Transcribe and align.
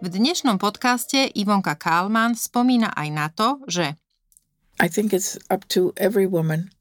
V 0.00 0.08
dnešnom 0.08 0.56
podcaste 0.56 1.28
Ivonka 1.36 1.76
Kalman 1.76 2.32
spomína 2.32 2.88
aj 2.96 3.08
na 3.12 3.28
to, 3.28 3.60
že 3.68 4.00
I 4.80 4.88
think 4.88 5.12
it's 5.12 5.36
up 5.52 5.68
to 5.76 5.92
every 6.00 6.24
woman 6.24 6.72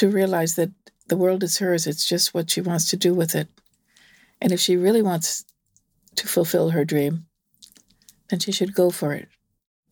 to 0.00 0.08
realize 0.08 0.56
that 0.56 0.72
the 1.12 1.20
world 1.20 1.44
is 1.44 1.60
hers. 1.60 1.84
It's 1.84 2.08
just 2.08 2.32
what 2.32 2.48
she 2.48 2.64
wants 2.64 2.88
to 2.88 2.96
do 2.96 3.12
with 3.12 3.36
it. 3.36 3.52
And 4.40 4.48
if 4.48 4.64
she 4.64 4.80
really 4.80 5.04
wants 5.04 5.44
to 6.16 6.24
fulfill 6.24 6.72
her 6.72 6.88
dream, 6.88 7.28
then 8.32 8.40
she 8.40 8.48
should 8.48 8.72
go 8.72 8.88
for 8.88 9.12
it. 9.12 9.28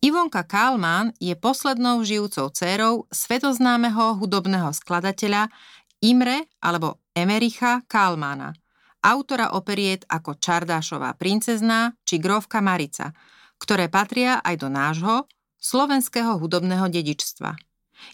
Ivonka 0.01 0.49
Kalman 0.49 1.13
je 1.21 1.37
poslednou 1.37 2.01
žijúcou 2.01 2.49
dcérou 2.49 3.05
svetoznámeho 3.13 4.17
hudobného 4.17 4.73
skladateľa 4.73 5.53
Imre 6.01 6.49
alebo 6.57 6.97
Emericha 7.13 7.85
Kalmana– 7.85 8.57
autora 9.03 9.55
operiet 9.55 10.03
ako 10.07 10.37
Čardášová 10.39 11.15
princezná 11.15 11.95
či 12.03 12.19
Grovka 12.19 12.59
Marica, 12.59 13.15
ktoré 13.59 13.87
patria 13.91 14.39
aj 14.43 14.55
do 14.59 14.69
nášho, 14.71 15.15
slovenského 15.59 16.39
hudobného 16.39 16.87
dedičstva. 16.87 17.55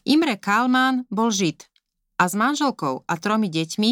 Imre 0.10 0.42
Kalman 0.42 1.06
bol 1.14 1.30
žid 1.30 1.70
a 2.18 2.26
s 2.26 2.34
manželkou 2.34 3.06
a 3.06 3.14
tromi 3.22 3.54
deťmi 3.54 3.92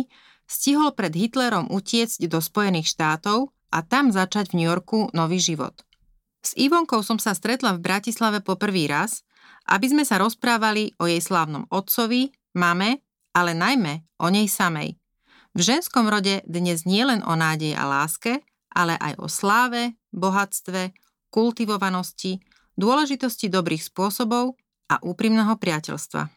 stihol 0.50 0.98
pred 0.98 1.14
Hitlerom 1.14 1.70
utiecť 1.70 2.26
do 2.26 2.42
Spojených 2.42 2.90
štátov 2.90 3.54
a 3.70 3.80
tam 3.86 4.10
začať 4.10 4.54
v 4.54 4.58
New 4.62 4.70
Yorku 4.70 5.14
nový 5.14 5.38
život. 5.38 5.86
S 6.44 6.58
Ivonkou 6.60 7.06
som 7.06 7.22
sa 7.22 7.38
stretla 7.38 7.78
v 7.78 7.84
Bratislave 7.86 8.42
po 8.42 8.58
prvý 8.58 8.90
raz, 8.90 9.24
aby 9.70 9.88
sme 9.88 10.04
sa 10.04 10.20
rozprávali 10.20 10.92
o 11.00 11.08
jej 11.08 11.24
slávnom 11.24 11.70
otcovi, 11.72 12.34
mame, 12.58 13.00
ale 13.32 13.56
najmä 13.56 14.04
o 14.20 14.28
nej 14.28 14.50
samej– 14.50 14.98
v 15.54 15.62
ženskom 15.62 16.10
rode 16.10 16.42
dnes 16.50 16.86
nie 16.90 17.06
len 17.06 17.22
o 17.22 17.38
nádeji 17.38 17.78
a 17.78 17.86
láske, 17.86 18.42
ale 18.74 18.98
aj 18.98 19.22
o 19.22 19.30
sláve, 19.30 19.94
bohatstve, 20.10 20.98
kultivovanosti, 21.30 22.42
dôležitosti 22.74 23.54
dobrých 23.54 23.86
spôsobov 23.86 24.58
a 24.90 24.96
úprimného 25.06 25.54
priateľstva. 25.58 26.30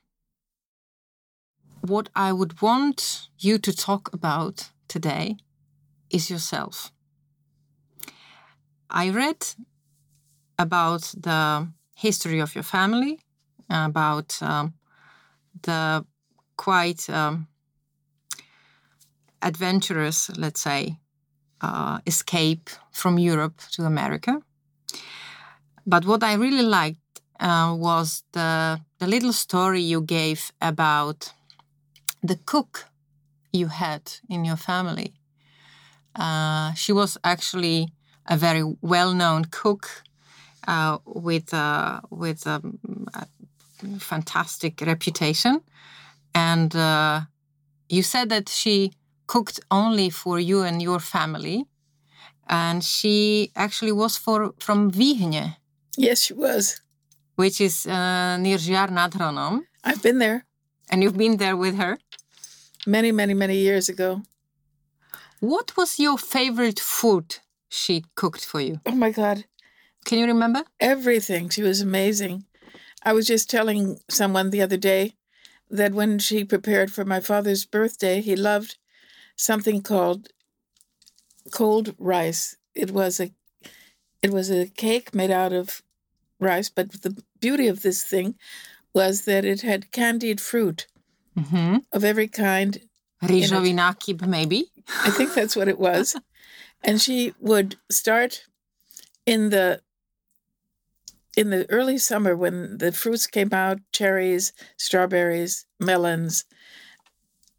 What 1.86 2.12
I 2.12 2.33
would 2.33 2.61
want 2.61 3.31
you 3.41 3.56
to 3.56 3.73
talk 3.73 4.12
about 4.12 4.69
today 4.89 5.41
is 6.12 6.28
yourself. 6.28 6.92
I 8.91 9.11
read 9.11 9.56
about 10.58 11.14
the 11.17 11.69
history 11.97 12.41
of 12.41 12.55
your 12.55 12.64
family, 12.64 13.20
about 13.69 14.36
um, 14.42 14.75
the 15.62 16.05
quite 16.56 17.08
um, 17.11 17.48
adventurous, 19.47 20.30
let's 20.36 20.61
say, 20.61 20.98
uh, 21.61 21.98
escape 22.06 22.69
from 22.91 23.19
Europe 23.19 23.61
to 23.70 23.84
America. 23.84 24.42
But 25.86 26.05
what 26.05 26.23
I 26.23 26.34
really 26.34 26.67
liked 26.80 27.20
uh, 27.40 27.74
was 27.79 28.24
the 28.33 28.80
the 28.98 29.06
little 29.06 29.33
story 29.33 29.80
you 29.80 30.01
gave 30.01 30.40
about 30.61 31.33
the 32.29 32.39
cook 32.45 32.86
you 33.52 33.68
had 33.68 34.02
in 34.29 34.45
your 34.45 34.56
family. 34.56 35.12
Uh, 36.14 36.74
she 36.74 36.92
was 36.92 37.18
actually 37.23 37.89
a 38.27 38.36
very 38.36 38.64
well-known 38.80 39.45
cook 39.51 40.02
uh, 40.67 40.98
with 41.05 41.55
uh, 41.55 42.01
with 42.11 42.46
um, 42.46 42.79
a 43.14 43.27
fantastic 43.98 44.80
reputation, 44.80 45.61
and 46.35 46.74
uh, 46.74 47.20
you 47.89 48.02
said 48.02 48.29
that 48.29 48.48
she 48.48 48.90
cooked 49.27 49.61
only 49.70 50.11
for 50.11 50.39
you 50.39 50.63
and 50.63 50.83
your 50.83 51.01
family. 51.01 51.67
And 52.48 52.83
she 52.85 53.51
actually 53.57 53.92
was 53.92 54.17
for 54.17 54.55
from 54.59 54.91
Vyhne. 54.91 55.57
Yes, 55.97 56.23
she 56.23 56.35
was. 56.35 56.81
Which 57.35 57.61
is 57.61 57.86
uh, 57.86 58.36
near 58.39 58.59
Žiar 58.59 58.91
nad 58.91 59.13
Hronom. 59.13 59.63
I've 59.85 60.03
been 60.03 60.19
there. 60.19 60.45
And 60.91 61.03
you've 61.03 61.19
been 61.19 61.36
there 61.39 61.57
with 61.57 61.77
her? 61.77 61.98
Many, 62.86 63.11
many, 63.13 63.35
many 63.35 63.57
years 63.57 63.89
ago. 63.89 64.23
What 65.41 65.77
was 65.77 65.98
your 65.98 66.17
favorite 66.17 66.81
food 66.81 67.39
she 67.69 68.05
cooked 68.15 68.45
for 68.45 68.61
you? 68.61 68.81
Oh 68.86 68.95
my 68.95 69.11
God. 69.11 69.45
Can 70.05 70.19
you 70.19 70.27
remember? 70.27 70.63
Everything. 70.79 71.48
She 71.48 71.63
was 71.63 71.81
amazing. 71.81 72.45
I 73.03 73.13
was 73.13 73.27
just 73.27 73.51
telling 73.51 73.98
someone 74.09 74.51
the 74.51 74.63
other 74.63 74.77
day 74.77 75.15
that 75.69 75.92
when 75.92 76.19
she 76.19 76.45
prepared 76.45 76.92
for 76.92 77.05
my 77.05 77.20
father's 77.20 77.67
birthday, 77.67 78.20
he 78.20 78.36
loved 78.36 78.79
something 79.36 79.83
called 79.83 80.29
cold 81.52 81.95
rice. 81.98 82.57
It 82.74 82.91
was 82.91 83.20
a 83.20 83.30
it 84.23 84.33
was 84.33 84.51
a 84.51 84.67
cake 84.67 85.14
made 85.14 85.30
out 85.30 85.52
of 85.52 85.83
rice, 86.41 86.69
but 86.69 87.02
the 87.02 87.23
beauty 87.41 87.69
of 87.69 87.83
this 87.83 88.02
thing 88.02 88.35
was 88.92 89.24
that 89.27 89.45
it 89.45 89.61
had 89.61 89.92
candied 89.92 90.41
fruit 90.41 90.86
mm-hmm. 91.39 91.77
of 91.92 92.05
every 92.05 92.29
kind. 92.29 92.80
Nákyp, 93.73 94.27
maybe? 94.27 94.70
I 95.05 95.11
think 95.11 95.35
that's 95.35 95.57
what 95.57 95.68
it 95.68 95.79
was. 95.79 96.17
and 96.85 97.01
she 97.01 97.35
would 97.41 97.77
start 97.91 98.45
in 99.27 99.51
the 99.51 99.80
in 101.36 101.51
the 101.51 101.68
early 101.70 101.98
summer 101.98 102.35
when 102.35 102.79
the 102.79 102.92
fruits 102.92 103.27
came 103.27 103.53
out 103.53 103.79
cherries 103.92 104.53
strawberries 104.79 105.67
melons 105.79 106.45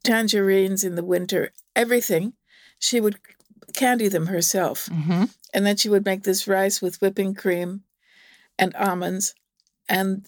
tangerines 0.03 0.83
in 0.83 0.95
the 0.95 1.03
winter 1.03 1.51
everything. 1.77 2.33
She 2.79 2.99
would 2.99 3.17
candy 3.73 4.07
them 4.09 4.27
herself. 4.27 4.87
Mm-hmm. 4.87 5.25
And 5.53 5.65
then 5.65 5.77
she 5.77 5.89
would 5.89 6.05
make 6.05 6.23
this 6.23 6.47
rice 6.47 6.81
with 6.81 7.01
whipping 7.01 7.33
cream 7.33 7.83
and 8.59 8.75
almonds. 8.75 9.33
And 9.87 10.27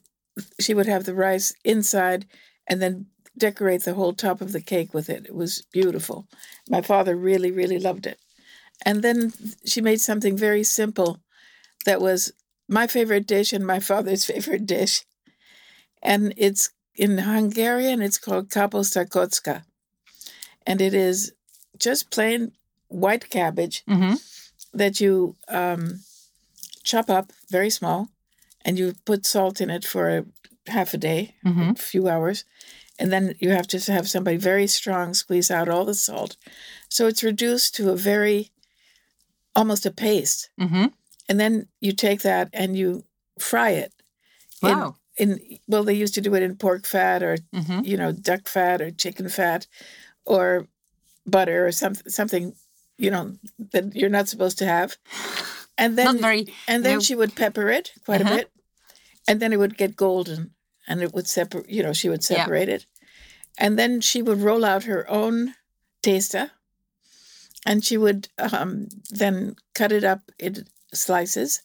she 0.60 0.74
would 0.74 0.86
have 0.86 1.04
the 1.04 1.14
rice 1.14 1.54
inside 1.66 2.26
and 2.68 2.82
then 2.82 3.08
decorate 3.38 3.84
the 3.84 3.96
whole 3.96 4.14
top 4.14 4.42
of 4.42 4.52
the 4.52 4.62
cake 4.62 4.94
with 4.94 5.10
it. 5.10 5.26
It 5.26 5.36
was 5.36 5.64
beautiful. 5.74 6.28
My 6.70 6.82
father 6.82 7.16
really, 7.16 7.52
really 7.52 7.80
loved 7.80 8.06
it. 8.06 8.20
And 8.86 9.02
then 9.02 9.34
she 9.66 9.82
made 9.82 10.00
something 10.00 10.38
very 10.38 10.64
simple 10.64 11.20
that 11.86 12.02
was 12.02 12.32
my 12.68 12.88
favorite 12.88 13.28
dish 13.28 13.52
and 13.52 13.66
my 13.66 13.80
father's 13.80 14.26
favorite 14.32 14.66
dish. 14.66 15.06
And 16.02 16.34
it's 16.38 16.70
in 16.96 17.18
Hungarian, 17.18 18.02
it's 18.02 18.18
called 18.18 18.50
kaposta 18.50 19.08
kocka. 19.08 19.64
And 20.66 20.82
it 20.82 20.94
is 20.94 21.34
just 21.80 22.12
plain 22.12 22.52
white 22.88 23.30
cabbage 23.30 23.84
mm-hmm. 23.88 24.16
that 24.74 25.00
you 25.00 25.36
um, 25.48 26.02
chop 26.84 27.10
up 27.10 27.32
very 27.50 27.70
small 27.70 28.10
and 28.66 28.78
you 28.78 28.94
put 29.06 29.26
salt 29.26 29.62
in 29.62 29.70
it 29.70 29.86
for 29.86 30.10
a, 30.10 30.26
half 30.68 30.94
a 30.94 30.98
day, 30.98 31.36
mm-hmm. 31.46 31.72
a 31.72 31.76
few 31.76 32.08
hours. 32.08 32.46
And 33.00 33.12
then 33.14 33.36
you 33.40 33.52
have 33.52 33.68
to 33.68 33.80
have 33.92 34.10
somebody 34.10 34.38
very 34.38 34.68
strong 34.68 35.14
squeeze 35.14 35.50
out 35.50 35.70
all 35.70 35.86
the 35.86 35.94
salt. 35.94 36.36
So 36.90 37.08
it's 37.08 37.24
reduced 37.24 37.76
to 37.76 37.92
a 37.92 37.96
very, 37.96 38.52
almost 39.56 39.86
a 39.86 39.92
paste. 39.92 40.50
Mm-hmm. 40.60 40.88
And 41.30 41.40
then 41.40 41.68
you 41.80 41.94
take 41.94 42.22
that 42.24 42.50
and 42.52 42.78
you 42.78 43.06
fry 43.40 43.72
it. 43.72 43.94
Wow. 44.62 44.98
In, 45.16 45.38
in 45.38 45.60
well, 45.68 45.84
they 45.84 45.94
used 45.94 46.16
to 46.16 46.22
do 46.22 46.36
it 46.36 46.44
in 46.44 46.58
pork 46.58 46.86
fat 46.86 47.24
or, 47.24 47.38
mm-hmm. 47.54 47.86
you 47.86 47.96
know, 47.96 48.12
duck 48.12 48.48
fat 48.48 48.82
or 48.82 48.92
chicken 48.92 49.30
fat 49.30 49.68
or 50.26 50.68
butter 51.30 51.66
or 51.66 51.72
something 51.72 52.10
something 52.10 52.54
you 52.98 53.12
know 53.12 53.34
that 53.72 53.96
you're 53.96 54.10
not 54.10 54.28
supposed 54.28 54.58
to 54.58 54.66
have 54.66 54.98
and 55.78 55.98
then 55.98 56.20
very, 56.20 56.54
and 56.68 56.84
then 56.86 56.96
no. 56.96 57.00
she 57.00 57.16
would 57.16 57.36
pepper 57.36 57.70
it 57.70 57.94
quite 58.06 58.22
uh-huh. 58.22 58.34
a 58.34 58.38
bit 58.38 58.52
and 59.28 59.40
then 59.40 59.54
it 59.54 59.60
would 59.60 59.78
get 59.78 59.96
golden 59.96 60.52
and 60.88 61.02
it 61.02 61.14
would 61.14 61.28
separate 61.28 61.70
you 61.70 61.82
know 61.82 61.94
she 61.94 62.10
would 62.10 62.24
separate 62.24 62.68
yeah. 62.68 62.76
it 62.76 62.86
and 63.58 63.80
then 63.80 64.02
she 64.02 64.22
would 64.22 64.42
roll 64.42 64.66
out 64.66 64.84
her 64.84 65.10
own 65.10 65.56
tészta 66.04 66.52
and 67.66 67.84
she 67.84 67.98
would 67.98 68.30
um, 68.38 68.88
then 69.10 69.56
cut 69.74 69.92
it 69.92 70.04
up 70.04 70.32
in 70.40 70.66
slices 70.94 71.62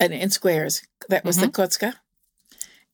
and 0.00 0.12
in 0.12 0.30
squares 0.30 0.82
that 1.08 1.24
was 1.24 1.36
mm-hmm. 1.36 1.46
the 1.46 1.52
kocka 1.52 1.94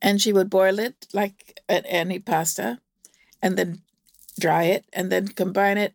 and 0.03 0.21
she 0.21 0.33
would 0.33 0.49
boil 0.51 0.79
it 0.79 1.07
like 1.13 1.61
any 1.69 2.19
pasta 2.19 2.79
and 3.43 3.57
then 3.57 3.83
dry 4.39 4.65
it, 4.65 4.85
and 4.93 5.11
then 5.11 5.29
combine 5.29 5.79
it 5.79 5.95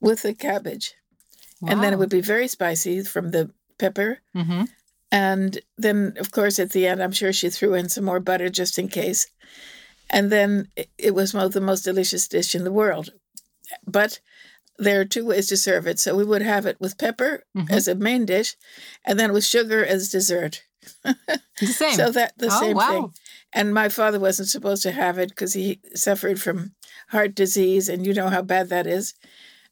with 0.00 0.22
the 0.22 0.34
cabbage. 0.34 0.94
and 1.66 1.82
then 1.82 1.92
it 1.92 1.98
would 1.98 2.08
be 2.08 2.20
very 2.20 2.46
spicy 2.46 3.02
from 3.02 3.32
the 3.32 3.50
pepper. 3.80 4.20
Mhm. 4.32 4.68
And 5.10 5.58
then, 5.76 6.14
of 6.20 6.30
course, 6.30 6.60
at 6.60 6.70
the 6.70 6.86
end, 6.86 7.02
I'm 7.02 7.10
sure 7.10 7.32
she 7.32 7.50
threw 7.50 7.74
in 7.74 7.88
some 7.88 8.04
more 8.04 8.20
butter 8.20 8.48
just 8.48 8.78
in 8.78 8.86
case. 8.86 9.26
And 10.08 10.30
then 10.30 10.68
it- 10.76 10.90
it 10.98 11.14
was 11.16 11.32
the 11.32 11.60
most 11.60 11.82
delicious 11.82 12.28
dish 12.28 12.54
in 12.54 12.62
the 12.62 12.70
world. 12.70 13.10
But 13.86 14.20
there 14.78 15.00
are 15.00 15.04
two 15.04 15.24
ways 15.26 15.48
to 15.48 15.56
serve 15.56 15.88
it. 15.88 15.98
So 15.98 16.14
we 16.14 16.22
would 16.24 16.42
have 16.42 16.64
it 16.64 16.80
with 16.80 16.96
pepper 16.96 17.42
Mhm. 17.56 17.68
as 17.70 17.88
a 17.88 17.96
main 17.96 18.24
dish, 18.24 18.54
and 19.04 19.18
then 19.18 19.32
with 19.32 19.44
sugar 19.44 19.84
as 19.84 20.10
dessert. 20.10 20.62
The 21.02 21.16
same. 21.66 21.94
So 21.96 22.10
that 22.12 22.34
the 22.38 22.50
oh, 22.52 22.60
same 22.60 22.76
wow. 22.76 22.88
thing. 22.88 23.14
And 23.52 23.74
my 23.74 23.88
father 23.88 24.20
wasn't 24.20 24.48
supposed 24.48 24.84
to 24.84 24.92
have 24.92 25.18
it 25.18 25.30
because 25.30 25.54
he 25.54 25.80
suffered 25.94 26.40
from 26.40 26.76
heart 27.08 27.34
disease, 27.34 27.88
and 27.88 28.06
you 28.06 28.14
know 28.14 28.28
how 28.28 28.42
bad 28.42 28.68
that 28.68 28.86
is. 28.86 29.14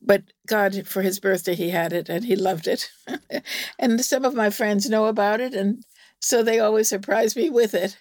But 0.02 0.24
God, 0.46 0.86
for 0.86 1.02
his 1.02 1.18
birthday, 1.20 1.54
he 1.54 1.70
had 1.70 1.92
it 1.92 2.08
and 2.08 2.24
he 2.24 2.36
loved 2.36 2.66
it. 2.66 2.90
and 3.78 4.04
some 4.04 4.24
of 4.24 4.34
my 4.34 4.50
friends 4.50 4.88
know 4.88 5.06
about 5.06 5.40
it, 5.40 5.54
and 5.54 5.84
so 6.20 6.42
they 6.42 6.60
always 6.60 6.88
surprise 6.88 7.36
me 7.36 7.50
with 7.50 7.74
it. 7.74 7.98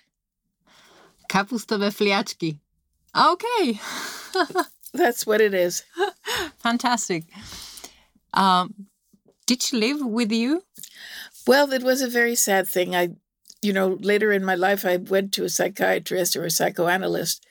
Kapustové 1.30 1.92
fliačky. 1.92 2.60
Okay. 3.16 3.80
That's 4.94 5.26
what 5.26 5.42
it 5.42 5.54
is. 5.54 5.84
Fantastic. 6.58 7.26
Um, 8.34 8.88
did 9.46 9.62
she 9.62 9.78
live 9.78 10.02
with 10.06 10.32
you? 10.32 10.64
Well, 11.48 11.72
it 11.72 11.84
was 11.84 12.02
a 12.02 12.10
very 12.10 12.36
sad 12.36 12.68
thing. 12.68 12.96
I, 12.96 13.10
you 13.62 13.74
know, 13.74 13.98
later 14.02 14.32
in 14.32 14.44
my 14.44 14.56
life, 14.56 14.86
I 14.86 14.98
went 14.98 15.32
to 15.34 15.44
a 15.44 15.50
psychiatrist 15.50 16.36
or 16.36 16.46
a 16.46 16.50
psychoanalyst 16.50 17.46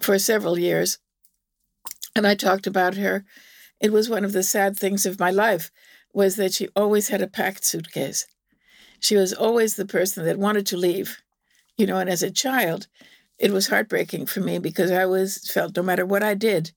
for 0.00 0.18
several 0.18 0.58
years, 0.58 0.98
and 2.14 2.26
I 2.26 2.34
talked 2.34 2.66
about 2.66 2.96
her. 2.96 3.24
It 3.80 3.92
was 3.92 4.08
one 4.08 4.24
of 4.24 4.32
the 4.32 4.42
sad 4.42 4.76
things 4.76 5.06
of 5.06 5.20
my 5.20 5.30
life 5.30 5.70
was 6.12 6.36
that 6.36 6.52
she 6.52 6.68
always 6.76 7.08
had 7.08 7.22
a 7.22 7.26
packed 7.26 7.64
suitcase. 7.64 8.26
She 9.00 9.16
was 9.16 9.32
always 9.32 9.74
the 9.74 9.86
person 9.86 10.24
that 10.24 10.38
wanted 10.38 10.66
to 10.66 10.76
leave, 10.76 11.22
you 11.76 11.86
know. 11.86 11.98
And 11.98 12.08
as 12.08 12.22
a 12.22 12.30
child, 12.30 12.86
it 13.38 13.50
was 13.50 13.68
heartbreaking 13.68 14.26
for 14.26 14.40
me 14.40 14.58
because 14.58 14.90
I 14.90 15.02
always 15.02 15.50
felt 15.50 15.76
no 15.76 15.82
matter 15.82 16.06
what 16.06 16.22
I 16.22 16.34
did, 16.34 16.72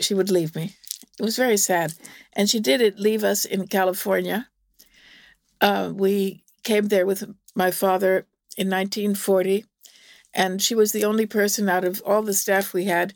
she 0.00 0.14
would 0.14 0.30
leave 0.30 0.56
me. 0.56 0.74
It 1.18 1.22
was 1.22 1.36
very 1.36 1.56
sad, 1.56 1.94
and 2.32 2.50
she 2.50 2.58
did 2.58 2.80
it 2.80 2.98
leave 2.98 3.22
us 3.22 3.44
in 3.44 3.68
California 3.68 4.48
uh, 5.64 5.90
we 5.94 6.44
came 6.62 6.88
there 6.88 7.06
with 7.06 7.24
my 7.54 7.70
father 7.70 8.26
in 8.56 8.68
1940, 8.68 9.64
and 10.34 10.60
she 10.60 10.74
was 10.74 10.92
the 10.92 11.04
only 11.04 11.24
person 11.24 11.68
out 11.68 11.84
of 11.84 12.02
all 12.04 12.22
the 12.22 12.34
staff 12.34 12.74
we 12.74 12.84
had 12.84 13.14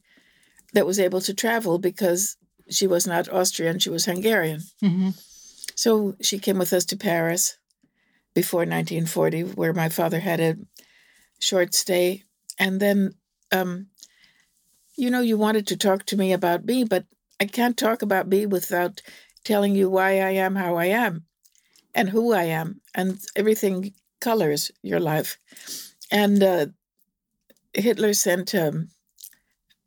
that 0.72 0.86
was 0.86 0.98
able 1.00 1.20
to 1.22 1.34
travel 1.34 1.78
because 1.78 2.36
she 2.70 2.86
was 2.86 3.06
not 3.06 3.28
Austrian, 3.28 3.78
she 3.78 3.90
was 3.90 4.04
Hungarian. 4.04 4.62
Mhm. 4.82 5.14
So 5.74 6.16
she 6.20 6.38
came 6.38 6.58
with 6.58 6.72
us 6.72 6.84
to 6.86 6.96
Paris 6.96 7.56
before 8.34 8.66
1940, 8.66 9.42
where 9.42 9.72
my 9.72 9.88
father 9.88 10.20
had 10.20 10.40
a 10.40 10.56
short 11.38 11.74
stay. 11.74 12.24
And 12.58 12.80
then, 12.80 13.14
um, 13.52 13.88
you 14.96 15.10
know, 15.10 15.20
you 15.20 15.38
wanted 15.38 15.66
to 15.68 15.76
talk 15.76 16.04
to 16.06 16.16
me 16.16 16.32
about 16.32 16.64
me, 16.64 16.84
but 16.84 17.04
I 17.40 17.46
can't 17.46 17.76
talk 17.76 18.02
about 18.02 18.26
me 18.28 18.46
without 18.46 19.00
telling 19.44 19.74
you 19.74 19.88
why 19.88 20.20
I 20.20 20.30
am 20.30 20.56
how 20.56 20.74
I 20.76 20.86
am 20.86 21.24
and 21.94 22.10
who 22.10 22.32
I 22.32 22.44
am. 22.44 22.80
And 22.94 23.20
everything 23.36 23.94
colors 24.20 24.72
your 24.82 25.00
life. 25.00 25.38
And 26.10 26.42
uh, 26.42 26.66
Hitler 27.72 28.12
sent 28.14 28.54
um, 28.54 28.90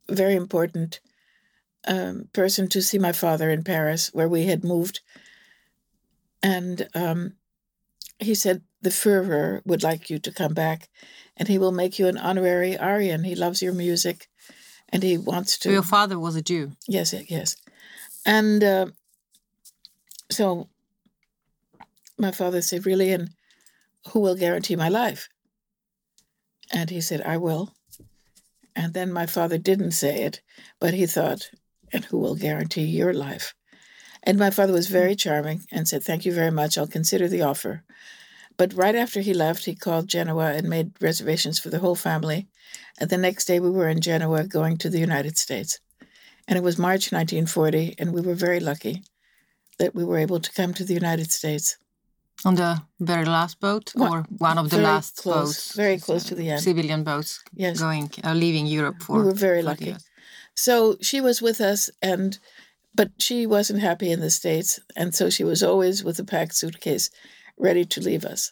very 0.10 0.36
important 0.36 1.00
um, 1.88 2.30
person 2.34 2.68
to 2.70 2.82
see 2.82 3.00
my 3.00 3.12
father 3.12 3.50
in 3.50 3.64
Paris, 3.64 4.10
where 4.14 4.30
we 4.30 4.46
had 4.46 4.64
moved. 4.64 5.02
And 6.44 6.88
um, 6.94 7.34
he 8.20 8.36
said, 8.36 8.62
The 8.82 8.90
Führer 8.90 9.62
would 9.66 9.84
like 9.84 10.10
you 10.10 10.20
to 10.20 10.32
come 10.32 10.54
back, 10.54 10.90
and 11.38 11.48
he 11.48 11.58
will 11.58 11.72
make 11.72 11.98
you 12.00 12.08
an 12.08 12.18
honorary 12.18 12.78
Aryan. 12.78 13.24
He 13.24 13.36
loves 13.36 13.62
your 13.62 13.74
music, 13.74 14.28
and 14.90 15.04
he 15.04 15.18
wants 15.18 15.58
So 15.58 15.70
to. 15.70 15.74
your 15.74 15.84
father 15.84 16.20
was 16.20 16.36
a 16.36 16.42
Jew. 16.42 16.72
Yes, 16.88 17.14
yes. 17.30 17.56
And 18.26 18.64
uh, 18.64 18.86
so 20.30 20.70
my 22.18 22.32
father 22.32 22.62
said, 22.62 22.86
Really? 22.86 23.12
And 23.12 23.30
who 24.10 24.20
will 24.20 24.36
guarantee 24.36 24.76
my 24.76 24.90
life? 24.90 25.30
And 26.74 26.90
he 26.90 27.02
said, 27.02 27.22
I 27.22 27.38
will. 27.38 27.74
And 28.76 28.94
then 28.94 29.12
my 29.12 29.26
father 29.26 29.58
didn't 29.58 29.92
say 29.92 30.24
it, 30.24 30.42
but 30.80 30.94
he 30.94 31.06
thought, 31.06 31.50
And 31.92 32.06
who 32.06 32.18
will 32.18 32.36
guarantee 32.36 32.86
your 32.86 33.14
life? 33.14 33.54
And 34.24 34.38
my 34.38 34.52
father 34.52 34.74
was 34.74 34.88
very 34.88 35.16
charming 35.16 35.66
and 35.72 35.88
said, 35.88 36.04
Thank 36.04 36.26
you 36.26 36.34
very 36.34 36.52
much. 36.52 36.78
I'll 36.78 36.88
consider 36.88 37.28
the 37.28 37.42
offer. 37.42 37.84
But 38.58 38.74
right 38.74 38.96
after 38.96 39.22
he 39.22 39.34
left, 39.34 39.66
he 39.66 39.76
called 39.76 40.08
Genoa 40.08 40.54
and 40.54 40.70
made 40.70 40.92
reservations 41.02 41.58
for 41.58 41.70
the 41.70 41.80
whole 41.80 41.96
family. 41.96 42.48
And 43.00 43.10
the 43.10 43.18
next 43.18 43.46
day, 43.46 43.60
we 43.60 43.72
were 43.72 43.90
in 43.90 44.02
Genoa 44.02 44.44
going 44.46 44.78
to 44.78 44.90
the 44.90 45.00
United 45.00 45.38
States. 45.38 45.80
And 46.48 46.58
it 46.58 46.64
was 46.64 46.78
March 46.78 47.12
1940, 47.12 47.96
and 47.98 48.14
we 48.14 48.22
were 48.22 48.36
very 48.36 48.60
lucky 48.60 49.04
that 49.80 49.96
we 49.96 50.04
were 50.04 50.18
able 50.18 50.40
to 50.40 50.54
come 50.54 50.74
to 50.76 50.84
the 50.84 50.94
United 50.94 51.32
States. 51.32 51.78
On 52.44 52.56
the 52.56 52.82
very 53.00 53.26
last 53.26 53.60
boat, 53.60 53.92
One- 53.94 54.12
or 54.12 54.26
one 54.40 54.58
of 54.58 54.70
the 54.70 54.78
very 54.78 54.88
last 54.88 55.18
close, 55.18 55.54
boats, 55.56 55.76
very 55.76 55.96
uh, 55.96 56.00
close 56.00 56.24
to 56.26 56.36
the 56.36 56.50
end. 56.50 56.62
Civilian 56.62 57.04
boats 57.04 57.40
Yes. 57.54 57.80
going, 57.80 58.10
uh, 58.24 58.34
leaving 58.34 58.66
Europe 58.66 59.04
for. 59.04 59.18
we 59.20 59.26
were 59.26 59.34
very 59.50 59.62
lucky. 59.62 59.96
So 60.56 60.98
she 61.02 61.22
was 61.22 61.42
with 61.42 61.62
us, 61.62 61.90
and 62.02 62.40
but 62.96 63.10
she 63.20 63.46
wasn't 63.48 63.82
happy 63.82 64.12
in 64.12 64.20
the 64.20 64.30
States, 64.30 64.80
and 64.96 65.14
so 65.16 65.30
she 65.30 65.44
was 65.44 65.62
always 65.64 66.04
with 66.04 66.20
a 66.20 66.24
packed 66.26 66.56
suitcase, 66.56 67.10
ready 67.58 67.86
to 67.86 68.02
leave 68.02 68.26
us. 68.26 68.52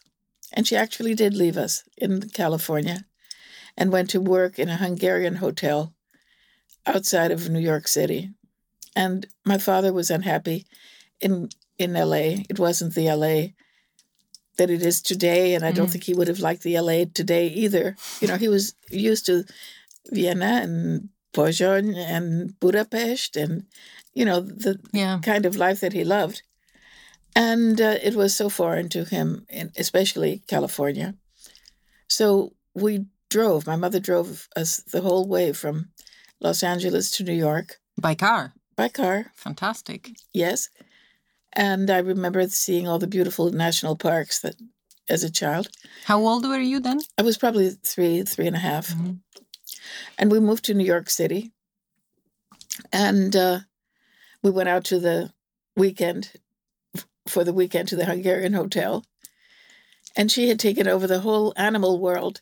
And 0.54 0.68
she 0.68 0.76
actually 0.76 1.16
did 1.16 1.34
leave 1.34 1.58
us 1.58 1.84
in 1.98 2.30
California, 2.30 3.06
and 3.78 3.92
went 3.92 4.10
to 4.12 4.22
work 4.22 4.60
in 4.60 4.70
a 4.70 4.78
Hungarian 4.78 5.36
hotel 5.36 5.94
outside 6.86 7.32
of 7.32 7.50
New 7.50 7.60
York 7.60 7.88
City. 7.88 8.30
And 8.96 9.26
my 9.46 9.58
father 9.58 9.92
was 9.94 10.10
unhappy 10.12 10.66
in 11.20 11.50
in 11.78 11.96
L.A. 11.96 12.46
It 12.50 12.60
wasn't 12.60 12.94
the 12.94 13.08
L.A. 13.08 13.56
that 14.60 14.70
it 14.70 14.84
is 14.84 15.02
today, 15.02 15.56
and 15.56 15.64
I 15.66 15.72
don't 15.72 15.88
Mhm. 15.88 15.92
think 15.94 16.04
he 16.04 16.14
would 16.14 16.28
have 16.28 16.40
liked 16.48 16.64
the 16.64 16.76
L.A. 16.76 17.06
today 17.06 17.48
either. 17.64 17.96
You 18.22 18.28
know, 18.28 18.38
he 18.38 18.50
was 18.50 18.76
used 18.92 19.26
to 19.26 19.44
Vienna 20.12 20.60
and 20.66 21.10
Poznan 21.34 21.96
and 21.96 22.60
Budapest 22.60 23.36
and 23.38 23.66
you 24.14 24.26
know 24.26 24.40
the 24.42 24.74
Yeah. 24.94 25.20
kind 25.32 25.46
of 25.46 25.56
life 25.56 25.80
that 25.82 25.94
he 25.94 26.04
loved 26.04 26.42
and 27.36 27.80
uh, 27.80 27.98
it 28.02 28.16
was 28.16 28.36
so 28.36 28.50
foreign 28.50 28.90
to 28.90 29.04
him 29.06 29.46
especially 29.78 30.42
California 30.48 31.14
so 32.08 32.54
we 32.74 33.06
drove 33.30 33.68
my 33.68 33.76
mother 33.76 34.00
drove 34.00 34.48
us 34.56 34.78
the 34.92 35.02
whole 35.02 35.28
way 35.28 35.54
from 35.54 35.76
Los 36.42 36.64
Angeles 36.64 37.12
to 37.12 37.24
New 37.24 37.38
York 37.48 37.68
By 38.02 38.16
car. 38.16 38.54
by 38.76 38.90
car 38.90 39.32
Fantastic. 39.36 40.02
yes 40.34 40.70
and 41.54 41.90
I 41.90 41.98
remember 42.00 42.48
seeing 42.48 42.88
all 42.88 43.00
the 43.00 43.08
beautiful 43.08 43.52
national 43.52 43.96
parks 43.96 44.40
that 44.42 44.56
as 45.10 45.24
a 45.24 45.30
child 45.32 45.70
How 46.06 46.20
old 46.26 46.46
were 46.46 46.60
you 46.60 46.80
then? 46.80 47.00
I 47.18 47.22
was 47.24 47.38
probably 47.38 47.70
three 47.84 48.24
three 48.24 48.48
and 48.48 48.56
a 48.56 48.60
half 48.60 48.90
Mhm. 48.90 49.20
and 50.18 50.32
we 50.32 50.40
moved 50.40 50.66
to 50.66 50.74
New 50.74 50.86
York 50.86 51.10
City, 51.10 51.52
and 52.92 53.36
uh, 53.36 53.60
we 54.44 54.52
went 54.52 54.70
out 54.70 54.84
to 54.86 55.00
the 55.00 55.32
weekend 55.76 56.32
for 57.28 57.44
the 57.44 57.54
weekend 57.54 57.88
to 57.90 57.96
the 57.96 58.06
Hungarian 58.06 58.54
hotel, 58.54 59.06
and 60.16 60.32
she 60.32 60.50
had 60.50 60.60
taken 60.60 60.88
over 60.88 61.08
the 61.08 61.20
whole 61.22 61.54
animal 61.56 62.00
world. 62.00 62.42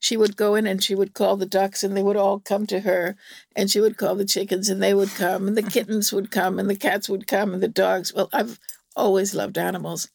She 0.00 0.16
would 0.16 0.36
go 0.36 0.54
in 0.54 0.66
and 0.66 0.82
she 0.82 0.94
would 0.94 1.14
call 1.14 1.36
the 1.36 1.46
ducks, 1.46 1.82
and 1.82 1.96
they 1.96 2.02
would 2.02 2.16
all 2.16 2.40
come 2.40 2.66
to 2.68 2.80
her, 2.80 3.16
and 3.56 3.70
she 3.70 3.80
would 3.80 3.96
call 3.96 4.14
the 4.14 4.24
chickens, 4.24 4.68
and 4.68 4.82
they 4.82 4.94
would 4.94 5.10
come, 5.10 5.48
and 5.48 5.56
the 5.56 5.62
kittens 5.62 6.12
would 6.12 6.30
come, 6.30 6.58
and 6.58 6.70
the 6.70 6.76
cats 6.76 7.08
would 7.08 7.26
come, 7.26 7.52
and 7.52 7.62
the 7.62 7.68
dogs. 7.68 8.14
Well, 8.14 8.28
I've 8.32 8.60
always 8.94 9.34
loved 9.34 9.58
animals, 9.58 10.08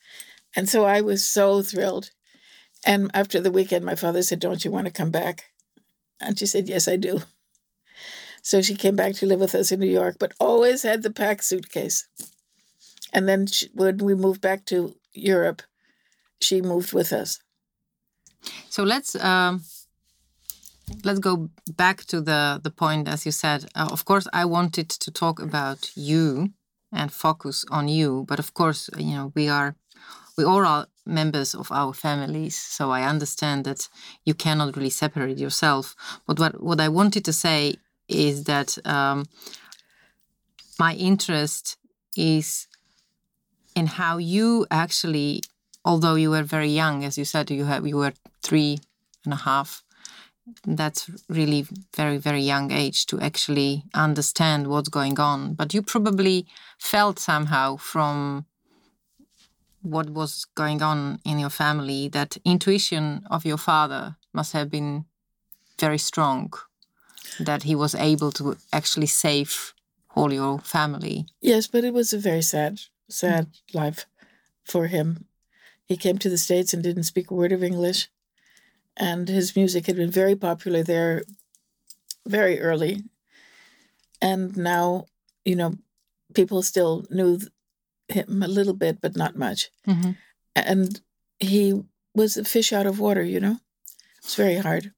and 0.55 0.69
so 0.69 0.85
I 0.85 1.01
was 1.01 1.23
so 1.23 1.61
thrilled. 1.61 2.11
And 2.85 3.11
after 3.13 3.39
the 3.39 3.51
weekend, 3.51 3.85
my 3.85 3.95
father 3.95 4.21
said, 4.21 4.39
"Don't 4.39 4.63
you 4.63 4.71
want 4.71 4.87
to 4.87 4.91
come 4.91 5.11
back?" 5.11 5.45
And 6.23 6.39
she 6.39 6.45
said, 6.45 6.69
Yes, 6.69 6.87
I 6.87 6.95
do. 6.95 7.21
So 8.41 8.61
she 8.61 8.75
came 8.75 8.95
back 8.95 9.15
to 9.15 9.25
live 9.25 9.39
with 9.39 9.55
us 9.55 9.71
in 9.71 9.79
New 9.79 9.87
York, 9.87 10.17
but 10.19 10.33
always 10.39 10.83
had 10.83 11.03
the 11.03 11.11
packed 11.11 11.43
suitcase. 11.43 12.07
And 13.13 13.27
then 13.27 13.47
she, 13.47 13.69
when 13.73 13.97
we 13.97 14.15
moved 14.15 14.41
back 14.41 14.65
to 14.65 14.95
Europe, 15.13 15.61
she 16.41 16.61
moved 16.61 16.93
with 16.93 17.13
us. 17.13 17.39
So 18.69 18.83
let's 18.83 19.15
um, 19.15 19.63
let's 21.03 21.19
go 21.19 21.49
back 21.75 22.05
to 22.05 22.21
the 22.21 22.59
the 22.63 22.71
point 22.71 23.07
as 23.07 23.25
you 23.25 23.31
said. 23.31 23.65
Uh, 23.75 23.89
of 23.91 24.05
course, 24.05 24.27
I 24.33 24.45
wanted 24.45 24.89
to 24.89 25.11
talk 25.11 25.41
about 25.41 25.91
you 25.95 26.49
and 26.91 27.11
focus 27.11 27.65
on 27.69 27.87
you, 27.87 28.25
but 28.27 28.39
of 28.39 28.53
course, 28.53 28.89
you 28.97 29.15
know 29.15 29.31
we 29.35 29.49
are 29.49 29.75
we 30.37 30.43
all 30.43 30.65
are 30.65 30.87
members 31.05 31.53
of 31.55 31.71
our 31.71 31.93
families, 31.93 32.57
so 32.57 32.91
I 32.91 33.03
understand 33.03 33.65
that 33.65 33.89
you 34.25 34.33
cannot 34.33 34.75
really 34.75 34.89
separate 34.89 35.37
yourself. 35.37 35.95
But 36.27 36.39
what 36.39 36.63
what 36.63 36.79
I 36.79 36.89
wanted 36.89 37.25
to 37.25 37.33
say 37.33 37.75
is 38.07 38.43
that 38.43 38.77
um, 38.85 39.25
my 40.79 40.93
interest 40.95 41.77
is 42.15 42.67
in 43.75 43.87
how 43.87 44.17
you 44.17 44.65
actually, 44.69 45.41
although 45.83 46.15
you 46.15 46.29
were 46.29 46.43
very 46.43 46.69
young, 46.69 47.03
as 47.03 47.17
you 47.17 47.25
said, 47.25 47.49
you 47.51 47.65
have 47.65 47.87
you 47.87 47.97
were 47.97 48.13
three 48.41 48.79
and 49.25 49.33
a 49.33 49.37
half. 49.37 49.83
That's 50.65 51.09
really 51.29 51.65
very 51.95 52.17
very 52.17 52.41
young 52.41 52.71
age 52.71 53.05
to 53.07 53.19
actually 53.19 53.83
understand 53.93 54.67
what's 54.67 54.89
going 54.89 55.19
on. 55.19 55.53
But 55.53 55.73
you 55.73 55.81
probably 55.81 56.45
felt 56.77 57.19
somehow 57.19 57.77
from 57.77 58.45
what 59.81 60.09
was 60.09 60.45
going 60.55 60.81
on 60.81 61.19
in 61.25 61.39
your 61.39 61.49
family 61.49 62.07
that 62.09 62.37
intuition 62.45 63.25
of 63.29 63.45
your 63.45 63.57
father 63.57 64.15
must 64.33 64.53
have 64.53 64.69
been 64.69 65.05
very 65.79 65.97
strong 65.97 66.53
that 67.39 67.63
he 67.63 67.75
was 67.75 67.93
able 67.95 68.31
to 68.31 68.55
actually 68.71 69.07
save 69.07 69.73
all 70.15 70.31
your 70.31 70.59
family 70.59 71.25
Yes, 71.41 71.67
but 71.67 71.83
it 71.83 71.93
was 71.93 72.13
a 72.13 72.17
very 72.17 72.41
sad, 72.41 72.79
sad 73.09 73.47
mm. 73.47 73.75
life 73.75 74.05
for 74.63 74.87
him. 74.87 75.25
He 75.85 75.97
came 75.97 76.17
to 76.19 76.29
the 76.29 76.37
States 76.37 76.73
and 76.73 76.81
didn't 76.81 77.03
speak 77.03 77.29
a 77.29 77.33
word 77.33 77.51
of 77.51 77.63
English. 77.63 78.09
And 78.97 79.27
his 79.27 79.55
music 79.55 79.87
had 79.87 79.95
been 79.95 80.11
very 80.11 80.35
popular 80.35 80.83
there 80.83 81.23
very 82.27 82.59
early. 82.59 83.03
And 84.21 84.55
now, 84.55 85.05
you 85.43 85.55
know, 85.55 85.75
people 86.33 86.61
still 86.61 87.05
knew 87.09 87.39
him 88.07 88.43
a 88.43 88.47
little 88.47 88.73
bit, 88.73 89.01
but 89.01 89.15
not 89.15 89.35
much. 89.35 89.69
Mhm. 89.87 90.17
And 90.55 91.01
he 91.39 91.83
was 92.15 92.37
a 92.37 92.43
fish 92.43 92.71
out 92.71 92.85
of 92.85 92.99
water, 92.99 93.23
you 93.23 93.39
know? 93.39 93.59
It's 94.23 94.35
very 94.35 94.57
hard. 94.57 94.93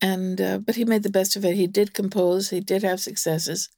And, 0.00 0.40
uh, 0.40 0.58
but 0.58 0.74
he 0.74 0.84
made 0.84 1.04
the 1.04 1.10
best 1.10 1.36
of 1.36 1.44
it. 1.44 1.54
He 1.54 1.68
did 1.68 1.94
compose, 1.94 2.50
he 2.50 2.60
did 2.60 2.82
have 2.82 3.00
successes. 3.00 3.68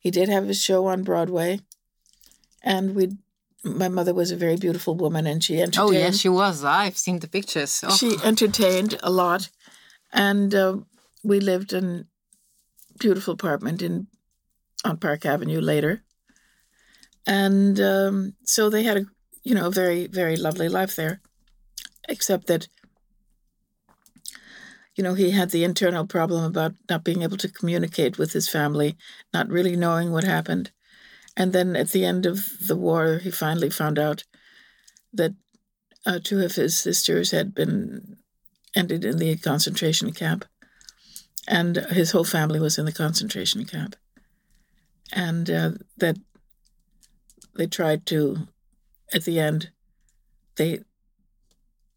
He 0.00 0.10
did 0.10 0.28
have 0.28 0.48
a 0.48 0.54
show 0.54 0.86
on 0.86 1.02
Broadway. 1.02 1.60
And 2.62 2.94
we, 2.94 3.18
my 3.64 3.88
mother 3.88 4.14
was 4.14 4.30
a 4.30 4.36
very 4.36 4.56
beautiful 4.56 4.94
woman 4.94 5.26
and 5.26 5.42
she 5.42 5.60
entertained. 5.60 5.88
oh 5.88 5.92
yes 5.92 6.18
she 6.18 6.28
was 6.28 6.62
i've 6.64 6.96
seen 6.98 7.18
the 7.20 7.28
pictures 7.28 7.82
oh. 7.84 7.90
She 7.90 8.16
entertained 8.24 8.98
a 9.02 9.10
lot, 9.10 9.48
and 10.12 10.54
uh, 10.54 10.76
we 11.24 11.40
lived 11.40 11.72
in 11.72 12.06
beautiful 12.98 13.34
apartment 13.34 13.82
in 13.82 14.06
on 14.84 14.98
Park 14.98 15.26
Avenue 15.26 15.60
later, 15.60 16.02
and 17.26 17.80
um, 17.80 18.34
so 18.44 18.70
they 18.70 18.84
had 18.84 18.96
a 18.98 19.06
you 19.42 19.54
know 19.54 19.66
a 19.66 19.70
very 19.70 20.06
very 20.06 20.36
lovely 20.36 20.68
life 20.68 20.94
there, 20.94 21.20
except 22.08 22.46
that 22.46 22.68
you 24.94 25.02
know 25.02 25.14
he 25.14 25.30
had 25.32 25.50
the 25.50 25.64
internal 25.64 26.06
problem 26.06 26.44
about 26.44 26.74
not 26.88 27.04
being 27.04 27.22
able 27.22 27.36
to 27.38 27.48
communicate 27.48 28.18
with 28.18 28.32
his 28.32 28.48
family, 28.48 28.96
not 29.34 29.48
really 29.48 29.76
knowing 29.76 30.12
what 30.12 30.24
happened, 30.24 30.70
and 31.36 31.52
then 31.52 31.76
at 31.76 31.90
the 31.90 32.04
end 32.04 32.26
of 32.26 32.66
the 32.66 32.76
war 32.76 33.18
he 33.18 33.30
finally 33.30 33.70
found 33.70 33.98
out 33.98 34.24
that 35.12 35.34
uh, 36.04 36.18
two 36.22 36.42
of 36.42 36.54
his 36.54 36.78
sisters 36.78 37.30
had 37.30 37.54
been 37.54 38.16
ended 38.74 39.04
in 39.04 39.18
the 39.18 39.36
concentration 39.36 40.12
camp, 40.12 40.44
and 41.48 41.76
his 41.90 42.12
whole 42.12 42.24
family 42.24 42.60
was 42.60 42.78
in 42.78 42.84
the 42.84 42.92
concentration 42.92 43.64
camp, 43.64 43.96
and 45.12 45.50
uh, 45.50 45.70
that 45.96 46.16
they 47.56 47.66
tried 47.66 48.06
to, 48.06 48.48
at 49.12 49.24
the 49.24 49.40
end, 49.40 49.70
they, 50.56 50.80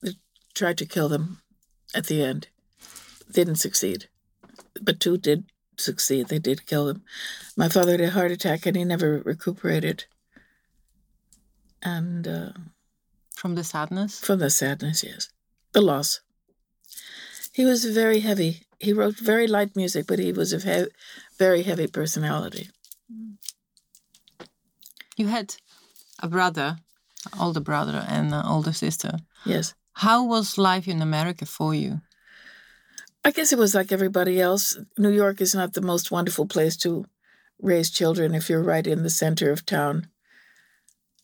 they 0.01 0.13
tried 0.55 0.77
to 0.77 0.86
kill 0.86 1.10
them, 1.10 1.41
at 1.93 2.05
the 2.05 2.24
end, 2.24 2.48
They 3.27 3.43
didn't 3.43 3.55
succeed, 3.55 4.10
but 4.81 5.00
two 5.00 5.17
did 5.17 5.46
succeed. 5.79 6.27
They 6.27 6.39
did 6.39 6.65
kill 6.65 6.89
him. 6.89 7.03
My 7.57 7.69
father 7.69 7.91
had 7.93 8.01
a 8.01 8.09
heart 8.12 8.31
attack, 8.31 8.65
and 8.65 8.75
he 8.77 8.83
never 8.83 9.21
recuperated, 9.25 10.05
and. 11.81 12.27
Uh, 12.27 12.50
from 13.36 13.55
the 13.55 13.63
sadness 13.63 14.19
from 14.19 14.39
the 14.39 14.50
sadness, 14.50 15.01
yes. 15.01 15.29
The 15.71 15.79
loss. 15.81 16.19
He 17.53 17.63
was 17.63 17.86
very 17.86 18.19
heavy. 18.19 18.63
He 18.79 18.91
wrote 18.91 19.17
very 19.17 19.48
light 19.48 19.77
music, 19.77 20.05
but 20.07 20.19
he 20.19 20.33
was 20.33 20.51
a 20.51 20.59
he- 20.59 20.91
very 21.38 21.63
heavy 21.63 21.88
personality. 21.88 22.69
you 25.17 25.27
had 25.27 25.55
a 26.21 26.27
brother 26.27 26.77
older 27.39 27.59
brother 27.62 28.05
and 28.07 28.33
an 28.33 28.45
older 28.45 28.74
sister 28.74 29.17
Yes. 29.45 29.74
how 29.93 30.25
was 30.25 30.57
life 30.57 30.88
in 30.88 31.01
america 31.01 31.45
for 31.45 31.74
you 31.75 32.01
I 33.29 33.31
guess 33.31 33.53
it 33.53 33.59
was 33.59 33.75
like 33.75 33.91
everybody 33.91 34.41
else. 34.41 34.75
New 34.98 35.12
York 35.12 35.39
is 35.39 35.53
not 35.53 35.74
the 35.74 35.83
most 35.83 36.09
wonderful 36.09 36.48
place 36.48 36.75
to 36.77 37.05
raise 37.62 37.91
children 37.91 38.33
if 38.33 38.50
you're 38.50 38.63
right 38.63 38.88
in 38.88 39.03
the 39.03 39.09
center 39.12 39.51
of 39.51 39.67
town. 39.67 40.07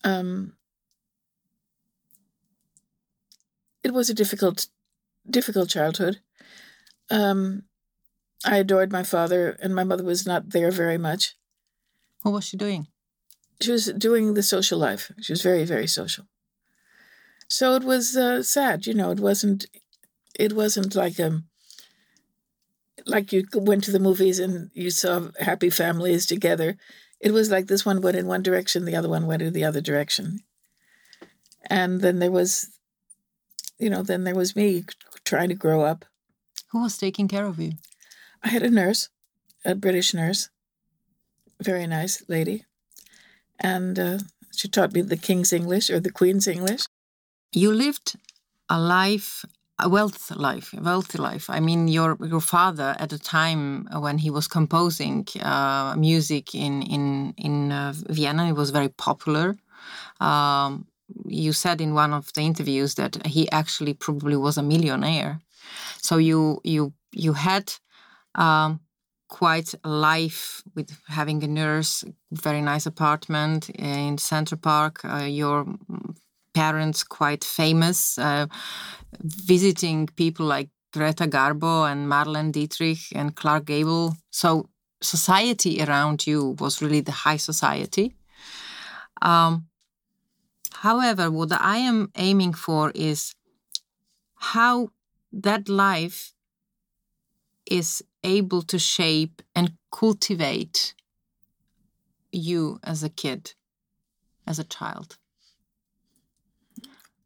Um, 0.04 0.54
it 3.84 3.92
was 3.92 4.08
a 4.08 4.14
difficult, 4.14 4.68
difficult 5.28 5.68
childhood. 5.68 6.20
Um, 7.10 7.64
I 8.46 8.58
adored 8.58 8.92
my 8.92 9.02
father, 9.02 9.58
and 9.60 9.74
my 9.74 9.84
mother 9.84 10.04
was 10.04 10.28
not 10.28 10.52
there 10.52 10.70
very 10.70 11.00
much. 11.00 11.36
what 12.22 12.34
was 12.34 12.46
she 12.46 12.56
doing 12.56 12.86
she 13.60 13.72
was 13.72 13.86
doing 13.86 14.36
the 14.36 14.44
social 14.44 14.78
life. 14.78 15.12
She 15.22 15.34
was 15.34 15.42
very, 15.42 15.66
very 15.66 15.88
social. 15.88 16.26
So 17.48 17.74
it 17.74 17.84
was 17.84 18.16
uh, 18.16 18.44
sad, 18.44 18.86
you 18.86 18.94
know. 18.94 19.10
It 19.10 19.20
wasn't. 19.20 19.66
It 20.38 20.54
wasn't 20.54 20.94
like 20.94 21.20
um. 21.20 21.46
Like 23.06 23.32
you 23.32 23.46
went 23.54 23.84
to 23.86 23.92
the 23.92 24.00
movies 24.00 24.40
and 24.40 24.72
you 24.74 24.90
saw 24.90 25.30
happy 25.40 25.70
families 25.70 26.26
together. 26.26 26.78
It 27.20 27.32
was 27.32 27.52
like 27.52 27.68
this 27.68 27.86
one 27.86 28.02
went 28.02 28.18
in 28.18 28.28
one 28.28 28.44
direction, 28.44 28.86
the 28.86 28.96
other 28.96 29.10
one 29.10 29.28
went 29.28 29.42
in 29.42 29.54
the 29.54 29.64
other 29.64 29.82
direction. 29.82 30.40
And 31.70 32.02
then 32.02 32.20
there 32.20 32.32
was, 32.32 32.70
you 33.80 33.90
know, 33.90 34.04
then 34.04 34.24
there 34.24 34.36
was 34.36 34.56
me 34.56 34.84
trying 35.24 35.50
to 35.50 35.56
grow 35.56 35.82
up. 35.82 36.06
who 36.72 36.82
was 36.82 36.98
taking 36.98 37.28
care 37.28 37.46
of 37.46 37.60
you 37.60 37.74
I 38.44 38.50
had 38.50 38.64
a 38.64 38.70
nurse, 38.70 39.10
a 39.64 39.74
British 39.74 40.14
nurse, 40.14 40.50
very 41.60 41.88
nice 41.88 42.24
lady, 42.28 42.66
and 43.60 43.98
uh, 43.98 44.20
she 44.52 44.68
taught 44.68 44.94
me 44.94 45.02
the 45.02 45.18
King's 45.18 45.52
English 45.52 45.90
or 45.90 46.00
the 46.00 46.12
Queen's 46.12 46.48
English. 46.48 46.84
you 47.52 47.72
lived 47.74 48.18
a 48.70 48.80
life 48.80 49.46
a 49.80 49.90
wealth 49.90 50.32
life 50.32 50.74
a 50.74 50.82
wealthy 50.82 51.18
life. 51.18 51.50
I 51.50 51.60
mean 51.60 51.88
your 51.88 52.18
your 52.22 52.42
father 52.42 52.96
at 53.00 53.10
the 53.10 53.20
time 53.20 53.88
when 53.92 54.18
he 54.18 54.30
was 54.30 54.48
composing 54.48 55.28
uh, 55.42 55.96
music 55.98 56.56
in 56.56 56.82
in 56.82 57.34
in 57.38 57.72
uh, 57.72 57.94
vienna 58.10 58.48
it 58.48 58.54
was 58.54 58.70
very 58.70 58.90
popular. 58.90 59.56
Um, 60.20 60.88
you 61.26 61.54
said 61.54 61.82
in 61.82 61.94
one 61.94 62.14
of 62.14 62.32
the 62.34 62.42
interviews 62.42 62.96
that 62.96 63.26
he 63.28 63.50
actually 63.52 63.94
probably 63.94 64.38
was 64.38 64.58
a 64.58 64.64
millionaire. 64.64 65.42
So 66.02 66.18
you 66.18 66.62
you 66.64 66.94
you 67.12 67.34
had 67.34 67.74
um, 68.36 68.80
quite 69.28 69.74
a 69.84 69.90
life 69.90 70.64
with 70.76 70.98
having 71.08 71.44
a 71.44 71.48
nurse 71.48 72.04
very 72.32 72.62
nice 72.62 72.86
apartment 72.86 73.70
in 73.72 74.18
central 74.18 74.60
park 74.60 75.04
uh, 75.04 75.24
your 75.24 75.66
parents 76.56 77.04
quite 77.04 77.44
famous, 77.44 78.18
uh, 78.18 78.48
visiting 79.22 80.08
people 80.16 80.46
like 80.46 80.70
Greta 80.94 81.28
Garbo 81.28 81.92
and 81.92 82.08
Marlene 82.08 82.52
Dietrich 82.52 83.12
and 83.14 83.36
Clark 83.36 83.66
Gable. 83.66 84.16
So 84.32 84.70
society 85.02 85.84
around 85.84 86.26
you 86.26 86.56
was 86.60 86.82
really 86.82 87.02
the 87.02 87.12
high 87.12 87.38
society. 87.38 88.16
Um, 89.22 89.68
however, 90.72 91.30
what 91.30 91.52
I 91.52 91.78
am 91.78 92.12
aiming 92.16 92.54
for 92.54 92.92
is 92.96 93.36
how 94.36 94.90
that 95.34 95.68
life 95.68 96.34
is 97.66 98.04
able 98.24 98.62
to 98.62 98.80
shape 98.80 99.42
and 99.56 99.74
cultivate 99.92 100.94
you 102.32 102.80
as 102.84 103.04
a 103.04 103.10
kid, 103.10 103.54
as 104.48 104.60
a 104.60 104.64
child. 104.64 105.18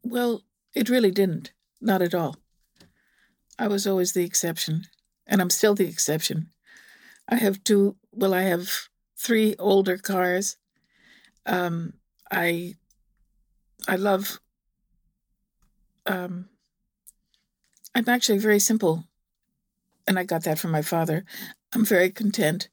Well, 0.04 0.44
it 0.74 0.90
really 0.90 1.12
didn't. 1.12 1.52
Not 1.82 2.02
at 2.02 2.14
all. 2.14 2.38
I 3.58 3.68
was 3.68 3.86
always 3.86 4.14
the 4.14 4.24
exception, 4.24 4.86
and 5.28 5.42
I'm 5.42 5.50
still 5.50 5.76
the 5.76 5.88
exception. 5.88 6.50
I 7.28 7.36
have 7.36 7.64
two, 7.64 7.96
well, 8.12 8.34
I 8.34 8.42
have 8.44 8.70
three 9.18 9.56
older 9.60 9.98
cars. 9.98 10.58
Um, 11.46 11.94
I, 12.32 12.76
I 13.88 13.96
love, 13.96 14.40
um, 16.06 16.50
I'm 17.94 18.08
actually 18.08 18.40
very 18.40 18.60
simple, 18.60 19.06
and 20.08 20.18
I 20.18 20.24
got 20.24 20.44
that 20.44 20.60
from 20.60 20.72
my 20.72 20.82
father. 20.82 21.26
I'm 21.74 21.86
very 21.86 22.10
content, 22.10 22.70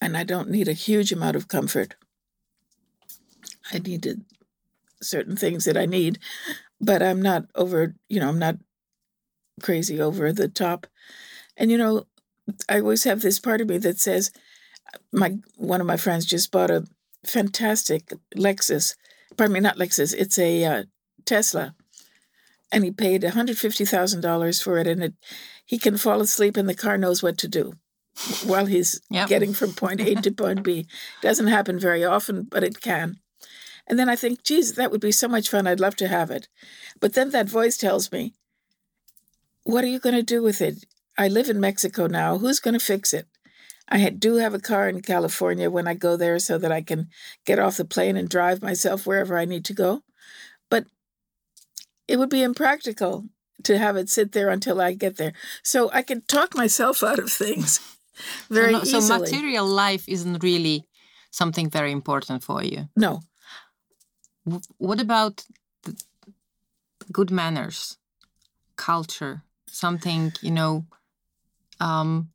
and 0.00 0.16
I 0.16 0.24
don't 0.24 0.50
need 0.50 0.68
a 0.68 0.72
huge 0.72 1.12
amount 1.12 1.36
of 1.36 1.48
comfort. 1.48 1.96
I 3.72 3.78
needed 3.78 4.24
certain 5.02 5.36
things 5.36 5.64
that 5.64 5.76
I 5.76 5.86
need, 5.86 6.18
but 6.80 7.02
I'm 7.02 7.20
not 7.20 7.46
over, 7.54 7.94
you 8.08 8.20
know, 8.20 8.28
I'm 8.28 8.38
not 8.38 8.56
crazy 9.62 10.00
over 10.00 10.32
the 10.32 10.48
top. 10.48 10.86
And 11.56 11.70
you 11.70 11.78
know, 11.78 12.06
I 12.68 12.80
always 12.80 13.04
have 13.04 13.20
this 13.20 13.38
part 13.38 13.60
of 13.60 13.68
me 13.68 13.78
that 13.78 14.00
says 14.00 14.30
my 15.12 15.36
one 15.56 15.80
of 15.80 15.86
my 15.86 15.96
friends 15.96 16.26
just 16.26 16.50
bought 16.50 16.70
a 16.70 16.86
fantastic 17.24 18.12
Lexus. 18.36 18.94
Pardon 19.36 19.54
me, 19.54 19.60
not 19.60 19.78
Lexus. 19.78 20.14
It's 20.16 20.38
a 20.38 20.64
uh, 20.64 20.82
Tesla, 21.24 21.74
and 22.70 22.84
he 22.84 22.90
paid 22.90 23.22
one 23.22 23.32
hundred 23.32 23.58
fifty 23.58 23.84
thousand 23.84 24.20
dollars 24.20 24.60
for 24.60 24.78
it, 24.78 24.86
and 24.86 25.02
it 25.02 25.14
he 25.64 25.78
can 25.78 25.96
fall 25.96 26.20
asleep, 26.20 26.56
and 26.56 26.68
the 26.68 26.74
car 26.74 26.98
knows 26.98 27.22
what 27.22 27.38
to 27.38 27.48
do 27.48 27.74
while 28.44 28.66
he's 28.66 29.00
yep. 29.10 29.28
getting 29.28 29.54
from 29.54 29.72
point 29.72 30.00
A 30.00 30.14
to 30.16 30.30
point 30.42 30.62
B. 30.62 30.86
Doesn't 31.22 31.46
happen 31.46 31.78
very 31.78 32.04
often, 32.04 32.42
but 32.42 32.64
it 32.64 32.80
can. 32.80 33.16
And 33.86 33.98
then 33.98 34.08
I 34.08 34.16
think, 34.16 34.42
geez, 34.42 34.74
that 34.74 34.90
would 34.90 35.00
be 35.00 35.12
so 35.12 35.28
much 35.28 35.48
fun. 35.48 35.66
I'd 35.66 35.80
love 35.80 35.96
to 35.96 36.08
have 36.08 36.30
it. 36.30 36.48
But 37.00 37.14
then 37.14 37.30
that 37.30 37.48
voice 37.48 37.76
tells 37.76 38.12
me, 38.12 38.34
what 39.64 39.84
are 39.84 39.88
you 39.88 39.98
going 39.98 40.14
to 40.14 40.22
do 40.22 40.42
with 40.42 40.60
it? 40.60 40.84
I 41.18 41.28
live 41.28 41.48
in 41.48 41.60
Mexico 41.60 42.06
now. 42.06 42.38
Who's 42.38 42.60
going 42.60 42.78
to 42.78 42.84
fix 42.84 43.12
it? 43.12 43.26
I 43.88 44.08
do 44.10 44.36
have 44.36 44.54
a 44.54 44.60
car 44.60 44.88
in 44.88 45.02
California 45.02 45.70
when 45.70 45.86
I 45.86 45.94
go 45.94 46.16
there 46.16 46.38
so 46.38 46.56
that 46.58 46.72
I 46.72 46.80
can 46.80 47.08
get 47.44 47.58
off 47.58 47.76
the 47.76 47.84
plane 47.84 48.16
and 48.16 48.28
drive 48.28 48.62
myself 48.62 49.06
wherever 49.06 49.36
I 49.36 49.44
need 49.44 49.64
to 49.66 49.74
go. 49.74 50.02
But 50.70 50.86
it 52.08 52.18
would 52.18 52.30
be 52.30 52.42
impractical 52.42 53.26
to 53.64 53.78
have 53.78 53.96
it 53.96 54.08
sit 54.08 54.32
there 54.32 54.48
until 54.48 54.80
I 54.80 54.94
get 54.94 55.16
there. 55.16 55.32
So 55.62 55.90
I 55.92 56.02
can 56.02 56.22
talk 56.22 56.54
myself 56.54 57.02
out 57.02 57.18
of 57.18 57.30
things 57.30 57.80
very 58.48 58.72
so, 58.72 58.78
no, 58.78 58.82
easily. 58.82 59.00
So 59.02 59.18
material 59.18 59.66
life 59.66 60.08
isn't 60.08 60.42
really 60.42 60.88
something 61.30 61.68
very 61.68 61.92
important 61.92 62.42
for 62.42 62.62
you. 62.62 62.88
No. 62.96 63.20
What 64.78 65.00
about 65.00 65.44
good 67.12 67.30
manners, 67.30 67.98
culture, 68.76 69.42
something 69.68 70.32
you 70.42 70.50
know, 70.50 70.86
um, 71.80 72.30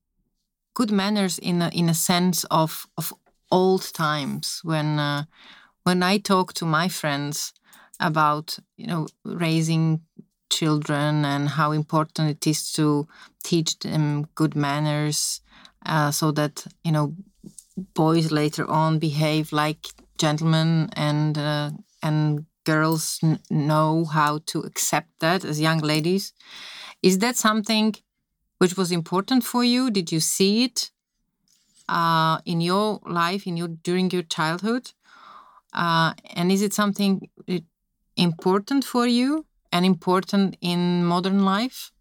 good 0.75 0.91
manners 0.91 1.39
in 1.39 1.61
a, 1.61 1.69
in 1.69 1.89
a 1.89 1.93
sense 1.93 2.43
of 2.45 2.87
of 2.97 3.13
old 3.51 3.93
times 3.93 4.61
when 4.63 4.99
uh, 4.99 5.25
when 5.83 6.03
I 6.03 6.17
talk 6.19 6.53
to 6.55 6.65
my 6.65 6.89
friends 6.89 7.53
about 7.99 8.59
you 8.77 8.87
know 8.87 9.07
raising 9.25 10.01
children 10.51 11.25
and 11.25 11.49
how 11.49 11.71
important 11.71 12.29
it 12.31 12.47
is 12.47 12.71
to 12.73 13.07
teach 13.43 13.79
them 13.79 14.27
good 14.35 14.55
manners 14.55 15.41
uh, 15.85 16.11
so 16.11 16.31
that 16.31 16.65
you 16.83 16.91
know 16.91 17.15
boys 17.93 18.31
later 18.31 18.69
on 18.69 18.99
behave 18.99 19.51
like 19.51 19.87
gentlemen 20.17 20.89
and 20.93 21.37
uh, 21.37 21.71
and 22.07 22.45
girls 22.71 23.03
n- 23.23 23.39
know 23.49 24.05
how 24.17 24.39
to 24.51 24.57
accept 24.69 25.09
that 25.19 25.45
as 25.45 25.59
young 25.67 25.79
ladies. 25.93 26.33
Is 27.01 27.15
that 27.23 27.35
something 27.47 27.95
which 28.59 28.75
was 28.77 28.91
important 28.91 29.43
for 29.43 29.63
you? 29.63 29.91
Did 29.91 30.11
you 30.11 30.19
see 30.19 30.53
it 30.67 30.91
uh, 31.89 32.37
in 32.45 32.59
your 32.61 32.99
life, 33.05 33.47
in 33.49 33.55
your 33.57 33.69
during 33.87 34.11
your 34.11 34.23
childhood? 34.37 34.85
Uh, 35.73 36.13
and 36.35 36.51
is 36.51 36.61
it 36.61 36.73
something 36.73 37.29
important 38.15 38.83
for 38.83 39.05
you 39.07 39.45
and 39.71 39.85
important 39.85 40.57
in 40.61 41.05
modern 41.05 41.45
life? 41.45 41.91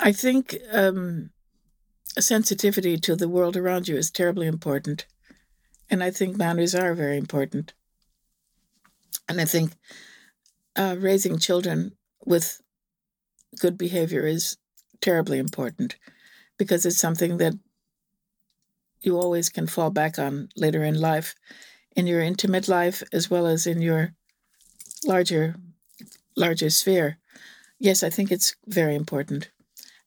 I 0.00 0.12
think 0.12 0.56
um, 0.72 1.30
sensitivity 2.18 2.96
to 2.98 3.16
the 3.16 3.28
world 3.28 3.56
around 3.56 3.88
you 3.88 3.96
is 3.96 4.10
terribly 4.10 4.46
important. 4.46 5.06
And 5.90 6.04
I 6.04 6.10
think 6.10 6.38
boundaries 6.38 6.74
are 6.74 6.94
very 6.94 7.16
important. 7.16 7.72
And 9.28 9.40
I 9.40 9.44
think 9.44 9.72
uh, 10.76 10.96
raising 10.98 11.38
children 11.38 11.92
with 12.24 12.60
good 13.60 13.78
behavior 13.78 14.26
is 14.26 14.56
terribly 15.00 15.38
important 15.38 15.96
because 16.58 16.84
it's 16.86 16.98
something 16.98 17.38
that 17.38 17.54
you 19.00 19.16
always 19.16 19.48
can 19.48 19.66
fall 19.66 19.90
back 19.90 20.18
on 20.18 20.48
later 20.56 20.82
in 20.84 21.00
life, 21.00 21.34
in 21.96 22.06
your 22.06 22.20
intimate 22.20 22.68
life 22.68 23.02
as 23.12 23.30
well 23.30 23.46
as 23.46 23.66
in 23.66 23.80
your 23.80 24.14
larger 25.04 25.56
larger 26.36 26.70
sphere. 26.70 27.18
Yes, 27.78 28.02
I 28.02 28.10
think 28.10 28.30
it's 28.30 28.56
very 28.66 28.94
important. 28.94 29.50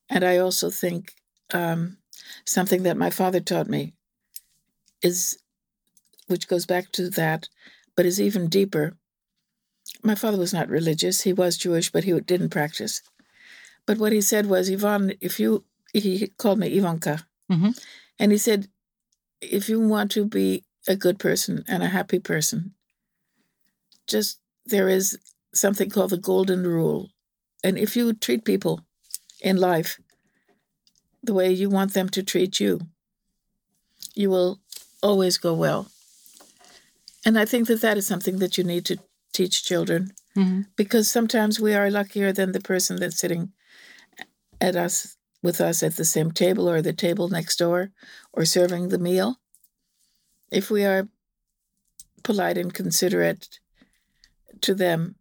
And 0.10 0.24
I 0.24 0.38
also 0.38 0.69
think 0.69 1.13
um, 1.54 1.98
something 2.45 2.84
that 2.84 2.98
my 2.98 3.10
father 3.10 3.39
taught 3.39 3.67
me 3.67 3.93
is, 5.02 5.38
which 6.28 6.48
goes 6.48 6.65
back 6.65 6.91
to 6.93 7.10
that, 7.12 7.50
but 7.95 8.06
is 8.06 8.19
even 8.22 8.48
deeper, 8.48 8.98
my 10.04 10.16
father 10.16 10.38
was 10.38 10.54
not 10.54 10.70
religious. 10.70 11.22
He 11.22 11.34
was 11.34 11.58
Jewish, 11.58 11.92
but 11.92 12.04
he 12.04 12.20
didn't 12.20 12.50
practice. 12.50 13.02
But 13.86 13.98
what 13.98 14.14
he 14.14 14.22
said 14.22 14.46
was, 14.46 14.70
Yvonne, 14.70 15.14
if 15.22 15.40
you, 15.40 15.64
he 15.94 16.28
called 16.38 16.60
me 16.60 16.78
Ivonka, 16.78 17.24
mm-hmm. 17.52 17.70
and 18.20 18.32
he 18.32 18.38
said, 18.38 18.68
if 19.42 19.68
you 19.68 19.80
want 19.80 20.12
to 20.12 20.26
be 20.26 20.64
a 20.88 20.96
good 20.96 21.20
person 21.20 21.64
and 21.68 21.84
a 21.84 21.88
happy 21.88 22.20
person, 22.20 22.74
just 24.08 24.40
there 24.66 24.88
is 24.88 25.18
something 25.54 25.90
called 25.90 26.12
the 26.12 26.18
golden 26.18 26.66
rule. 26.66 27.10
And 27.64 27.78
if 27.78 27.96
you 27.96 28.14
treat 28.14 28.46
people 28.46 28.82
in 29.42 29.58
life 29.58 30.00
the 31.24 31.34
way 31.34 31.52
you 31.52 31.70
want 31.70 31.94
them 31.94 32.10
to 32.10 32.24
treat 32.24 32.60
you, 32.60 32.82
you 34.16 34.30
will 34.30 34.60
always 35.02 35.38
go 35.38 35.54
well. 35.54 35.88
And 37.26 37.38
I 37.38 37.46
think 37.46 37.68
that 37.68 37.82
that 37.82 37.98
is 37.98 38.08
something 38.08 38.40
that 38.40 38.58
you 38.58 38.64
need 38.64 38.86
to 38.86 39.00
teach 39.34 39.63
children 39.63 40.12
mm-hmm. 40.36 40.62
because 40.76 41.10
sometimes 41.10 41.60
we 41.60 41.74
are 41.74 41.89
luckier 41.89 42.32
than 42.32 42.52
the 42.52 42.60
person 42.60 42.98
that's 42.98 43.20
sitting 43.20 43.52
at 44.60 44.76
us 44.76 45.17
with 45.44 45.60
us 45.60 45.82
at 45.82 45.96
the 45.96 46.06
same 46.06 46.32
table 46.32 46.70
or 46.70 46.82
the 46.82 46.94
table 46.94 47.28
next 47.28 47.58
door 47.58 47.91
or 48.34 48.46
serving 48.46 48.89
the 48.89 49.00
meal. 49.00 49.38
If 50.52 50.70
we 50.70 50.86
are 50.86 51.08
polite 52.24 52.58
and 52.58 52.74
considerate 52.74 53.60
to 54.62 54.76
them, 54.76 55.15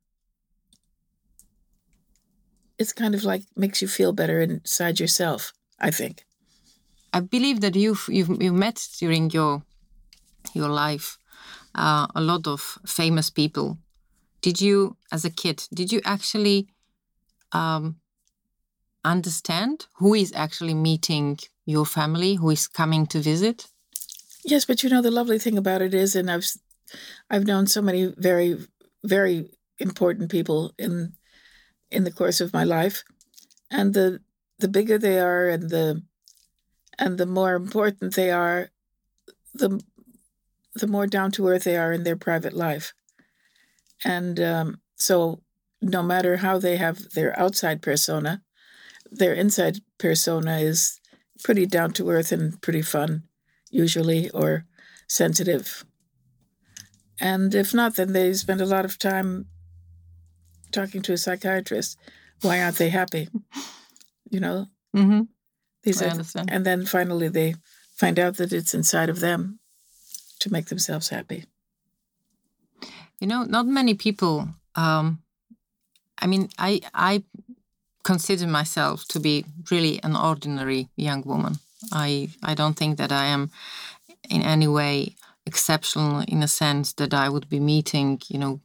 it's 2.79 2.92
kind 2.92 3.14
of 3.14 3.25
like 3.25 3.42
makes 3.57 3.81
you 3.83 3.88
feel 3.88 4.12
better 4.12 4.40
inside 4.40 5.01
yourself, 5.01 5.53
I 5.79 5.90
think. 5.90 6.25
I 7.12 7.20
believe 7.20 7.61
that 7.61 7.77
you've 7.77 8.07
you've, 8.09 8.42
you've 8.42 8.55
met 8.55 8.87
during 8.99 9.31
your 9.31 9.62
your 10.55 10.68
life 10.68 11.18
uh, 11.75 12.07
a 12.14 12.20
lot 12.20 12.46
of 12.46 12.79
famous 12.87 13.31
people 13.31 13.79
did 14.40 14.61
you 14.61 14.96
as 15.12 15.24
a 15.24 15.31
kid 15.31 15.64
did 15.74 15.92
you 15.92 16.00
actually 16.05 16.68
um, 17.53 17.96
understand 19.05 19.87
who 19.94 20.14
is 20.14 20.33
actually 20.35 20.74
meeting 20.74 21.38
your 21.66 21.87
family 21.87 22.35
who 22.35 22.50
is 22.50 22.66
coming 22.66 23.07
to 23.07 23.18
visit? 23.20 23.66
Yes 24.44 24.64
but 24.64 24.83
you 24.83 24.90
know 24.90 25.03
the 25.03 25.11
lovely 25.11 25.38
thing 25.38 25.59
about 25.59 25.83
it 25.83 25.94
is 25.94 26.16
and 26.16 26.31
i've 26.31 26.46
i've 27.31 27.46
known 27.46 27.66
so 27.66 27.83
many 27.83 28.14
very 28.16 28.57
very 29.05 29.50
important 29.79 30.31
people 30.31 30.72
in 30.79 31.12
in 31.90 32.05
the 32.05 32.12
course 32.12 32.40
of 32.40 32.53
my 32.53 32.64
life 32.64 33.05
and 33.70 33.94
the 33.94 34.20
the 34.59 34.68
bigger 34.68 34.98
they 34.98 35.18
are 35.18 35.48
and 35.48 35.70
the 35.70 36.03
and 36.98 37.18
the 37.18 37.26
more 37.26 37.55
important 37.55 38.14
they 38.14 38.31
are 38.31 38.70
the 39.55 39.83
the 40.74 40.87
more 40.87 41.07
down 41.07 41.31
to 41.33 41.48
earth 41.48 41.64
they 41.64 41.76
are 41.76 41.92
in 41.92 42.05
their 42.05 42.16
private 42.16 42.53
life 42.53 42.92
and 44.04 44.40
um, 44.40 44.80
so, 44.96 45.42
no 45.82 46.02
matter 46.02 46.38
how 46.38 46.58
they 46.58 46.76
have 46.76 47.10
their 47.10 47.38
outside 47.38 47.82
persona, 47.82 48.42
their 49.10 49.34
inside 49.34 49.78
persona 49.98 50.58
is 50.58 51.00
pretty 51.42 51.66
down 51.66 51.92
to 51.92 52.10
earth 52.10 52.32
and 52.32 52.60
pretty 52.60 52.82
fun, 52.82 53.24
usually, 53.70 54.30
or 54.30 54.66
sensitive. 55.08 55.84
And 57.20 57.54
if 57.54 57.74
not, 57.74 57.96
then 57.96 58.12
they 58.12 58.32
spend 58.32 58.60
a 58.60 58.66
lot 58.66 58.84
of 58.84 58.98
time 58.98 59.46
talking 60.72 61.02
to 61.02 61.12
a 61.12 61.18
psychiatrist. 61.18 61.98
Why 62.42 62.62
aren't 62.62 62.76
they 62.76 62.88
happy? 62.88 63.28
You 64.30 64.40
know? 64.40 64.66
Mm-hmm. 64.96 65.22
These 65.82 66.02
I 66.02 66.06
are, 66.06 66.10
understand. 66.10 66.50
And 66.50 66.64
then 66.64 66.86
finally 66.86 67.28
they 67.28 67.56
find 67.96 68.18
out 68.18 68.36
that 68.36 68.52
it's 68.52 68.74
inside 68.74 69.10
of 69.10 69.20
them 69.20 69.58
to 70.40 70.52
make 70.52 70.66
themselves 70.66 71.08
happy. 71.08 71.44
You 73.20 73.26
know, 73.26 73.44
not 73.44 73.66
many 73.66 73.94
people. 73.94 74.48
Um, 74.74 75.22
I 76.22 76.26
mean, 76.26 76.48
I 76.59 76.80
I 76.94 77.22
consider 78.02 78.46
myself 78.46 79.04
to 79.09 79.20
be 79.20 79.44
really 79.70 80.00
an 80.02 80.16
ordinary 80.16 80.88
young 80.96 81.22
woman. 81.24 81.59
I 81.92 82.30
I 82.42 82.54
don't 82.54 82.76
think 82.76 82.96
that 82.98 83.12
I 83.12 83.26
am 83.26 83.50
in 84.28 84.42
any 84.42 84.68
way 84.68 85.16
exceptional 85.46 86.24
in 86.28 86.42
a 86.42 86.48
sense 86.48 86.94
that 86.94 87.12
I 87.12 87.28
would 87.28 87.48
be 87.48 87.61
meeting, 87.61 88.20
you 88.28 88.38
know, 88.38 88.61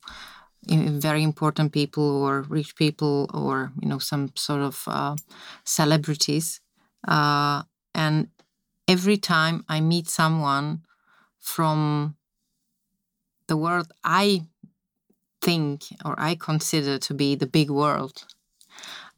very 0.67 1.23
important 1.23 1.71
people 1.71 2.03
or 2.03 2.41
rich 2.49 2.75
people 2.75 3.29
or 3.33 3.71
you 3.81 3.89
know 3.89 3.99
some 3.99 4.29
sort 4.35 4.61
of 4.61 4.83
uh, 4.87 5.15
celebrities. 5.63 6.61
Uh, 7.07 7.63
and 7.93 8.27
every 8.87 9.17
time 9.17 9.63
I 9.69 9.81
meet 9.81 10.07
someone 10.09 10.81
from 11.39 12.15
the 13.47 13.57
world 13.57 13.91
I 14.03 14.43
think 15.41 15.83
or 16.03 16.15
I 16.17 16.35
consider 16.35 16.97
to 16.99 17.13
be 17.13 17.35
the 17.35 17.47
big 17.47 17.69
world. 17.69 18.25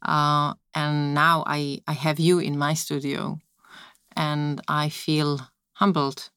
Uh, 0.01 0.53
and 0.75 1.13
now 1.13 1.43
I, 1.47 1.81
I 1.87 1.93
have 1.93 2.19
you 2.19 2.39
in 2.39 2.57
my 2.57 2.73
studio 2.73 3.39
and 4.15 4.61
I 4.67 4.89
feel 4.89 5.39
humbled. 5.73 6.29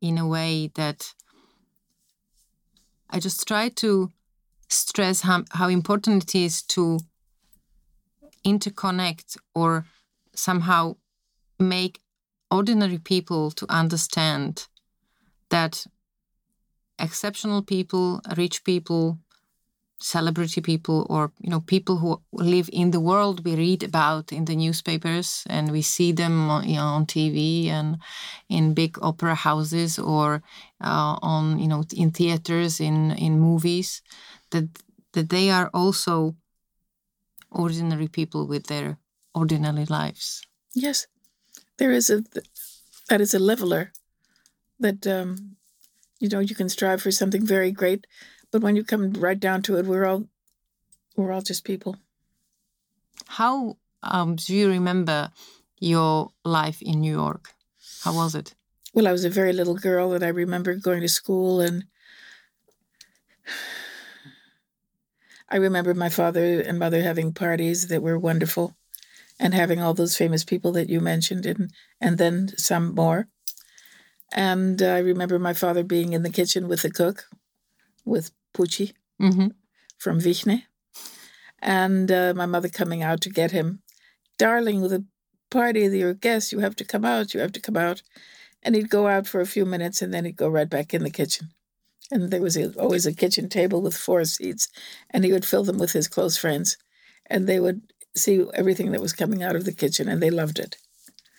in 0.00 0.18
a 0.18 0.26
way 0.26 0.70
that 0.74 1.14
I 3.10 3.20
just 3.20 3.46
try 3.46 3.68
to 3.68 4.10
stress 4.68 5.22
how, 5.22 5.44
how 5.50 5.68
important 5.68 6.24
it 6.24 6.34
is 6.34 6.62
to 6.62 7.00
interconnect 8.44 9.36
or 9.54 9.84
somehow 10.34 10.96
make 11.58 12.00
ordinary 12.50 12.98
people 12.98 13.50
to 13.50 13.66
understand 13.68 14.68
that 15.50 15.86
exceptional 16.98 17.62
people, 17.62 18.20
rich 18.36 18.64
people, 18.64 19.18
celebrity 20.00 20.60
people 20.60 21.06
or 21.08 21.32
you 21.40 21.48
know 21.48 21.60
people 21.60 21.96
who 21.96 22.20
live 22.32 22.68
in 22.72 22.90
the 22.90 23.00
world. 23.00 23.44
We 23.44 23.56
read 23.56 23.82
about 23.82 24.32
in 24.32 24.44
the 24.44 24.56
newspapers 24.56 25.44
and 25.48 25.70
we 25.70 25.82
see 25.82 26.12
them 26.12 26.50
on, 26.50 26.68
you 26.68 26.76
know, 26.76 26.84
on 26.96 27.06
TV 27.06 27.68
and 27.68 27.98
in 28.48 28.74
big 28.74 28.98
opera 29.00 29.34
houses 29.34 29.98
or 29.98 30.42
uh, 30.80 31.16
on 31.22 31.58
you 31.58 31.68
know 31.68 31.84
in 31.94 32.10
theaters 32.10 32.80
in 32.80 33.12
in 33.12 33.40
movies 33.40 34.02
that 34.50 34.68
that 35.12 35.30
they 35.30 35.50
are 35.50 35.70
also 35.72 36.36
ordinary 37.50 38.08
people 38.08 38.46
with 38.46 38.66
their 38.66 38.98
ordinary 39.34 39.86
lives. 39.86 40.42
Yes. 40.74 41.06
There 41.78 41.92
is 41.92 42.10
a 42.10 42.22
that 43.08 43.20
is 43.20 43.34
a 43.34 43.38
leveler 43.38 43.92
that 44.80 45.06
um 45.06 45.56
you 46.18 46.28
know 46.28 46.40
you 46.40 46.54
can 46.54 46.68
strive 46.68 47.02
for 47.02 47.10
something 47.10 47.44
very 47.44 47.70
great 47.70 48.06
but 48.50 48.62
when 48.62 48.76
you 48.76 48.84
come 48.84 49.12
right 49.12 49.38
down 49.38 49.62
to 49.62 49.76
it, 49.76 49.86
we're 49.86 50.06
all 50.06 50.24
we're 51.16 51.32
all 51.32 51.42
just 51.42 51.64
people. 51.64 51.96
How 53.26 53.76
um, 54.02 54.36
do 54.36 54.54
you 54.54 54.68
remember 54.68 55.30
your 55.78 56.30
life 56.44 56.80
in 56.82 57.00
New 57.00 57.12
York? 57.12 57.54
How 58.02 58.14
was 58.14 58.34
it? 58.34 58.54
Well, 58.94 59.08
I 59.08 59.12
was 59.12 59.24
a 59.24 59.30
very 59.30 59.52
little 59.52 59.74
girl, 59.74 60.12
and 60.12 60.24
I 60.24 60.28
remember 60.28 60.74
going 60.74 61.02
to 61.02 61.08
school, 61.08 61.60
and 61.60 61.84
I 65.50 65.56
remember 65.56 65.94
my 65.94 66.08
father 66.08 66.60
and 66.60 66.78
mother 66.78 67.02
having 67.02 67.32
parties 67.32 67.88
that 67.88 68.02
were 68.02 68.18
wonderful, 68.18 68.76
and 69.38 69.54
having 69.54 69.82
all 69.82 69.94
those 69.94 70.16
famous 70.16 70.44
people 70.44 70.72
that 70.72 70.88
you 70.88 71.00
mentioned, 71.00 71.46
and 71.46 71.72
and 72.00 72.16
then 72.16 72.56
some 72.56 72.94
more. 72.94 73.28
And 74.32 74.82
I 74.82 74.98
remember 74.98 75.38
my 75.38 75.54
father 75.54 75.84
being 75.84 76.12
in 76.12 76.22
the 76.22 76.30
kitchen 76.30 76.68
with 76.68 76.82
the 76.82 76.90
cook, 76.90 77.24
with 78.04 78.32
Pucci 78.54 78.92
mm-hmm. 79.20 79.48
from 79.98 80.20
Vyhne, 80.20 80.62
and 81.60 82.10
uh, 82.10 82.34
my 82.34 82.46
mother 82.46 82.68
coming 82.68 83.02
out 83.02 83.20
to 83.22 83.30
get 83.30 83.52
him. 83.52 83.82
Darling, 84.38 84.82
the 84.82 85.04
party 85.50 85.80
your 85.80 86.14
guests, 86.14 86.52
you 86.52 86.60
have 86.60 86.76
to 86.76 86.84
come 86.84 87.04
out, 87.04 87.34
you 87.34 87.40
have 87.40 87.52
to 87.52 87.60
come 87.60 87.76
out. 87.76 88.02
And 88.62 88.74
he'd 88.74 88.90
go 88.90 89.06
out 89.06 89.26
for 89.26 89.40
a 89.40 89.46
few 89.46 89.64
minutes 89.64 90.02
and 90.02 90.12
then 90.12 90.24
he'd 90.24 90.36
go 90.36 90.48
right 90.48 90.68
back 90.68 90.92
in 90.92 91.02
the 91.02 91.10
kitchen. 91.10 91.50
And 92.10 92.30
there 92.30 92.42
was 92.42 92.56
a, 92.56 92.72
always 92.80 93.06
a 93.06 93.14
kitchen 93.14 93.48
table 93.48 93.82
with 93.82 93.96
four 93.96 94.24
seats, 94.24 94.68
and 95.10 95.24
he 95.24 95.32
would 95.32 95.44
fill 95.44 95.64
them 95.64 95.78
with 95.78 95.92
his 95.92 96.06
close 96.06 96.36
friends. 96.36 96.76
And 97.28 97.48
they 97.48 97.58
would 97.58 97.82
see 98.14 98.44
everything 98.54 98.92
that 98.92 99.00
was 99.00 99.12
coming 99.12 99.42
out 99.42 99.56
of 99.56 99.64
the 99.64 99.72
kitchen, 99.72 100.08
and 100.08 100.22
they 100.22 100.30
loved 100.30 100.58
it. 100.60 100.76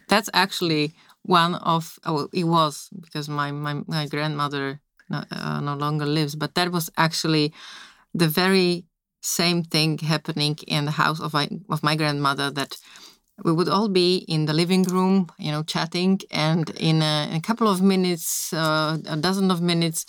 That's 0.10 0.30
actually 0.34 0.93
one 1.27 1.55
of, 1.55 1.99
oh, 2.05 2.29
it 2.33 2.45
was 2.45 2.89
because 2.99 3.29
my, 3.29 3.51
my, 3.51 3.81
my 3.87 4.07
grandmother 4.07 4.81
no, 5.09 5.23
uh, 5.31 5.59
no 5.61 5.75
longer 5.75 6.05
lives. 6.05 6.35
But 6.35 6.55
that 6.55 6.71
was 6.71 6.89
actually 6.97 7.53
the 8.13 8.27
very 8.27 8.85
same 9.21 9.63
thing 9.63 9.97
happening 9.99 10.57
in 10.67 10.85
the 10.85 10.91
house 10.91 11.19
of 11.19 11.33
my 11.33 11.49
of 11.69 11.83
my 11.83 11.95
grandmother. 11.95 12.51
That 12.51 12.77
we 13.43 13.51
would 13.51 13.69
all 13.69 13.89
be 13.89 14.17
in 14.27 14.45
the 14.45 14.53
living 14.53 14.83
room, 14.83 15.27
you 15.37 15.51
know, 15.51 15.63
chatting, 15.63 16.19
and 16.31 16.69
in 16.71 17.01
a, 17.01 17.27
in 17.29 17.35
a 17.37 17.41
couple 17.41 17.67
of 17.67 17.81
minutes, 17.81 18.53
uh, 18.53 18.97
a 19.07 19.17
dozen 19.17 19.51
of 19.51 19.61
minutes, 19.61 20.05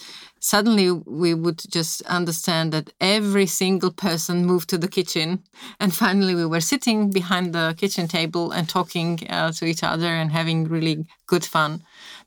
suddenly 0.48 0.90
we 1.22 1.34
would 1.34 1.60
just 1.78 2.02
understand 2.18 2.72
that 2.72 2.90
every 3.00 3.46
single 3.46 3.92
person 3.92 4.46
moved 4.46 4.68
to 4.70 4.78
the 4.78 4.88
kitchen, 4.88 5.42
and 5.80 5.94
finally 5.94 6.34
we 6.34 6.46
were 6.46 6.62
sitting 6.72 7.12
behind 7.12 7.52
the 7.52 7.74
kitchen 7.76 8.08
table 8.08 8.50
and 8.56 8.66
talking 8.68 9.10
uh, 9.28 9.52
to 9.52 9.64
each 9.66 9.82
other 9.82 10.10
and 10.20 10.30
having 10.32 10.68
really 10.68 10.96
good 11.26 11.44
fun, 11.44 11.82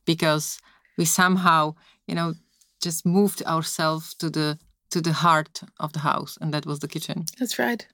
because 0.06 0.60
we 0.98 1.06
somehow, 1.06 1.74
you 2.08 2.16
know, 2.16 2.34
just 2.84 3.06
moved 3.06 3.42
ourselves 3.46 4.16
to 4.16 4.30
the 4.30 4.58
to 4.90 5.02
the 5.02 5.14
heart 5.14 5.62
of 5.80 5.92
the 5.94 6.00
house 6.00 6.38
and 6.42 6.54
that 6.54 6.66
was 6.66 6.80
the 6.80 6.88
kitchen. 6.88 7.26
That's 7.40 7.58
right. 7.58 7.88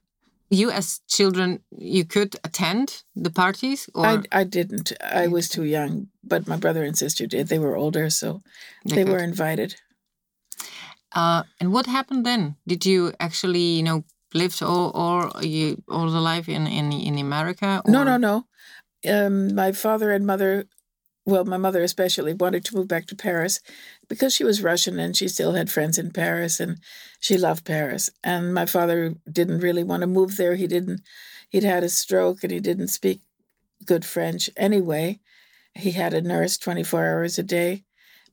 You 0.50 0.70
as 0.70 1.00
children 1.06 1.60
you 1.70 2.04
could 2.04 2.34
attend 2.42 3.04
the 3.24 3.30
parties 3.30 3.88
or? 3.94 4.06
I, 4.06 4.40
I 4.40 4.44
didn't. 4.44 4.92
I 5.00 5.28
was 5.28 5.48
too 5.48 5.64
young 5.64 6.08
but 6.22 6.48
my 6.48 6.56
brother 6.56 6.84
and 6.84 6.98
sister 6.98 7.26
did. 7.26 7.48
They 7.48 7.58
were 7.58 7.76
older 7.76 8.10
so 8.10 8.42
they, 8.84 8.96
they 8.96 9.04
were 9.04 9.22
invited 9.22 9.76
uh, 11.12 11.42
and 11.60 11.72
what 11.72 11.86
happened 11.86 12.24
then 12.24 12.56
did 12.66 12.84
you 12.84 13.12
actually 13.20 13.76
you 13.78 13.82
know 13.82 14.04
lived 14.34 14.62
all 14.62 14.90
or 14.94 15.42
you 15.42 15.82
all 15.88 16.10
the 16.10 16.20
life 16.20 16.48
in 16.48 16.66
in, 16.66 16.92
in 16.92 17.18
america 17.18 17.82
or? 17.84 17.90
no 17.90 18.04
no 18.04 18.16
no 18.16 18.44
um, 19.08 19.54
my 19.54 19.72
father 19.72 20.10
and 20.10 20.26
mother 20.26 20.66
well, 21.28 21.44
my 21.44 21.58
mother 21.58 21.82
especially 21.82 22.32
wanted 22.32 22.64
to 22.64 22.74
move 22.74 22.88
back 22.88 23.06
to 23.06 23.14
Paris 23.14 23.60
because 24.08 24.34
she 24.34 24.44
was 24.44 24.62
Russian 24.62 24.98
and 24.98 25.14
she 25.14 25.28
still 25.28 25.52
had 25.52 25.70
friends 25.70 25.98
in 25.98 26.10
Paris 26.10 26.58
and 26.58 26.78
she 27.20 27.36
loved 27.36 27.66
Paris. 27.66 28.08
And 28.24 28.54
my 28.54 28.64
father 28.64 29.14
didn't 29.30 29.60
really 29.60 29.84
want 29.84 30.00
to 30.00 30.06
move 30.06 30.38
there. 30.38 30.54
He 30.54 30.66
didn't, 30.66 31.02
he'd 31.50 31.64
had 31.64 31.84
a 31.84 31.90
stroke 31.90 32.42
and 32.42 32.50
he 32.50 32.60
didn't 32.60 32.88
speak 32.88 33.20
good 33.84 34.06
French 34.06 34.48
anyway. 34.56 35.20
He 35.74 35.90
had 35.90 36.14
a 36.14 36.22
nurse 36.22 36.56
24 36.56 37.06
hours 37.06 37.38
a 37.38 37.42
day, 37.42 37.84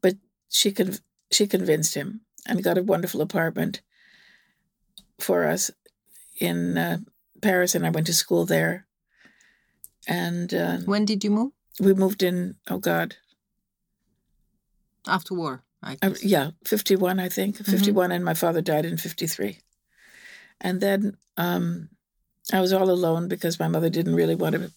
but 0.02 0.16
she 0.48 0.72
con- 0.72 1.00
she 1.32 1.48
convinced 1.48 1.96
him 1.96 2.22
and 2.48 2.64
got 2.64 2.78
a 2.78 2.84
wonderful 2.84 3.22
apartment 3.22 3.82
for 5.20 5.46
us 5.46 5.72
in 6.40 6.78
uh, 6.78 6.98
Paris. 7.42 7.76
And 7.76 7.86
I 7.86 7.90
went 7.90 8.08
to 8.08 8.14
school 8.14 8.46
there. 8.46 8.86
And 10.08 10.54
uh, 10.54 10.78
when 10.86 11.06
did 11.06 11.24
you 11.24 11.32
move? 11.32 11.52
we 11.80 11.94
moved 11.94 12.24
in. 12.24 12.56
Oh 12.70 12.78
God. 12.78 13.16
After 15.08 15.36
war, 15.36 15.64
I 15.84 15.98
uh, 16.02 16.16
yeah, 16.22 16.52
fifty-one, 16.64 17.20
I 17.20 17.30
think, 17.30 17.58
mm-hmm. 17.58 17.72
fifty-one, 17.72 18.12
and 18.12 18.26
my 18.26 18.34
father 18.34 18.62
died 18.62 18.86
in 18.86 18.98
fifty-three, 18.98 19.60
and 20.60 20.82
then 20.82 21.18
um, 21.38 21.90
I 22.52 22.60
was 22.60 22.74
all 22.74 22.90
alone 22.90 23.28
because 23.28 23.60
my 23.60 23.68
mother 23.68 23.90
didn't 23.90 24.16
really 24.16 24.34
want 24.34 24.56
to 24.56 24.72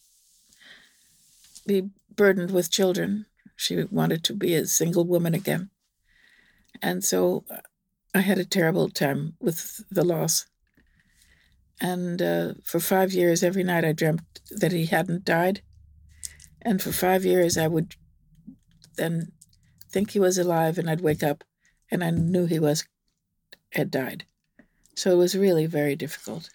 be 1.66 1.88
burdened 2.14 2.50
with 2.50 2.70
children. 2.70 3.24
She 3.56 3.84
wanted 3.90 4.22
to 4.24 4.34
be 4.34 4.54
a 4.54 4.66
single 4.66 5.06
woman 5.06 5.34
again, 5.34 5.70
and 6.82 7.04
so 7.04 7.44
uh, 7.50 7.58
I 8.14 8.20
had 8.20 8.38
a 8.38 8.44
terrible 8.44 8.88
time 8.88 9.34
with 9.40 9.84
the 9.90 10.04
loss. 10.04 10.46
And 11.80 12.20
uh, 12.20 12.54
for 12.64 12.80
five 12.80 13.12
years, 13.12 13.44
every 13.44 13.62
night 13.62 13.84
I 13.84 13.92
dreamt 13.92 14.22
that 14.50 14.72
he 14.72 14.86
hadn't 14.86 15.24
died 15.24 15.62
and 16.62 16.82
for 16.82 16.92
five 16.92 17.24
years, 17.24 17.56
I 17.56 17.68
would 17.68 17.94
then 18.96 19.32
think 19.90 20.10
he 20.10 20.20
was 20.20 20.38
alive, 20.38 20.78
and 20.78 20.90
I'd 20.90 21.00
wake 21.00 21.22
up 21.22 21.44
and 21.90 22.04
I 22.04 22.10
knew 22.10 22.46
he 22.46 22.58
was 22.58 22.84
had 23.72 23.90
died. 23.90 24.24
So 24.94 25.12
it 25.12 25.16
was 25.16 25.36
really 25.36 25.66
very 25.66 25.94
difficult. 25.96 26.50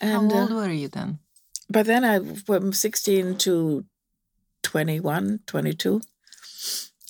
And, 0.00 0.32
How 0.32 0.40
old 0.40 0.52
uh, 0.52 0.54
were 0.54 0.70
you 0.70 0.88
then? 0.88 1.18
By 1.68 1.82
then, 1.82 2.04
I 2.04 2.20
from 2.20 2.72
16 2.72 3.36
to 3.38 3.84
21, 4.62 5.40
22. 5.46 6.00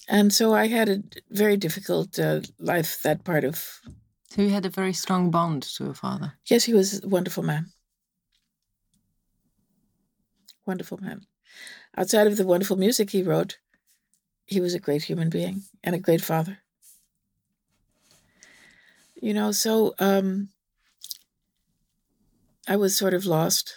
And 0.08 0.32
so 0.32 0.54
I 0.54 0.68
had 0.68 0.88
a 0.88 1.02
very 1.30 1.56
difficult 1.56 2.18
uh, 2.18 2.40
life, 2.58 3.02
that 3.02 3.24
part 3.24 3.44
of. 3.44 3.80
So 4.30 4.42
you 4.42 4.50
had 4.50 4.66
a 4.66 4.70
very 4.70 4.92
strong 4.92 5.30
bond 5.30 5.62
to 5.62 5.84
your 5.84 5.94
father? 5.94 6.34
Yes, 6.46 6.64
he 6.64 6.74
was 6.74 7.02
a 7.02 7.08
wonderful 7.08 7.42
man 7.42 7.72
wonderful 10.66 10.98
man. 10.98 11.22
Outside 11.96 12.26
of 12.26 12.36
the 12.36 12.46
wonderful 12.46 12.76
music 12.76 13.10
he 13.10 13.22
wrote, 13.22 13.58
he 14.46 14.60
was 14.60 14.74
a 14.74 14.80
great 14.80 15.04
human 15.04 15.30
being 15.30 15.62
and 15.82 15.94
a 15.94 16.00
great 16.00 16.20
father. 16.20 16.58
You 19.14 19.32
know, 19.32 19.52
so 19.52 19.94
um, 19.98 20.50
I 22.68 22.76
was 22.76 22.96
sort 22.96 23.14
of 23.14 23.24
lost 23.24 23.76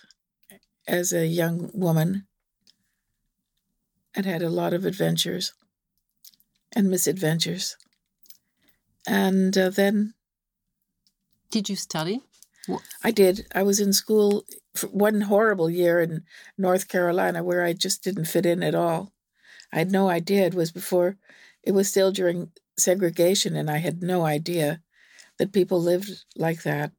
as 0.88 1.14
a 1.14 1.28
young 1.28 1.72
woman 1.74 2.28
and 4.16 4.26
had 4.26 4.42
a 4.42 4.50
lot 4.50 4.74
of 4.74 4.86
adventures 4.86 5.54
and 6.76 6.90
misadventures. 6.90 7.78
And 9.08 9.58
uh, 9.58 9.70
then. 9.70 10.14
Did 11.50 11.70
you 11.70 11.76
study? 11.76 12.22
I 13.04 13.12
did. 13.12 13.48
I 13.56 13.64
was 13.64 13.80
in 13.80 13.94
school 13.94 14.44
for 14.76 14.88
one 14.88 15.22
horrible 15.22 15.70
year 15.70 16.02
in 16.02 16.24
North 16.58 16.90
Carolina 16.90 17.42
where 17.42 17.64
I 17.64 17.74
just 17.74 18.04
didn't 18.04 18.26
fit 18.26 18.46
in 18.46 18.62
at 18.62 18.76
all. 18.76 19.14
I 19.72 19.80
had 19.80 19.92
no 19.92 20.10
idea 20.10 20.46
it 20.46 20.54
was 20.54 20.72
before, 20.72 21.18
it 21.64 21.72
was 21.72 21.90
still 21.90 22.12
during 22.12 22.52
segregation, 22.78 23.56
and 23.56 23.70
I 23.70 23.78
had 23.78 24.02
no 24.02 24.26
idea 24.26 24.82
that 25.38 25.54
people 25.54 25.82
lived 25.82 26.26
like 26.36 26.64
that. 26.64 26.92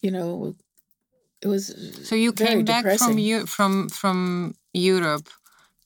You 0.00 0.10
know, 0.10 0.54
it 1.42 1.48
was 1.48 1.74
so 2.02 2.14
you 2.14 2.32
came 2.32 2.64
back 2.64 2.84
from 2.98 3.46
from 3.46 3.88
from 3.88 4.54
Europe 4.72 5.28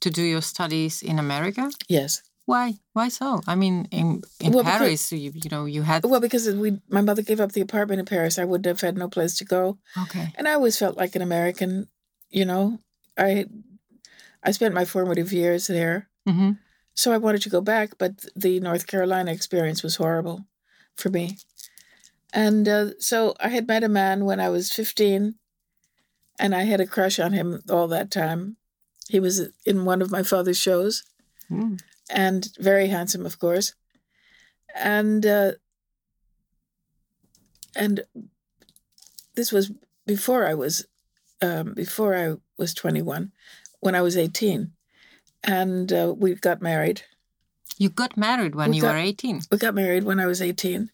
to 0.00 0.10
do 0.10 0.22
your 0.22 0.42
studies 0.42 1.02
in 1.02 1.18
America? 1.18 1.70
Yes. 1.88 2.22
Why? 2.48 2.66
Why 2.94 3.08
so? 3.10 3.42
I 3.46 3.54
mean, 3.62 3.88
in 3.90 4.22
in 4.40 4.52
Well, 4.52 4.64
because- 4.64 4.78
Paris, 4.78 5.12
you, 5.12 5.32
you 5.34 5.50
know, 5.50 5.66
you 5.66 5.82
had 5.82 6.02
Well, 6.04 6.20
because 6.20 6.48
we, 6.48 6.80
my 6.88 7.02
mother 7.02 7.20
gave 7.20 7.40
up 7.44 7.52
the 7.52 7.60
apartment 7.60 8.00
in 8.00 8.06
Paris, 8.06 8.38
I 8.38 8.44
would 8.50 8.64
have 8.64 8.80
had 8.80 8.96
no 8.96 9.06
place 9.08 9.36
to 9.38 9.44
go, 9.44 9.76
okay. 10.04 10.32
and 10.36 10.48
I 10.48 10.54
always 10.54 10.78
felt 10.78 10.96
like 10.96 11.14
an 11.14 11.20
American. 11.20 11.88
You 12.30 12.46
know, 12.46 12.78
I, 13.18 13.44
I 14.42 14.52
spent 14.52 14.72
my 14.74 14.86
formative 14.86 15.30
years 15.32 15.66
there, 15.66 16.08
hmm 16.26 16.52
so 16.94 17.12
I 17.12 17.18
wanted 17.18 17.42
to 17.42 17.50
go 17.56 17.60
back, 17.60 17.90
but 17.98 18.12
the 18.34 18.58
North 18.60 18.86
Carolina 18.86 19.30
experience 19.30 19.82
was 19.84 19.96
horrible 19.96 20.46
for 20.96 21.10
me. 21.10 21.36
And 22.32 22.66
uh, 22.68 22.98
so 22.98 23.34
I 23.38 23.50
had 23.50 23.68
met 23.68 23.84
a 23.84 23.88
man 23.88 24.24
when 24.24 24.40
I 24.40 24.48
was 24.48 24.72
15, 24.72 25.34
and 26.40 26.54
I 26.54 26.62
had 26.64 26.80
a 26.80 26.86
crush 26.86 27.20
on 27.20 27.32
him 27.32 27.60
all 27.70 27.88
that 27.88 28.10
time. 28.10 28.56
He 29.08 29.20
was 29.20 29.48
in 29.64 29.84
one 29.84 30.02
of 30.02 30.10
my 30.10 30.22
father's 30.22 30.58
shows 30.58 31.04
Mm. 31.50 31.78
And 32.10 32.48
very 32.58 32.88
handsome, 32.88 33.26
of 33.26 33.38
course. 33.38 33.74
And 34.74 35.24
uh, 35.26 35.52
and 37.76 38.00
this 39.34 39.52
was 39.52 39.70
before 40.06 40.46
I 40.46 40.54
was 40.54 40.86
um, 41.42 41.74
before 41.74 42.14
I 42.16 42.34
was 42.58 42.74
21, 42.74 43.32
when 43.80 43.94
I 43.94 44.00
was 44.02 44.16
18, 44.16 44.72
and 45.44 45.92
uh, 45.92 46.12
we 46.16 46.34
got 46.34 46.60
married. 46.60 47.02
You 47.76 47.90
got 47.90 48.16
married 48.16 48.54
when 48.56 48.70
We 48.70 48.76
you 48.76 48.82
got- 48.82 48.94
were 48.94 48.98
18. 49.00 49.42
We 49.50 49.58
got 49.58 49.74
married 49.74 50.02
when 50.04 50.18
I 50.18 50.26
was 50.26 50.42
18, 50.42 50.90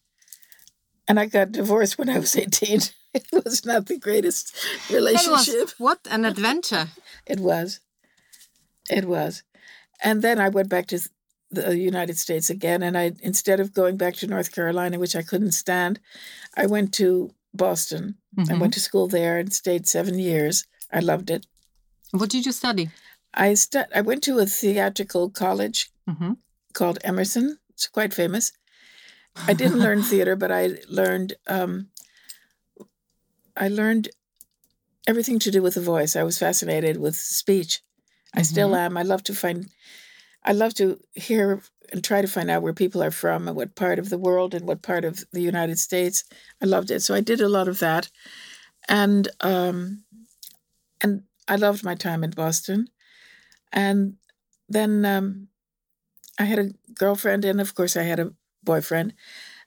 and 1.07 1.19
I 1.19 1.25
got 1.25 1.51
divorced 1.51 1.97
when 1.97 2.09
I 2.09 2.19
was 2.19 2.35
18. 2.37 2.81
it 3.15 3.25
was 3.31 3.65
not 3.65 3.87
the 3.87 3.97
greatest 3.97 4.55
relationship. 4.91 5.55
was 5.61 5.73
what 5.79 5.99
an 6.11 6.25
adventure. 6.25 6.87
It 7.25 7.39
was. 7.39 7.79
It 8.89 9.05
was. 9.05 9.41
And 10.03 10.21
then 10.21 10.39
I 10.39 10.49
went 10.49 10.69
back 10.69 10.87
to 10.87 10.99
the 11.51 11.77
United 11.77 12.17
States 12.17 12.49
again. 12.49 12.83
And 12.83 12.97
I, 12.97 13.13
instead 13.21 13.59
of 13.59 13.73
going 13.73 13.97
back 13.97 14.15
to 14.15 14.27
North 14.27 14.51
Carolina, 14.51 14.99
which 14.99 15.15
I 15.15 15.21
couldn't 15.23 15.51
stand, 15.53 15.99
I 16.57 16.65
went 16.65 16.93
to 16.95 17.33
Boston. 17.53 18.15
I 18.37 18.41
Mhm. 18.53 18.59
went 18.59 18.73
to 18.73 18.79
school 18.79 19.07
there 19.07 19.37
and 19.39 19.53
stayed 19.53 19.87
seven 19.87 20.19
years. 20.19 20.65
I 20.91 20.99
loved 20.99 21.29
it. 21.29 21.45
What 22.11 22.29
did 22.29 22.45
you 22.45 22.51
study? 22.51 22.89
I 23.33 23.53
stu- 23.55 23.91
I 23.93 24.01
went 24.01 24.23
to 24.23 24.39
a 24.39 24.45
theatrical 24.45 25.29
college 25.29 25.91
hmm 26.07 26.33
called 26.73 26.99
Emerson. 27.03 27.57
It's 27.69 27.87
quite 27.87 28.13
famous. 28.13 28.51
I 29.47 29.53
didn't 29.61 29.79
learn 29.79 30.03
theater, 30.03 30.35
but 30.35 30.51
I 30.51 30.77
learned 30.89 31.33
um, 31.47 31.89
I 33.55 33.67
learned 33.69 34.09
everything 35.07 35.39
to 35.39 35.51
do 35.51 35.61
with 35.61 35.75
the 35.75 35.81
voice. 35.81 36.15
I 36.15 36.23
was 36.23 36.37
fascinated 36.37 36.97
with 36.97 37.15
speech. 37.15 37.81
I 38.35 38.41
still 38.43 38.75
am. 38.75 38.97
I 38.97 39.03
love 39.03 39.23
to 39.23 39.33
find 39.33 39.69
I 40.43 40.51
love 40.53 40.73
to 40.75 40.99
hear 41.13 41.61
and 41.91 42.03
try 42.03 42.21
to 42.21 42.27
find 42.27 42.49
out 42.51 42.61
where 42.61 42.73
people 42.73 43.03
are 43.03 43.11
from 43.11 43.47
and 43.47 43.57
what 43.57 43.75
part 43.75 43.99
of 43.99 44.09
the 44.09 44.17
world 44.17 44.53
and 44.53 44.67
what 44.67 44.81
part 44.81 45.05
of 45.05 45.23
the 45.31 45.41
United 45.41 45.79
States. 45.79 46.23
I 46.61 46.65
loved 46.65 46.91
it. 46.91 47.01
So 47.01 47.15
I 47.15 47.21
did 47.21 47.41
a 47.41 47.49
lot 47.49 47.67
of 47.67 47.79
that. 47.79 48.09
And 48.87 49.27
um 49.41 50.03
and 51.01 51.23
I 51.47 51.55
loved 51.55 51.83
my 51.83 51.95
time 51.95 52.23
in 52.23 52.31
Boston. 52.31 52.87
And 53.71 54.15
then 54.69 55.05
um 55.05 55.47
I 56.39 56.45
had 56.45 56.59
a 56.59 56.71
girlfriend 56.93 57.45
and 57.45 57.61
of 57.61 57.75
course 57.75 57.95
I 57.97 58.03
had 58.03 58.19
a 58.19 58.33
boyfriend 58.63 59.13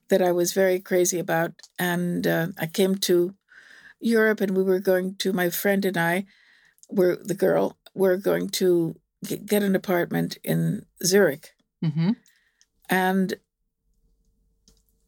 that 0.09 0.23
I 0.23 0.33
was 0.33 0.53
very 0.53 0.81
crazy 0.81 1.19
about. 1.19 1.53
And 1.79 2.27
uh, 2.27 2.49
I 2.59 2.67
came 2.67 2.97
to 2.97 3.35
Europe 4.01 4.41
and 4.41 4.57
we 4.57 4.63
were 4.63 4.81
going 4.81 5.17
to, 5.17 5.33
my 5.33 5.51
friend 5.51 5.85
and 5.85 5.97
I, 5.97 6.27
were 6.91 7.17
the 7.17 7.35
girl, 7.35 7.79
were 7.95 8.17
going 8.17 8.49
to 8.49 8.97
get, 9.27 9.63
an 9.63 9.77
apartment 9.77 10.39
in 10.45 10.87
Zurich. 11.05 11.51
hmm 11.83 12.13
And 12.89 13.35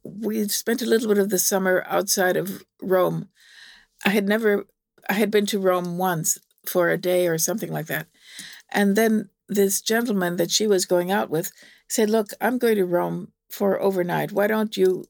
we 0.02 0.48
spent 0.48 0.82
a 0.82 0.86
little 0.86 1.08
bit 1.08 1.18
of 1.18 1.30
the 1.30 1.38
summer 1.38 1.84
outside 1.86 2.36
of 2.36 2.64
Rome. 2.82 3.28
I 4.04 4.10
had 4.10 4.26
never, 4.26 4.66
I 5.08 5.14
had 5.14 5.30
been 5.30 5.46
to 5.46 5.58
Rome 5.58 5.98
once 5.98 6.38
for 6.66 6.88
a 6.88 6.98
day 6.98 7.28
or 7.28 7.38
something 7.38 7.70
like 7.70 7.86
that. 7.86 8.06
And 8.70 8.96
then 8.96 9.30
this 9.48 9.80
gentleman 9.80 10.36
that 10.36 10.50
she 10.50 10.66
was 10.66 10.86
going 10.86 11.10
out 11.10 11.30
with 11.30 11.52
said, 11.88 12.08
Look, 12.08 12.28
I'm 12.40 12.58
going 12.58 12.76
to 12.76 12.86
Rome 12.86 13.32
for 13.50 13.80
overnight. 13.80 14.32
Why 14.32 14.46
don't 14.46 14.76
you 14.76 15.04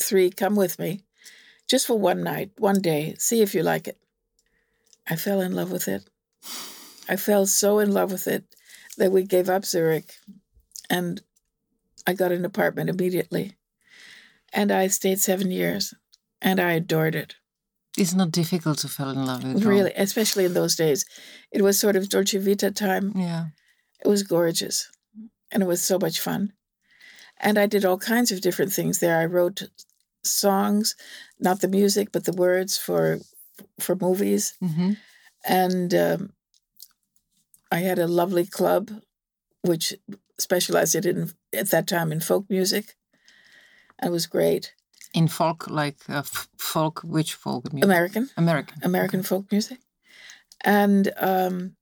three 0.00 0.30
come 0.30 0.56
with 0.56 0.78
me 0.78 1.04
just 1.68 1.86
for 1.86 1.98
one 1.98 2.22
night, 2.22 2.50
one 2.58 2.80
day, 2.80 3.14
see 3.18 3.40
if 3.40 3.54
you 3.54 3.62
like 3.62 3.88
it? 3.88 3.98
I 5.12 5.16
fell 5.16 5.42
in 5.42 5.52
love 5.52 5.70
with 5.70 5.88
it. 5.88 6.08
I 7.06 7.16
fell 7.16 7.44
so 7.44 7.80
in 7.80 7.92
love 7.92 8.10
with 8.12 8.26
it 8.26 8.44
that 8.96 9.12
we 9.12 9.24
gave 9.24 9.50
up 9.50 9.66
Zurich 9.66 10.14
and 10.88 11.20
I 12.06 12.14
got 12.14 12.32
an 12.32 12.46
apartment 12.46 12.88
immediately. 12.88 13.58
And 14.54 14.72
I 14.72 14.86
stayed 14.86 15.20
seven 15.20 15.50
years 15.50 15.92
and 16.40 16.58
I 16.58 16.72
adored 16.72 17.14
it. 17.14 17.34
It's 17.98 18.14
not 18.14 18.30
difficult 18.30 18.78
to 18.78 18.88
fall 18.88 19.10
in 19.10 19.26
love 19.26 19.44
with. 19.44 19.66
Really, 19.66 19.92
especially 19.96 20.46
in 20.46 20.54
those 20.54 20.76
days. 20.76 21.04
It 21.50 21.60
was 21.60 21.78
sort 21.78 21.96
of 21.96 22.08
Dolce 22.08 22.38
Vita 22.38 22.70
time. 22.70 23.12
Yeah. 23.14 23.48
It 24.02 24.08
was 24.08 24.22
gorgeous 24.22 24.90
and 25.50 25.62
it 25.62 25.66
was 25.66 25.82
so 25.82 25.98
much 25.98 26.20
fun. 26.20 26.54
And 27.36 27.58
I 27.58 27.66
did 27.66 27.84
all 27.84 27.98
kinds 27.98 28.32
of 28.32 28.40
different 28.40 28.72
things 28.72 29.00
there. 29.00 29.20
I 29.20 29.26
wrote 29.26 29.64
songs, 30.24 30.96
not 31.38 31.60
the 31.60 31.68
music, 31.68 32.12
but 32.12 32.24
the 32.24 32.32
words 32.32 32.78
for 32.78 33.20
for 33.80 33.96
movies. 33.96 34.54
hmm 34.60 34.92
And 35.44 35.94
um, 35.94 36.30
I 37.72 37.78
had 37.78 37.98
a 37.98 38.06
lovely 38.06 38.46
club, 38.46 38.90
which 39.62 39.94
specialized 40.38 41.06
in 41.06 41.30
at 41.52 41.70
that 41.70 41.86
time 41.86 42.12
in 42.12 42.20
folk 42.20 42.44
music. 42.48 42.96
And 43.98 44.08
it 44.08 44.12
was 44.12 44.26
great. 44.26 44.74
In 45.14 45.28
folk, 45.28 45.68
like 45.70 45.98
uh, 46.08 46.18
f- 46.18 46.48
folk, 46.58 47.00
which 47.04 47.34
folk 47.34 47.72
music? 47.72 47.84
American, 47.84 48.30
American. 48.36 48.78
American 48.82 49.22
folk 49.22 49.50
music. 49.52 49.78
And 50.64 51.12
um, 51.16 51.76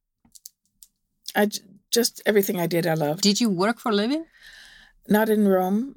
I 1.35 1.47
j- 1.47 1.63
just 1.91 2.23
everything 2.27 2.61
I 2.61 2.67
did, 2.67 2.87
I 2.87 2.95
loved. 2.95 3.23
Did 3.23 3.41
you 3.41 3.51
work 3.51 3.79
for 3.81 3.91
a 3.93 3.95
living? 3.95 4.25
Not 5.09 5.29
in 5.29 5.49
Rome, 5.49 5.95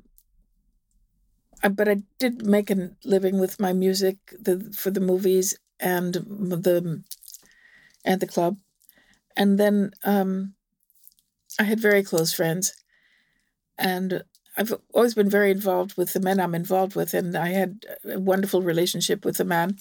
uh, 1.64 1.70
but 1.70 1.88
I 1.88 2.04
did 2.20 2.46
make 2.46 2.70
a 2.72 2.92
living 3.04 3.40
with 3.40 3.60
my 3.60 3.74
music 3.74 4.18
the, 4.40 4.72
for 4.76 4.92
the 4.92 5.00
movies 5.02 5.58
and 5.80 6.14
the 6.14 7.04
and 8.06 8.22
the 8.22 8.28
club. 8.28 8.58
And 9.36 9.60
then 9.60 9.92
um, 10.04 10.54
I 11.60 11.64
had 11.64 11.80
very 11.80 12.04
close 12.04 12.34
friends, 12.34 12.74
and 13.78 14.24
I've 14.58 14.74
always 14.94 15.16
been 15.16 15.30
very 15.30 15.52
involved 15.52 15.98
with 15.98 16.14
the 16.14 16.20
men 16.20 16.40
I'm 16.40 16.56
involved 16.56 16.96
with, 16.96 17.14
and 17.14 17.36
I 17.36 17.50
had 17.50 17.86
a 18.06 18.20
wonderful 18.20 18.62
relationship 18.62 19.26
with 19.26 19.40
a 19.40 19.46
man, 19.46 19.78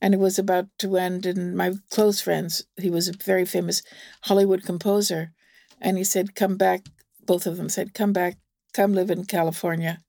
and 0.00 0.14
it 0.14 0.20
was 0.20 0.38
about 0.38 0.66
to 0.80 0.96
end. 0.96 1.26
And 1.26 1.56
my 1.56 1.74
close 1.90 2.20
friends, 2.20 2.64
he 2.76 2.90
was 2.90 3.08
a 3.08 3.12
very 3.12 3.46
famous 3.46 3.82
Hollywood 4.22 4.64
composer, 4.64 5.32
and 5.80 5.96
he 5.98 6.04
said, 6.04 6.34
"Come 6.34 6.56
back." 6.56 6.86
Both 7.24 7.46
of 7.46 7.56
them 7.56 7.68
said, 7.68 7.94
"Come 7.94 8.12
back, 8.12 8.38
come 8.74 8.92
live 8.92 9.10
in 9.10 9.24
California, 9.24 10.00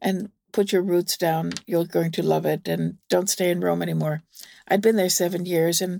and 0.00 0.30
put 0.56 0.72
your 0.72 0.82
roots 0.92 1.16
down. 1.28 1.44
You're 1.70 1.96
going 1.98 2.12
to 2.12 2.22
love 2.34 2.46
it, 2.54 2.62
and 2.72 2.82
don't 3.14 3.30
stay 3.36 3.50
in 3.50 3.60
Rome 3.66 3.82
anymore." 3.82 4.16
I'd 4.68 4.84
been 4.86 4.96
there 4.96 5.10
seven 5.22 5.42
years, 5.54 5.80
and 5.84 5.94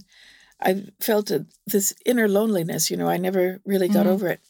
I 0.69 0.71
felt 1.09 1.31
this 1.73 1.88
inner 2.11 2.29
loneliness. 2.38 2.90
You 2.90 2.97
know, 2.97 3.11
I 3.14 3.19
never 3.19 3.45
really 3.73 3.88
got 3.97 4.07
Mhm. 4.07 4.14
over 4.14 4.29
it. 4.35 4.40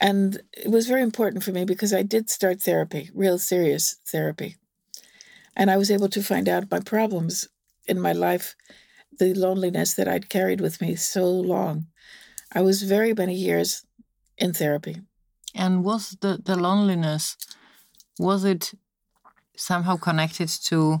And 0.00 0.40
it 0.64 0.70
was 0.70 0.86
very 0.92 1.02
important 1.02 1.42
for 1.42 1.52
me 1.52 1.64
because 1.64 1.92
I 1.92 2.04
did 2.14 2.30
start 2.30 2.62
therapy, 2.62 3.10
real 3.24 3.38
serious 3.38 3.84
therapy. 4.12 4.50
And 5.56 5.70
I 5.70 5.76
was 5.76 5.90
able 5.90 6.08
to 6.10 6.22
find 6.22 6.48
out 6.48 6.70
my 6.70 6.80
problems 6.80 7.48
in 7.90 7.98
my 8.00 8.12
life, 8.28 8.54
the 9.18 9.34
loneliness 9.34 9.94
that 9.94 10.08
I'd 10.12 10.28
carried 10.28 10.60
with 10.60 10.80
me 10.80 10.96
so 10.96 11.24
long. 11.54 11.74
I 12.58 12.60
was 12.62 12.82
very 12.96 13.12
many 13.22 13.34
years 13.34 13.68
in 14.36 14.52
therapy. 14.52 14.96
And 15.54 15.84
was 15.84 16.16
the, 16.20 16.32
the 16.48 16.56
loneliness, 16.56 17.36
was 18.18 18.44
it 18.44 18.72
somehow 19.58 19.96
connected 19.96 20.48
to 20.48 20.98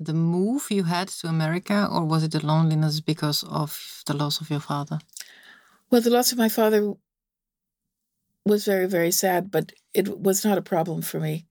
the 0.00 0.14
move 0.14 0.66
you 0.70 0.84
had 0.84 1.08
to 1.08 1.28
America, 1.28 1.88
or 1.90 2.04
was 2.04 2.22
it 2.24 2.32
the 2.32 2.44
loneliness 2.44 3.00
because 3.00 3.42
of 3.44 4.02
the 4.06 4.14
loss 4.14 4.40
of 4.40 4.50
your 4.50 4.60
father? 4.60 4.98
Well, 5.90 6.00
the 6.00 6.10
loss 6.10 6.32
of 6.32 6.38
my 6.38 6.48
father 6.48 6.94
was 8.44 8.64
very, 8.64 8.86
very 8.86 9.10
sad, 9.10 9.50
but 9.50 9.72
it 9.94 10.20
was 10.20 10.44
not 10.44 10.58
a 10.58 10.62
problem 10.62 11.02
for 11.02 11.20
me 11.20 11.46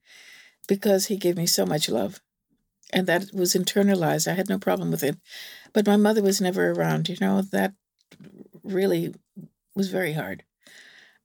because 0.66 1.06
he 1.06 1.16
gave 1.16 1.36
me 1.36 1.46
so 1.46 1.66
much 1.66 1.88
love. 1.88 2.20
And 2.92 3.06
that 3.06 3.32
was 3.34 3.54
internalized. 3.54 4.26
I 4.26 4.34
had 4.34 4.48
no 4.48 4.58
problem 4.58 4.90
with 4.90 5.02
it. 5.02 5.16
But 5.72 5.86
my 5.86 5.96
mother 5.96 6.22
was 6.22 6.40
never 6.40 6.70
around, 6.70 7.08
you 7.08 7.16
know, 7.20 7.42
that 7.42 7.74
really 8.62 9.14
was 9.74 9.90
very 9.90 10.14
hard. 10.14 10.44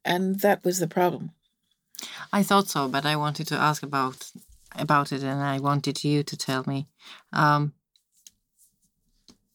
And 0.04 0.42
that 0.42 0.64
was 0.66 0.80
the 0.80 0.88
problem. 0.88 1.32
I 2.32 2.44
thought 2.44 2.68
so, 2.68 2.88
but 2.88 3.06
I 3.06 3.16
wanted 3.16 3.48
to 3.48 3.56
ask 3.56 3.84
about 3.84 4.32
about 4.76 5.12
it, 5.12 5.24
and 5.24 5.42
I 5.42 5.60
wanted 5.60 6.04
you 6.04 6.24
to 6.24 6.38
tell 6.38 6.64
me, 6.66 6.88
um, 7.32 7.74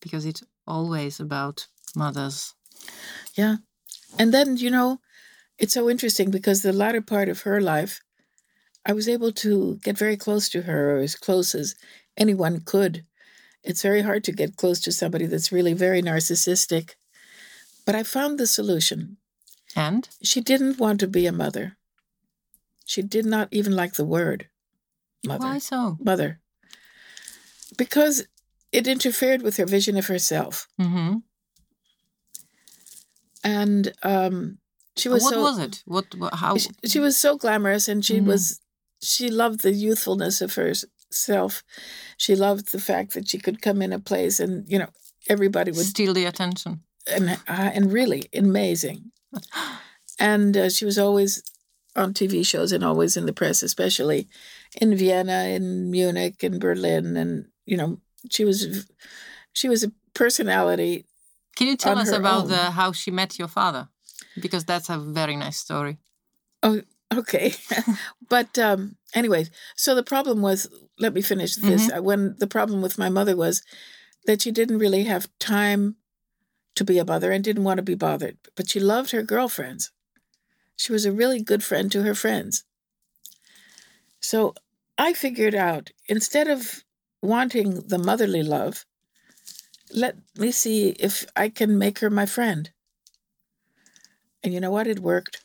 because 0.01 0.25
it's 0.25 0.45
always 0.67 1.19
about 1.19 1.67
mothers. 1.97 2.55
Yeah. 3.35 3.57
And 4.19 4.33
then, 4.33 4.57
you 4.57 4.71
know, 4.71 5.01
it's 5.59 5.75
so 5.75 5.91
interesting 5.91 6.31
because 6.31 6.63
the 6.63 6.73
latter 6.73 7.03
part 7.03 7.29
of 7.29 7.43
her 7.43 7.61
life, 7.61 8.01
I 8.87 8.93
was 8.93 9.09
able 9.09 9.33
to 9.33 9.79
get 9.83 9.99
very 9.99 10.17
close 10.17 10.49
to 10.51 10.63
her, 10.63 10.97
or 10.97 10.99
as 11.01 11.17
close 11.17 11.55
as 11.55 11.75
anyone 12.17 12.61
could. 12.61 13.05
It's 13.65 13.83
very 13.83 14.03
hard 14.03 14.23
to 14.25 14.33
get 14.33 14.57
close 14.57 14.81
to 14.81 14.93
somebody 14.93 15.27
that's 15.27 15.53
really 15.53 15.73
very 15.73 16.01
narcissistic. 16.01 16.93
But 17.85 17.97
I 17.97 18.03
found 18.03 18.39
the 18.39 18.47
solution. 18.47 19.17
And? 19.75 20.09
She 20.23 20.41
didn't 20.41 20.79
want 20.79 21.01
to 21.01 21.09
be 21.09 21.27
a 21.27 21.33
mother. 21.33 21.78
She 22.89 23.03
did 23.03 23.27
not 23.27 23.49
even 23.51 23.77
like 23.77 23.95
the 23.95 24.05
word 24.07 24.49
mother. 25.23 25.45
Why 25.45 25.59
so? 25.59 25.99
Mother. 26.01 26.41
Because 27.77 28.27
it 28.73 28.87
interfered 28.87 29.43
with 29.43 29.59
her 29.59 29.67
vision 29.67 29.99
of 29.99 30.07
herself. 30.07 30.67
Mm-hmm. 30.81 31.17
And 33.45 33.93
um, 34.03 34.59
she 34.97 35.11
was 35.11 35.23
what 35.23 35.35
so 35.35 35.43
was 35.43 35.59
it? 35.59 35.83
What? 35.85 36.07
how? 36.33 36.57
she, 36.57 36.71
she 36.87 36.99
was 36.99 37.19
so 37.19 37.37
glamorous 37.37 37.89
and 37.89 38.03
she 38.03 38.21
Mhm. 38.21 38.27
was 38.27 38.59
she 39.03 39.29
loved 39.31 39.61
the 39.61 39.73
youthfulness 39.73 40.41
of 40.41 40.55
herself 40.55 41.63
she 42.17 42.35
loved 42.35 42.73
the 42.73 42.81
fact 42.81 43.13
that 43.15 43.29
she 43.29 43.39
could 43.39 43.63
come 43.63 43.81
in 43.81 43.93
a 43.93 44.01
place 44.01 44.41
and 44.41 44.65
you 44.73 44.79
know 44.79 44.89
everybody 45.29 45.71
would 45.71 45.87
steal 45.87 46.13
the 46.15 46.25
attention. 46.25 46.81
and 47.07 47.31
uh, 47.47 47.71
and 47.77 47.93
really 47.93 48.23
amazing 48.35 49.13
and 50.19 50.57
uh, 50.57 50.69
she 50.69 50.85
was 50.85 50.99
always 50.99 51.43
on 51.99 52.15
tv 52.15 52.35
shows 52.53 52.71
and 52.73 52.85
always 52.85 53.17
in 53.19 53.27
the 53.27 53.33
press 53.41 53.63
especially 53.63 54.21
in 54.83 54.97
vienna 54.97 55.41
in 55.57 55.65
munich 55.91 56.37
in 56.49 56.59
berlin 56.59 57.17
and 57.17 57.33
you 57.71 57.77
know 57.77 57.91
she 58.31 58.45
was 58.45 58.59
she 59.53 59.69
was 59.69 59.83
a 59.85 59.93
personality 60.15 61.05
Can 61.57 61.67
you 61.69 61.77
tell 61.77 61.99
us 61.99 62.13
about 62.13 62.43
own. 62.45 62.49
the 62.55 62.63
how 62.79 62.93
she 62.93 63.11
met 63.11 63.39
your 63.39 63.49
father? 63.49 63.89
Because 64.45 64.65
that's 64.65 64.89
a 64.91 64.99
very 64.99 65.37
nice 65.37 65.59
story. 65.67 65.95
Oh, 66.63 66.81
Okay. 67.21 67.55
but 68.35 68.59
um 68.59 68.81
anyways, 69.15 69.51
so 69.77 69.95
the 69.95 70.03
problem 70.13 70.43
was 70.43 70.69
let 70.99 71.13
me 71.15 71.23
finish 71.23 71.53
this. 71.57 71.83
Uh, 71.91 72.03
When 72.09 72.37
the 72.39 72.47
problem 72.57 72.83
with 72.83 72.99
my 72.99 73.09
mother 73.19 73.35
was 73.37 73.63
that 74.27 74.43
she 74.43 74.51
didn't 74.53 74.79
really 74.85 75.05
have 75.05 75.29
time 75.39 75.97
to 76.75 76.85
be 76.85 76.99
a 76.99 77.05
mother 77.13 77.31
and 77.33 77.43
didn't 77.45 77.65
want 77.65 77.79
to 77.79 77.91
be 77.93 77.95
bothered, 78.09 78.37
but 78.57 78.69
she 78.71 78.81
loved 78.81 79.11
her 79.13 79.23
girlfriends. 79.23 79.91
She 80.79 80.93
was 80.93 81.05
a 81.05 81.13
really 81.13 81.43
good 81.43 81.63
friend 81.63 81.93
to 81.93 82.03
her 82.03 82.15
friends. 82.15 82.65
So 84.21 84.55
I 84.97 85.13
figured 85.13 85.55
out 85.55 85.91
instead 86.09 86.49
of 86.49 86.83
wanting 87.21 87.83
the 87.89 87.99
motherly 87.99 88.43
love, 88.43 88.87
let 89.93 90.17
me 90.39 90.51
see 90.51 90.91
if 90.91 91.27
I 91.37 91.51
can 91.51 91.79
make 91.79 91.99
her 91.99 92.09
my 92.09 92.25
friend. 92.25 92.71
And 94.43 94.55
you 94.55 94.61
know 94.61 94.71
what? 94.71 94.87
It 94.87 95.01
worked 95.01 95.43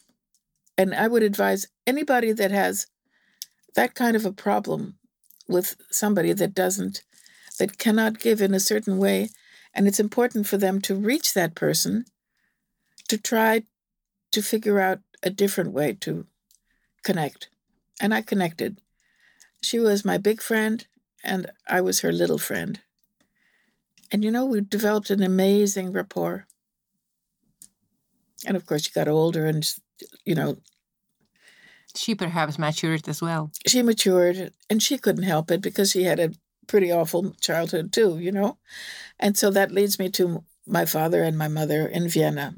and 0.77 0.93
I 0.93 1.07
would 1.07 1.23
advise 1.23 1.67
anybody 1.85 2.31
that 2.31 2.51
has 2.51 2.87
that 3.75 3.95
kind 3.95 4.15
of 4.15 4.25
a 4.25 4.31
problem 4.31 4.97
with 5.47 5.75
somebody 5.91 6.33
that 6.33 6.53
doesn't, 6.53 7.03
that 7.59 7.77
cannot 7.77 8.19
give 8.19 8.41
in 8.41 8.53
a 8.53 8.59
certain 8.59 8.97
way, 8.97 9.29
and 9.73 9.87
it's 9.87 9.99
important 9.99 10.47
for 10.47 10.57
them 10.57 10.81
to 10.81 10.95
reach 10.95 11.33
that 11.33 11.55
person 11.55 12.05
to 13.07 13.17
try 13.17 13.63
to 14.31 14.41
figure 14.41 14.79
out 14.79 14.99
a 15.23 15.29
different 15.29 15.71
way 15.71 15.93
to 16.01 16.27
connect. 17.03 17.49
And 18.01 18.13
I 18.13 18.21
connected. 18.21 18.79
She 19.61 19.79
was 19.79 20.05
my 20.05 20.17
big 20.17 20.41
friend, 20.41 20.85
and 21.23 21.49
I 21.67 21.81
was 21.81 22.01
her 22.01 22.11
little 22.11 22.37
friend. 22.37 22.79
And 24.11 24.23
you 24.23 24.29
know, 24.31 24.45
we 24.45 24.61
developed 24.61 25.09
an 25.09 25.23
amazing 25.23 25.91
rapport. 25.91 26.45
And 28.45 28.57
of 28.57 28.65
course, 28.65 28.83
she 28.83 28.91
got 28.91 29.07
older 29.07 29.45
and, 29.45 29.65
you 30.25 30.35
know, 30.35 30.57
She 31.95 32.13
perhaps 32.15 32.59
matured 32.59 33.07
as 33.07 33.21
well. 33.21 33.51
she 33.65 33.81
matured 33.81 34.51
and 34.69 34.83
she 34.83 34.97
couldn't 34.97 35.23
help 35.23 35.49
it 35.51 35.61
because 35.61 35.91
she 35.91 36.03
had 36.03 36.19
a 36.19 36.31
pretty 36.67 36.91
awful 36.91 37.31
childhood 37.39 37.93
too, 37.93 38.19
you 38.19 38.31
know? 38.31 38.57
And 39.19 39.37
so 39.37 39.49
that 39.51 39.71
leads 39.71 39.99
me 39.99 40.09
to 40.11 40.43
my 40.67 40.85
father 40.85 41.23
and 41.23 41.37
my 41.37 41.47
mother 41.47 41.87
in 41.87 42.07
Vienna. 42.09 42.55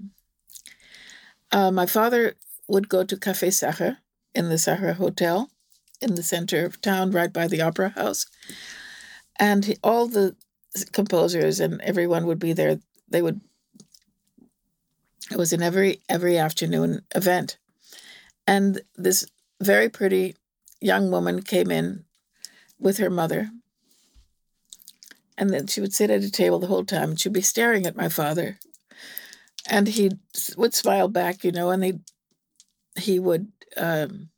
Uh, 1.52 1.72
my 1.72 1.86
father 1.86 2.36
would 2.68 2.90
go 2.90 3.04
to 3.04 3.16
Café 3.16 3.54
Sacher 3.54 4.00
in 4.34 4.50
the 4.50 4.58
Sacher 4.58 4.94
Hotel 4.94 5.50
in 6.02 6.16
the 6.16 6.24
center 6.24 6.66
of 6.66 6.82
town, 6.82 7.12
right 7.12 7.32
by 7.32 7.48
the 7.48 7.62
Opera 7.62 7.90
House. 7.90 8.26
And 9.40 9.66
he- 9.66 9.78
all 9.84 10.08
the 10.08 10.36
composers 10.92 11.60
and 11.60 11.82
everyone 11.82 12.26
would 12.26 12.40
be 12.40 12.54
there. 12.54 12.80
They 13.10 13.22
would, 13.22 13.42
it 15.32 15.38
was 15.38 15.54
an 15.54 15.62
every 15.62 16.02
every 16.10 16.38
afternoon 16.38 17.02
event. 17.16 17.58
And 18.48 18.82
this 18.96 19.26
very 19.62 19.90
pretty 19.90 20.36
young 20.82 21.12
woman 21.12 21.42
came 21.42 21.72
in 21.72 22.06
with 22.80 22.98
her 22.98 23.10
mother. 23.10 23.50
And 25.38 25.50
then 25.50 25.68
she 25.68 25.82
would 25.82 25.94
sit 25.94 26.10
at 26.10 26.24
a 26.24 26.32
table 26.32 26.60
the 26.60 26.68
whole 26.68 26.86
time 26.86 27.12
and 27.12 27.20
she'd 27.20 27.34
be 27.34 27.42
staring 27.42 27.86
at 27.86 27.96
my 27.96 28.10
father. 28.10 28.60
And 29.68 29.88
he 29.88 30.12
would 30.56 30.74
smile 30.74 31.08
back, 31.08 31.44
you 31.44 31.52
know, 31.52 31.72
and 31.72 31.84
he 31.84 32.00
he 32.98 33.20
would 33.20 33.52
um, 33.78 34.30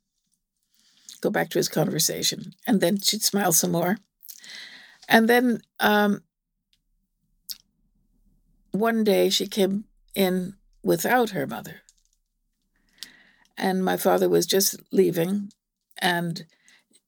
go 1.20 1.30
back 1.30 1.50
to 1.50 1.58
his 1.58 1.68
conversation. 1.68 2.54
And 2.66 2.80
then 2.80 3.00
she'd 3.00 3.22
smile 3.22 3.52
some 3.52 3.72
more. 3.72 3.98
And 5.08 5.28
then 5.28 5.62
um, 5.80 6.22
one 8.72 9.04
day 9.04 9.30
she 9.30 9.46
came 9.46 9.84
in 10.14 10.54
without 10.82 11.30
her 11.30 11.46
mother 11.46 11.82
and 13.58 13.84
my 13.84 13.96
father 13.96 14.28
was 14.28 14.46
just 14.46 14.76
leaving 14.92 15.50
and 16.00 16.46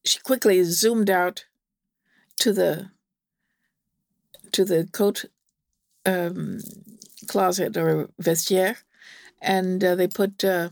she 0.05 0.19
quickly 0.21 0.63
zoomed 0.65 1.09
out 1.09 1.45
to 2.39 2.53
the 2.53 2.91
to 4.53 4.65
the 4.65 4.89
coat 4.93 5.27
um, 6.05 6.59
closet 7.29 7.77
or 7.77 8.11
vestiaire 8.21 8.79
and 9.41 9.85
uh, 9.85 9.95
they 9.95 10.09
put 10.09 10.45
uh, 10.45 10.71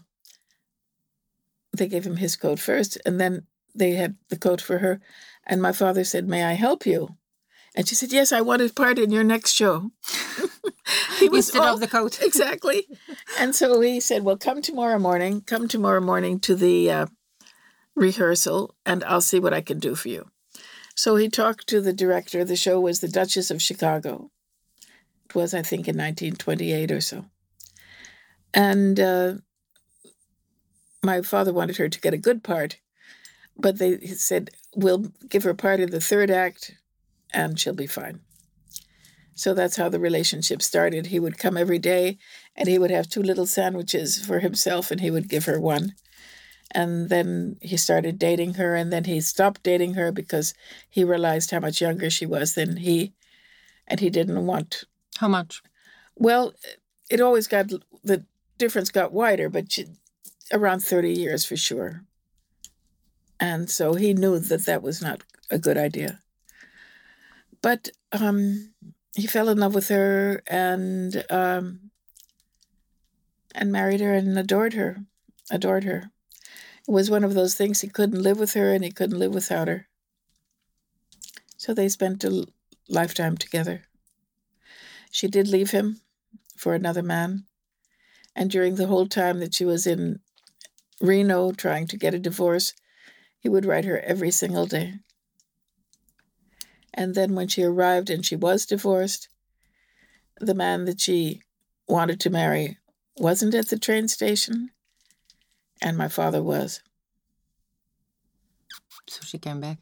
they 1.79 1.89
gave 1.89 2.07
him 2.07 2.17
his 2.17 2.37
coat 2.37 2.59
first 2.59 2.99
and 3.07 3.21
then 3.21 3.47
they 3.75 3.93
had 3.93 4.17
the 4.29 4.37
coat 4.39 4.61
for 4.61 4.79
her 4.79 5.01
and 5.47 5.63
my 5.63 5.73
father 5.73 6.05
said 6.05 6.27
may 6.29 6.45
i 6.45 6.53
help 6.53 6.85
you 6.87 7.17
and 7.75 7.89
she 7.89 7.95
said 7.95 8.13
yes 8.13 8.33
i 8.33 8.41
want 8.41 8.63
a 8.63 8.69
part 8.73 8.99
in 8.99 9.11
your 9.11 9.25
next 9.25 9.53
show 9.53 9.91
he 11.19 11.29
was 11.29 11.49
Instead 11.49 11.63
all- 11.63 11.75
of 11.75 11.81
the 11.81 11.87
coat. 11.89 12.21
exactly. 12.23 12.87
And 13.39 13.55
so 13.55 13.81
he 13.81 14.01
said, 14.01 14.23
"Well, 14.25 14.37
come 14.39 14.63
tomorrow 14.63 14.99
morning. 14.99 15.43
Come 15.43 15.69
tomorrow 15.69 16.01
morning 16.01 16.41
to 16.41 16.55
the 16.55 16.91
uh, 16.91 17.07
rehearsal, 17.95 18.75
and 18.87 19.05
I'll 19.05 19.21
see 19.21 19.39
what 19.39 19.53
I 19.55 19.61
can 19.61 19.79
do 19.79 19.95
for 19.95 20.09
you." 20.09 20.29
So 20.95 21.17
he 21.17 21.29
talked 21.29 21.67
to 21.69 21.81
the 21.81 21.93
director. 21.93 22.45
The 22.45 22.57
show 22.57 22.81
was 22.81 23.01
The 23.01 23.09
Duchess 23.09 23.51
of 23.51 23.61
Chicago. 23.63 24.31
It 25.29 25.35
was, 25.35 25.53
I 25.55 25.63
think, 25.63 25.87
in 25.89 25.97
1928 25.97 26.91
or 26.91 27.01
so. 27.01 27.27
And 28.55 28.99
uh, 28.99 29.35
my 31.03 31.23
father 31.23 31.53
wanted 31.53 31.77
her 31.77 31.89
to 31.89 32.01
get 32.01 32.15
a 32.15 32.19
good 32.19 32.43
part, 32.43 32.79
but 33.57 33.79
they 33.79 33.99
said, 34.07 34.51
"We'll 34.75 35.13
give 35.29 35.45
her 35.45 35.55
part 35.55 35.81
in 35.81 35.91
the 35.91 36.01
third 36.01 36.31
act, 36.31 36.73
and 37.33 37.59
she'll 37.59 37.75
be 37.75 37.87
fine." 37.87 38.21
So 39.35 39.55
that's 39.55 39.77
how 39.77 39.89
the 39.89 40.01
relationship 40.01 40.61
started. 40.63 41.07
He 41.07 41.21
would 41.21 41.39
come 41.39 41.57
every 41.57 41.79
day 41.79 42.19
and 42.57 42.69
he 42.69 42.77
would 42.77 42.91
have 42.91 43.09
two 43.09 43.23
little 43.23 43.47
sandwiches 43.47 44.19
for 44.19 44.41
himself 44.41 44.91
and 44.91 45.01
he 45.01 45.13
would 45.13 45.29
give 45.29 45.45
her 45.45 45.61
one. 45.61 45.95
And 46.73 47.09
then 47.09 47.57
he 47.63 47.77
started 47.77 48.19
dating 48.19 48.55
her 48.55 48.75
and 48.75 48.93
then 48.93 49.05
he 49.05 49.21
stopped 49.21 49.63
dating 49.63 49.95
her 49.95 50.11
because 50.11 50.55
he 50.91 51.05
realized 51.05 51.53
how 51.53 51.61
much 51.61 51.81
younger 51.81 52.11
she 52.11 52.27
was 52.27 52.55
than 52.55 52.79
he 52.79 53.15
and 53.87 54.01
he 54.01 54.11
didn't 54.11 54.45
want 54.45 54.85
How 55.19 55.29
much? 55.29 55.63
well 56.17 56.53
it 57.09 57.21
always 57.21 57.47
got 57.47 57.69
the 58.03 58.25
difference 58.59 58.91
got 58.91 59.13
wider 59.13 59.49
but 59.49 59.71
she, 59.71 59.87
around 60.53 60.81
30 60.81 61.13
years 61.13 61.45
for 61.45 61.57
sure. 61.57 62.05
And 63.41 63.71
so 63.71 63.95
he 63.95 64.15
knew 64.15 64.39
that 64.39 64.67
that 64.67 64.83
was 64.83 65.01
not 65.01 65.23
a 65.51 65.59
good 65.59 65.77
idea. 65.77 66.21
But 67.63 67.91
um 68.13 68.73
he 69.15 69.27
fell 69.27 69.49
in 69.49 69.59
love 69.59 69.75
with 69.75 69.89
her 69.89 70.43
and 70.47 71.25
um 71.31 71.91
and 73.55 73.73
married 73.73 74.01
her 74.01 74.15
and 74.15 74.39
adored 74.39 74.75
her 74.75 75.05
adored 75.51 75.85
her. 75.85 76.11
It 76.87 76.91
was 76.91 77.11
one 77.11 77.25
of 77.25 77.35
those 77.35 77.55
things 77.55 77.81
he 77.81 77.89
couldn't 77.89 78.23
live 78.23 78.39
with 78.39 78.55
her 78.55 78.73
and 78.73 78.85
he 78.85 78.91
couldn't 78.91 79.19
live 79.19 79.35
without 79.35 79.69
her. 79.69 79.89
So 81.57 81.75
they 81.75 81.89
spent 81.89 82.25
a 82.25 82.47
lifetime 82.89 83.37
together. 83.37 83.83
She 85.11 85.29
did 85.29 85.49
leave 85.49 85.71
him 85.71 86.01
for 86.57 86.75
another 86.75 87.03
man. 87.03 87.45
And 88.35 88.51
during 88.51 88.77
the 88.77 88.87
whole 88.87 89.07
time 89.07 89.41
that 89.41 89.55
she 89.55 89.65
was 89.65 89.87
in 89.87 90.21
reno 91.01 91.53
trying 91.53 91.87
to 91.87 91.97
get 91.97 92.15
a 92.15 92.19
divorce 92.19 92.75
he 93.39 93.49
would 93.49 93.65
write 93.65 93.85
her 93.85 94.01
every 94.01 94.31
single 94.31 94.67
day 94.67 94.95
and 96.99 97.15
then 97.15 97.37
when 97.37 97.47
she 97.47 97.63
arrived 97.63 98.11
and 98.11 98.27
she 98.27 98.35
was 98.35 98.67
divorced, 98.67 99.29
the 100.41 100.55
man 100.55 100.85
that 100.87 101.01
she 101.01 101.43
wanted 101.87 102.19
to 102.21 102.29
marry 102.29 102.79
wasn't 103.17 103.55
at 103.55 103.69
the 103.69 103.79
train 103.79 104.09
station, 104.09 104.71
and 105.81 105.97
my 105.97 106.09
father 106.09 106.43
was. 106.43 106.83
So 109.09 109.21
she 109.25 109.39
came 109.39 109.61
back. 109.61 109.79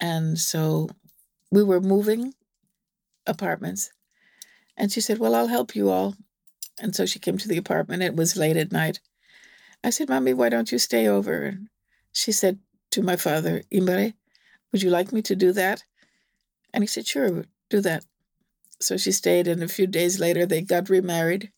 And 0.00 0.36
so 0.36 0.88
we 1.52 1.62
were 1.62 1.80
moving 1.80 2.34
apartments. 3.24 3.92
And 4.76 4.90
she 4.90 5.00
said, 5.00 5.18
Well, 5.18 5.36
I'll 5.36 5.46
help 5.46 5.76
you 5.76 5.90
all. 5.90 6.16
And 6.80 6.94
so 6.94 7.06
she 7.06 7.20
came 7.20 7.38
to 7.38 7.48
the 7.48 7.56
apartment. 7.56 8.02
It 8.02 8.16
was 8.16 8.36
late 8.36 8.56
at 8.56 8.72
night. 8.72 8.98
I 9.82 9.90
said, 9.90 10.08
Mommy, 10.08 10.34
why 10.34 10.48
don't 10.48 10.72
you 10.72 10.78
stay 10.78 11.06
over? 11.06 11.42
And 11.42 11.68
she 12.12 12.32
said 12.32 12.58
to 12.90 13.02
my 13.02 13.16
father, 13.16 13.62
Imre, 13.70 14.14
would 14.72 14.82
you 14.82 14.90
like 14.90 15.12
me 15.12 15.22
to 15.22 15.36
do 15.36 15.52
that? 15.52 15.84
And 16.72 16.82
he 16.82 16.88
said, 16.88 17.06
Sure, 17.06 17.44
do 17.70 17.80
that. 17.80 18.04
So 18.80 18.96
she 18.96 19.12
stayed, 19.12 19.48
and 19.48 19.62
a 19.62 19.68
few 19.68 19.86
days 19.86 20.20
later, 20.20 20.46
they 20.46 20.62
got 20.62 20.88
remarried. 20.88 21.50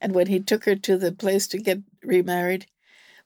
And 0.00 0.14
when 0.14 0.26
he 0.28 0.40
took 0.40 0.64
her 0.64 0.76
to 0.76 0.96
the 0.96 1.12
place 1.12 1.46
to 1.48 1.58
get 1.58 1.80
remarried, 2.02 2.66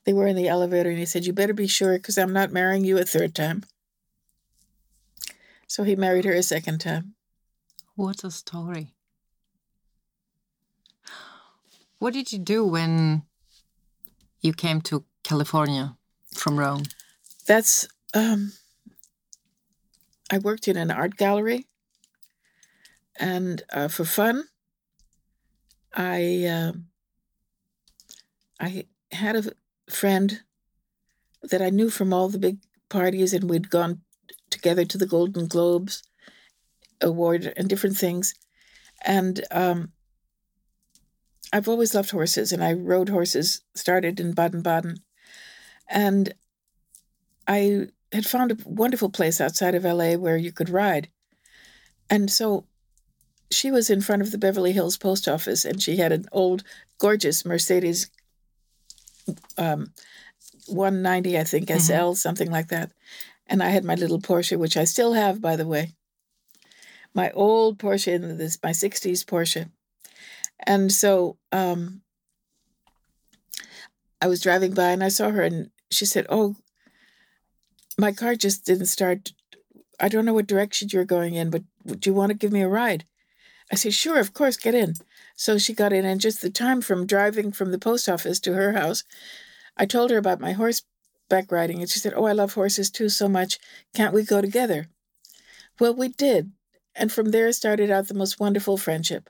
they 0.05 0.13
were 0.13 0.27
in 0.27 0.35
the 0.35 0.47
elevator, 0.47 0.89
and 0.89 0.97
he 0.97 1.05
said, 1.05 1.25
You 1.25 1.33
better 1.33 1.53
be 1.53 1.67
sure, 1.67 1.97
because 1.97 2.17
I'm 2.17 2.33
not 2.33 2.51
marrying 2.51 2.85
you 2.85 2.97
a 2.97 3.03
third 3.03 3.35
time. 3.35 3.63
So 5.67 5.83
he 5.83 5.95
married 5.95 6.25
her 6.25 6.33
a 6.33 6.43
second 6.43 6.79
time. 6.79 7.15
What 7.95 8.23
a 8.23 8.31
story. 8.31 8.93
What 12.01 12.15
did 12.15 12.31
you 12.33 12.39
do 12.39 12.65
when 12.65 13.21
you 14.39 14.53
came 14.53 14.81
to 14.81 15.05
California 15.23 15.97
from 16.33 16.57
Rome? 16.57 16.81
That's, 17.45 17.87
um, 18.15 18.53
I 20.31 20.39
worked 20.39 20.67
in 20.67 20.77
an 20.77 20.89
art 20.89 21.15
gallery. 21.15 21.67
And 23.19 23.61
uh, 23.71 23.87
for 23.87 24.03
fun, 24.03 24.45
I 25.93 26.45
uh, 26.45 26.71
I 28.59 28.85
had 29.11 29.35
a 29.35 29.43
friend 29.87 30.41
that 31.43 31.61
I 31.61 31.69
knew 31.69 31.91
from 31.91 32.13
all 32.13 32.29
the 32.29 32.39
big 32.39 32.57
parties, 32.89 33.31
and 33.31 33.47
we'd 33.47 33.69
gone 33.69 34.01
together 34.49 34.85
to 34.85 34.97
the 34.97 35.05
Golden 35.05 35.47
Globes 35.47 36.01
award 36.99 37.53
and 37.55 37.69
different 37.69 37.97
things. 37.97 38.33
And 39.05 39.45
um, 39.51 39.91
I've 41.53 41.67
always 41.67 41.93
loved 41.93 42.11
horses, 42.11 42.51
and 42.51 42.63
I 42.63 42.73
rode 42.73 43.09
horses. 43.09 43.61
Started 43.75 44.19
in 44.19 44.33
Baden 44.33 44.61
Baden, 44.61 44.97
and 45.89 46.33
I 47.47 47.87
had 48.11 48.25
found 48.25 48.51
a 48.51 48.57
wonderful 48.65 49.09
place 49.09 49.39
outside 49.39 49.75
of 49.75 49.83
LA 49.83 50.13
where 50.13 50.37
you 50.37 50.51
could 50.51 50.69
ride. 50.69 51.09
And 52.09 52.29
so 52.29 52.65
she 53.51 53.71
was 53.71 53.89
in 53.89 54.01
front 54.01 54.21
of 54.21 54.31
the 54.31 54.37
Beverly 54.37 54.71
Hills 54.71 54.97
post 54.97 55.27
office 55.27 55.65
and 55.65 55.81
she 55.81 55.97
had 55.97 56.11
an 56.11 56.25
old, 56.31 56.63
gorgeous 56.97 57.45
Mercedes 57.45 58.09
um, 59.57 59.93
190, 60.67 61.37
I 61.37 61.43
think, 61.43 61.67
mm-hmm. 61.67 62.11
SL, 62.11 62.15
something 62.15 62.51
like 62.51 62.69
that. 62.69 62.91
And 63.47 63.61
I 63.61 63.69
had 63.69 63.83
my 63.83 63.95
little 63.95 64.19
Porsche, 64.19 64.57
which 64.57 64.77
I 64.77 64.85
still 64.85 65.13
have, 65.13 65.41
by 65.41 65.55
the 65.55 65.67
way. 65.67 65.93
My 67.13 67.31
old 67.31 67.77
Porsche, 67.79 68.13
in 68.13 68.37
this 68.37 68.57
my 68.63 68.71
60s 68.71 69.25
Porsche. 69.25 69.69
And 70.63 70.91
so 70.91 71.37
um, 71.51 72.01
I 74.21 74.27
was 74.27 74.41
driving 74.41 74.73
by 74.73 74.89
and 74.91 75.03
I 75.03 75.09
saw 75.09 75.31
her 75.31 75.41
and 75.41 75.71
she 75.89 76.05
said, 76.05 76.25
Oh, 76.29 76.55
my 77.97 78.11
car 78.11 78.35
just 78.35 78.65
didn't 78.65 78.85
start. 78.85 79.33
I 79.99 80.07
don't 80.07 80.25
know 80.25 80.33
what 80.33 80.47
direction 80.47 80.89
you're 80.91 81.05
going 81.05 81.35
in, 81.35 81.49
but 81.49 81.63
do 81.85 82.09
you 82.09 82.13
want 82.13 82.31
to 82.31 82.37
give 82.37 82.51
me 82.51 82.61
a 82.61 82.69
ride? 82.69 83.05
I 83.71 83.75
said, 83.75 83.93
Sure, 83.93 84.19
of 84.19 84.33
course, 84.33 84.57
get 84.57 84.75
in. 84.75 84.95
So 85.35 85.57
she 85.57 85.73
got 85.73 85.93
in, 85.93 86.05
and 86.05 86.21
just 86.21 86.41
the 86.41 86.49
time 86.49 86.81
from 86.81 87.07
driving 87.07 87.51
from 87.51 87.71
the 87.71 87.79
post 87.79 88.07
office 88.09 88.39
to 88.41 88.53
her 88.53 88.73
house, 88.73 89.03
I 89.77 89.85
told 89.85 90.11
her 90.11 90.17
about 90.17 90.41
my 90.41 90.51
horseback 90.51 91.51
riding, 91.51 91.79
and 91.79 91.89
she 91.89 91.99
said, 91.99 92.13
Oh, 92.15 92.25
I 92.25 92.33
love 92.33 92.53
horses 92.53 92.91
too 92.91 93.09
so 93.09 93.27
much. 93.27 93.59
Can't 93.95 94.13
we 94.13 94.23
go 94.23 94.41
together? 94.41 94.87
Well, 95.79 95.95
we 95.95 96.09
did. 96.09 96.51
And 96.95 97.11
from 97.11 97.31
there 97.31 97.51
started 97.53 97.89
out 97.89 98.07
the 98.07 98.13
most 98.13 98.39
wonderful 98.39 98.77
friendship. 98.77 99.29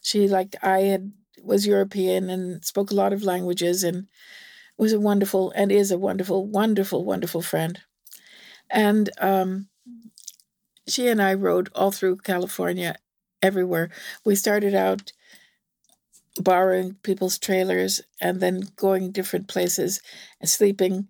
She, 0.00 0.28
like 0.28 0.56
I 0.62 0.80
had, 0.80 1.12
was 1.42 1.66
European 1.66 2.30
and 2.30 2.64
spoke 2.64 2.90
a 2.90 2.94
lot 2.94 3.12
of 3.12 3.22
languages 3.22 3.82
and 3.82 4.06
was 4.76 4.92
a 4.92 5.00
wonderful 5.00 5.52
and 5.52 5.70
is 5.70 5.90
a 5.90 5.98
wonderful, 5.98 6.46
wonderful, 6.46 7.04
wonderful 7.04 7.42
friend. 7.42 7.80
And 8.70 9.10
um, 9.18 9.68
she 10.88 11.08
and 11.08 11.20
I 11.20 11.34
rode 11.34 11.68
all 11.74 11.90
through 11.90 12.16
California 12.18 12.96
everywhere. 13.42 13.90
We 14.24 14.34
started 14.34 14.74
out 14.74 15.12
borrowing 16.38 16.96
people's 17.02 17.38
trailers 17.38 18.00
and 18.20 18.40
then 18.40 18.62
going 18.76 19.12
different 19.12 19.48
places 19.48 20.00
and 20.40 20.48
sleeping. 20.48 21.08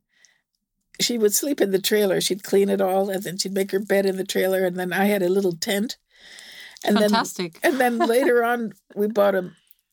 She 1.01 1.19
would 1.19 1.35
sleep 1.35 1.61
in 1.61 1.71
the 1.71 1.81
trailer. 1.81 2.21
She'd 2.21 2.43
clean 2.43 2.69
it 2.69 2.81
all, 2.81 3.09
and 3.09 3.23
then 3.23 3.39
she'd 3.39 3.55
make 3.55 3.71
her 3.71 3.81
bed 3.81 4.05
in 4.05 4.17
the 4.17 4.25
trailer. 4.25 4.65
And 4.65 4.77
then 4.77 4.93
I 4.93 5.07
had 5.07 5.23
a 5.23 5.29
little 5.29 5.57
tent. 5.57 5.97
And 6.85 6.99
Fantastic. 6.99 7.61
Then, 7.61 7.73
and 7.73 7.81
then 7.81 8.09
later 8.09 8.43
on, 8.45 8.73
we 8.95 9.07
bought 9.07 9.35
a. 9.35 9.51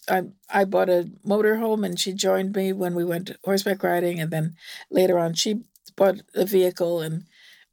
I, 0.09 0.23
I 0.49 0.63
bought 0.63 0.89
a 0.89 1.09
motorhome, 1.25 1.85
and 1.85 1.99
she 1.99 2.13
joined 2.13 2.55
me 2.55 2.71
when 2.71 2.95
we 2.95 3.03
went 3.03 3.31
horseback 3.43 3.83
riding. 3.83 4.21
And 4.21 4.31
then 4.31 4.55
later 4.89 5.19
on, 5.19 5.33
she 5.33 5.63
bought 5.97 6.21
a 6.33 6.45
vehicle, 6.45 7.01
and 7.01 7.23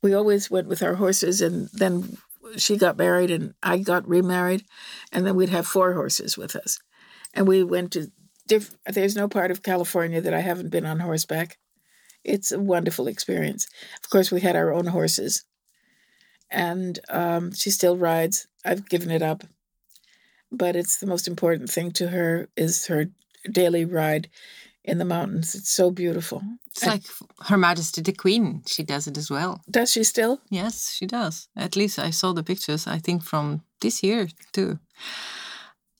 we 0.02 0.14
always 0.14 0.50
went 0.50 0.66
with 0.66 0.82
our 0.82 0.94
horses. 0.94 1.40
And 1.40 1.68
then 1.72 2.16
she 2.56 2.76
got 2.76 2.98
married 2.98 3.30
and 3.30 3.54
I 3.62 3.78
got 3.78 4.08
remarried, 4.08 4.64
and 5.12 5.26
then 5.26 5.36
we'd 5.36 5.48
have 5.50 5.66
four 5.66 5.94
horses 5.94 6.36
with 6.36 6.56
us, 6.56 6.78
and 7.32 7.46
we 7.46 7.62
went 7.62 7.92
to. 7.92 8.10
Diff- 8.46 8.74
There's 8.86 9.16
no 9.16 9.28
part 9.28 9.50
of 9.50 9.62
California 9.62 10.20
that 10.20 10.34
I 10.34 10.40
haven't 10.40 10.70
been 10.70 10.84
on 10.84 11.00
horseback. 11.00 11.58
It's 12.24 12.52
a 12.52 12.58
wonderful 12.60 13.06
experience. 13.06 13.66
Of 14.02 14.10
course, 14.10 14.30
we 14.30 14.40
had 14.40 14.56
our 14.56 14.72
own 14.72 14.86
horses, 14.86 15.44
and 16.50 16.98
um, 17.08 17.52
she 17.54 17.70
still 17.70 17.96
rides. 17.96 18.46
I've 18.64 18.88
given 18.88 19.10
it 19.10 19.22
up, 19.22 19.44
but 20.50 20.76
it's 20.76 20.98
the 20.98 21.06
most 21.06 21.28
important 21.28 21.70
thing 21.70 21.92
to 21.92 22.08
her 22.08 22.48
is 22.56 22.86
her 22.86 23.06
daily 23.50 23.84
ride 23.84 24.28
in 24.84 24.98
the 24.98 25.04
mountains. 25.04 25.54
It's 25.54 25.70
so 25.70 25.90
beautiful. 25.90 26.42
It's 26.66 26.82
and, 26.82 26.92
like 26.92 27.02
Her 27.48 27.56
Majesty 27.56 28.02
the 28.02 28.12
Queen. 28.12 28.62
She 28.66 28.82
does 28.82 29.06
it 29.06 29.16
as 29.16 29.30
well. 29.30 29.62
Does 29.70 29.92
she 29.92 30.04
still? 30.04 30.40
Yes, 30.50 30.92
she 30.92 31.06
does. 31.06 31.48
At 31.56 31.76
least 31.76 31.98
I 31.98 32.10
saw 32.10 32.32
the 32.32 32.42
pictures, 32.42 32.86
I 32.86 32.98
think, 32.98 33.22
from 33.22 33.62
this 33.80 34.02
year 34.02 34.28
too. 34.52 34.78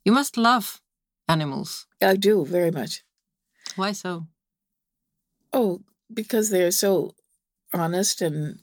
You 0.04 0.12
must 0.12 0.36
love 0.36 0.80
animals. 1.28 1.86
I 2.02 2.16
do 2.16 2.44
very 2.44 2.70
much. 2.70 3.02
Why 3.76 3.92
so? 3.92 4.26
Oh, 5.52 5.80
because 6.12 6.50
they're 6.50 6.70
so 6.70 7.14
honest 7.72 8.20
and 8.22 8.60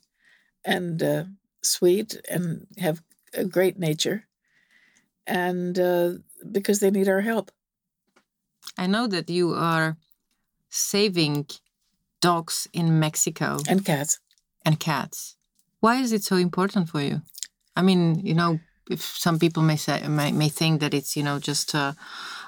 and 0.63 1.01
uh, 1.01 1.23
sweet 1.63 2.21
and 2.29 2.67
have 2.77 3.01
a 3.33 3.45
great 3.45 3.77
nature, 3.79 4.27
and 5.25 5.77
uh, 5.79 6.13
because 6.51 6.79
they 6.79 6.91
need 6.91 7.07
our 7.07 7.21
help. 7.21 7.51
I 8.77 8.87
know 8.87 9.07
that 9.07 9.29
you 9.29 9.53
are 9.53 9.97
saving 10.69 11.47
dogs 12.21 12.67
in 12.73 12.99
Mexico 12.99 13.57
and 13.67 13.85
cats. 13.85 14.19
And 14.63 14.79
cats. 14.79 15.35
Why 15.79 15.95
is 15.97 16.13
it 16.13 16.23
so 16.23 16.35
important 16.35 16.89
for 16.89 17.01
you? 17.01 17.21
I 17.75 17.81
mean, 17.81 18.19
you 18.23 18.35
know, 18.35 18.59
if 18.89 19.01
some 19.01 19.39
people 19.39 19.63
may 19.63 19.77
say 19.77 20.07
may, 20.07 20.31
may 20.31 20.49
think 20.49 20.79
that 20.81 20.93
it's 20.93 21.15
you 21.15 21.23
know 21.23 21.39
just 21.39 21.73
a, 21.73 21.95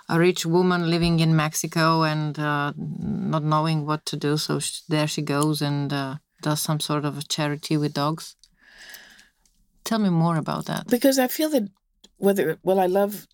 a 0.10 0.20
rich 0.20 0.46
woman 0.46 0.90
living 0.90 1.20
in 1.20 1.36
Mexico 1.36 2.04
and 2.04 2.38
uh, 2.38 2.74
not 2.78 3.44
knowing 3.44 3.86
what 3.86 4.06
to 4.06 4.16
do, 4.16 4.38
so 4.38 4.60
she, 4.60 4.82
there 4.88 5.08
she 5.08 5.22
goes 5.22 5.62
and 5.62 5.92
uh, 5.92 6.16
does 6.42 6.62
some 6.62 6.80
sort 6.80 7.06
of 7.06 7.18
a 7.18 7.24
charity 7.24 7.78
with 7.78 7.94
dogs. 7.94 8.36
Tell 9.84 10.00
me 10.00 10.10
more 10.10 10.38
about 10.38 10.66
that. 10.66 10.88
Because 10.88 11.20
I 11.20 11.28
feel 11.28 11.50
that 11.50 11.70
whether 12.18 12.58
well, 12.64 12.80
I 12.80 12.86
love 12.88 13.28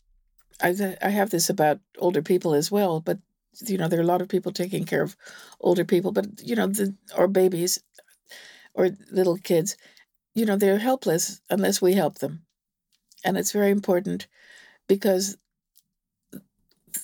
I 0.62 0.98
I 1.02 1.10
have 1.10 1.30
this 1.30 1.50
about 1.50 1.80
older 2.00 2.22
people 2.22 2.54
as 2.54 2.72
well, 2.72 3.00
but 3.00 3.20
you 3.66 3.78
know 3.78 3.88
there 3.88 4.00
are 4.00 4.04
a 4.04 4.14
lot 4.14 4.22
of 4.22 4.30
people 4.30 4.52
taking 4.52 4.86
care 4.86 5.04
of 5.04 5.16
older 5.60 5.86
people, 5.86 6.12
but 6.12 6.26
you 6.44 6.56
know 6.56 6.68
the 6.68 6.96
or 7.18 7.28
babies 7.28 7.80
or 8.74 8.90
little 9.12 9.38
kids, 9.38 9.78
you 10.34 10.46
know 10.46 10.56
they're 10.56 10.80
helpless 10.80 11.42
unless 11.50 11.82
we 11.82 11.94
help 11.94 12.20
them, 12.20 12.46
and 13.24 13.38
it's 13.38 13.52
very 13.52 13.72
important 13.72 14.28
because 14.88 15.38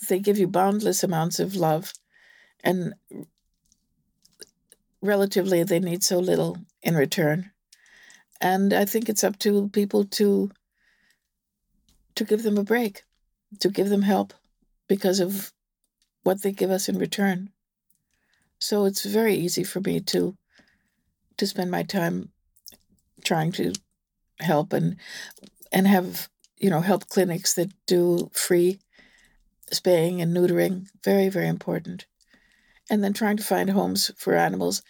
they 0.09 0.19
give 0.19 0.37
you 0.37 0.47
boundless 0.47 1.03
amounts 1.03 1.39
of 1.39 1.55
love, 1.55 1.93
and 2.63 2.93
relatively 5.01 5.63
they 5.63 5.79
need 5.79 6.03
so 6.03 6.19
little 6.19 6.57
in 6.81 6.95
return, 6.95 7.51
and 8.45 8.73
I 8.73 8.85
think 8.85 9.09
it's 9.09 9.23
up 9.23 9.37
to 9.39 9.69
people 9.69 10.05
to 10.19 10.51
to 12.15 12.23
give 12.23 12.43
them 12.43 12.57
a 12.57 12.63
break 12.63 13.03
to 13.59 13.69
give 13.69 13.89
them 13.89 14.03
help 14.03 14.33
because 14.87 15.19
of 15.19 15.51
what 16.23 16.41
they 16.41 16.51
give 16.51 16.71
us 16.71 16.87
in 16.89 16.97
return. 16.97 17.49
So 18.59 18.85
it's 18.85 19.05
very 19.05 19.35
easy 19.35 19.63
for 19.63 19.81
me 19.81 19.99
to 20.11 20.35
to 21.37 21.47
spend 21.47 21.71
my 21.71 21.83
time 21.83 22.31
trying 23.23 23.51
to 23.53 23.73
help 24.39 24.73
and 24.73 24.97
and 25.71 25.87
have 25.87 26.29
you 26.57 26.69
know, 26.69 26.81
help 26.81 27.09
clinics 27.09 27.53
that 27.53 27.71
do 27.85 28.29
free 28.33 28.79
spaying 29.71 30.21
and 30.21 30.35
neutering. 30.35 30.87
Very, 31.03 31.29
very 31.29 31.47
important. 31.47 32.05
And 32.89 33.03
then 33.03 33.13
trying 33.13 33.37
to 33.37 33.43
find 33.43 33.69
homes 33.69 34.11
for 34.17 34.35
animals 34.35 34.81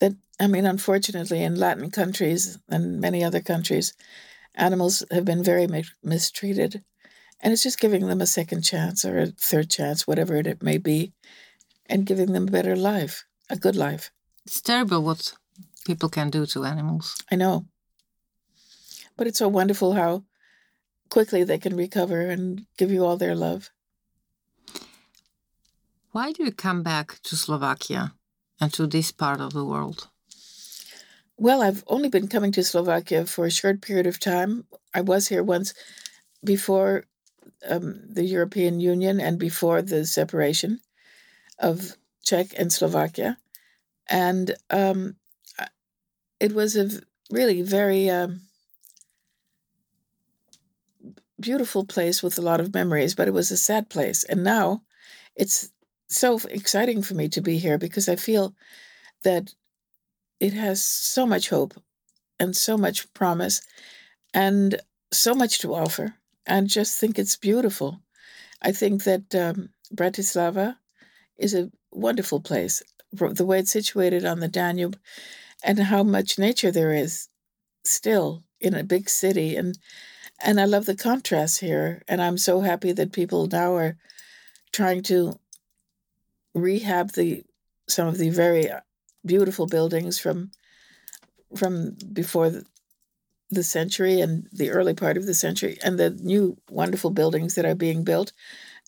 that, 0.00 0.14
I 0.40 0.46
mean, 0.46 0.66
unfortunately, 0.66 1.42
in 1.42 1.56
Latin 1.56 1.90
countries 1.90 2.58
and 2.68 3.00
many 3.00 3.24
other 3.24 3.40
countries, 3.40 3.94
animals 4.54 5.04
have 5.10 5.24
been 5.24 5.42
very 5.42 5.66
mi- 5.66 5.84
mistreated. 6.02 6.84
And 7.40 7.52
it's 7.52 7.62
just 7.62 7.80
giving 7.80 8.06
them 8.06 8.20
a 8.20 8.26
second 8.26 8.62
chance 8.62 9.04
or 9.04 9.18
a 9.18 9.26
third 9.26 9.70
chance, 9.70 10.06
whatever 10.06 10.36
it 10.36 10.62
may 10.62 10.78
be, 10.78 11.12
and 11.86 12.06
giving 12.06 12.32
them 12.32 12.48
a 12.48 12.50
better 12.50 12.74
life, 12.74 13.24
a 13.48 13.56
good 13.56 13.76
life. 13.76 14.10
It's 14.44 14.60
terrible 14.60 15.02
what 15.02 15.34
people 15.84 16.08
can 16.08 16.30
do 16.30 16.46
to 16.46 16.64
animals. 16.64 17.14
I 17.30 17.36
know. 17.36 17.66
But 19.16 19.26
it's 19.26 19.38
so 19.38 19.48
wonderful 19.48 19.94
how 19.94 20.24
quickly 21.10 21.44
they 21.44 21.58
can 21.58 21.76
recover 21.76 22.20
and 22.22 22.66
give 22.76 22.90
you 22.90 23.04
all 23.04 23.16
their 23.16 23.34
love. 23.34 23.70
Why 26.10 26.32
do 26.32 26.42
you 26.44 26.52
come 26.52 26.82
back 26.82 27.20
to 27.24 27.36
Slovakia 27.36 28.14
and 28.60 28.72
to 28.74 28.86
this 28.86 29.12
part 29.12 29.40
of 29.40 29.52
the 29.52 29.64
world? 29.64 30.08
Well, 31.36 31.62
I've 31.62 31.84
only 31.86 32.08
been 32.08 32.28
coming 32.28 32.52
to 32.52 32.64
Slovakia 32.64 33.24
for 33.24 33.46
a 33.46 33.50
short 33.50 33.80
period 33.80 34.06
of 34.06 34.18
time. 34.18 34.64
I 34.92 35.02
was 35.02 35.28
here 35.28 35.42
once 35.42 35.72
before 36.42 37.04
um, 37.68 38.00
the 38.08 38.24
European 38.24 38.80
Union 38.80 39.20
and 39.20 39.38
before 39.38 39.82
the 39.82 40.04
separation 40.04 40.80
of 41.58 41.96
Czech 42.24 42.48
and 42.58 42.72
Slovakia. 42.72 43.38
And 44.08 44.56
um, 44.70 45.16
it 46.40 46.52
was 46.52 46.76
a 46.76 46.90
really 47.30 47.62
very 47.62 48.10
um, 48.10 48.40
beautiful 51.40 51.84
place 51.84 52.22
with 52.22 52.38
a 52.38 52.42
lot 52.42 52.60
of 52.60 52.74
memories, 52.74 53.14
but 53.14 53.28
it 53.28 53.34
was 53.34 53.50
a 53.50 53.56
sad 53.56 53.88
place. 53.88 54.24
And 54.24 54.42
now 54.42 54.82
it's 55.36 55.70
so 56.08 56.40
exciting 56.50 57.02
for 57.02 57.14
me 57.14 57.28
to 57.28 57.40
be 57.40 57.58
here 57.58 57.78
because 57.78 58.08
I 58.08 58.16
feel 58.16 58.54
that 59.24 59.54
it 60.40 60.52
has 60.52 60.82
so 60.82 61.26
much 61.26 61.48
hope 61.50 61.74
and 62.38 62.56
so 62.56 62.76
much 62.76 63.12
promise 63.14 63.62
and 64.32 64.80
so 65.12 65.34
much 65.34 65.58
to 65.60 65.74
offer. 65.74 66.14
And 66.46 66.68
just 66.68 66.98
think 66.98 67.18
it's 67.18 67.36
beautiful. 67.36 68.00
I 68.62 68.72
think 68.72 69.04
that 69.04 69.34
um, 69.34 69.70
Bratislava 69.94 70.76
is 71.36 71.54
a 71.54 71.70
wonderful 71.92 72.40
place. 72.40 72.82
The 73.12 73.44
way 73.44 73.60
it's 73.60 73.72
situated 73.72 74.24
on 74.24 74.40
the 74.40 74.48
Danube 74.48 74.98
and 75.64 75.78
how 75.78 76.02
much 76.02 76.38
nature 76.38 76.70
there 76.70 76.92
is 76.92 77.28
still 77.84 78.44
in 78.60 78.74
a 78.74 78.84
big 78.84 79.08
city 79.08 79.56
and 79.56 79.78
and 80.40 80.60
I 80.60 80.66
love 80.66 80.86
the 80.86 80.96
contrast 80.96 81.60
here 81.60 82.02
and 82.06 82.22
I'm 82.22 82.38
so 82.38 82.60
happy 82.60 82.92
that 82.92 83.12
people 83.12 83.48
now 83.48 83.74
are 83.74 83.96
trying 84.72 85.02
to 85.04 85.38
rehab 86.58 87.12
the 87.12 87.44
some 87.88 88.06
of 88.06 88.18
the 88.18 88.30
very 88.30 88.70
uh, 88.70 88.80
beautiful 89.24 89.66
buildings 89.66 90.18
from 90.18 90.50
from 91.56 91.96
before 92.12 92.50
the, 92.50 92.64
the 93.50 93.62
century 93.62 94.20
and 94.20 94.46
the 94.52 94.70
early 94.70 94.94
part 94.94 95.16
of 95.16 95.26
the 95.26 95.34
century 95.34 95.78
and 95.82 95.98
the 95.98 96.10
new 96.10 96.56
wonderful 96.70 97.10
buildings 97.10 97.54
that 97.54 97.64
are 97.64 97.74
being 97.74 98.04
built 98.04 98.32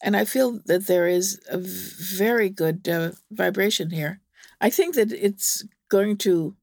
and 0.03 0.17
I 0.17 0.25
feel 0.25 0.61
that 0.67 0.87
there 0.87 1.07
is 1.09 1.41
a 1.51 1.59
very 1.59 2.49
good 2.49 2.89
uh, 2.89 3.13
vibration 3.31 3.91
here. 3.91 4.21
I 4.61 4.71
think 4.71 4.95
that 4.95 5.13
it's 5.13 5.65
going 5.89 6.17
to 6.19 6.57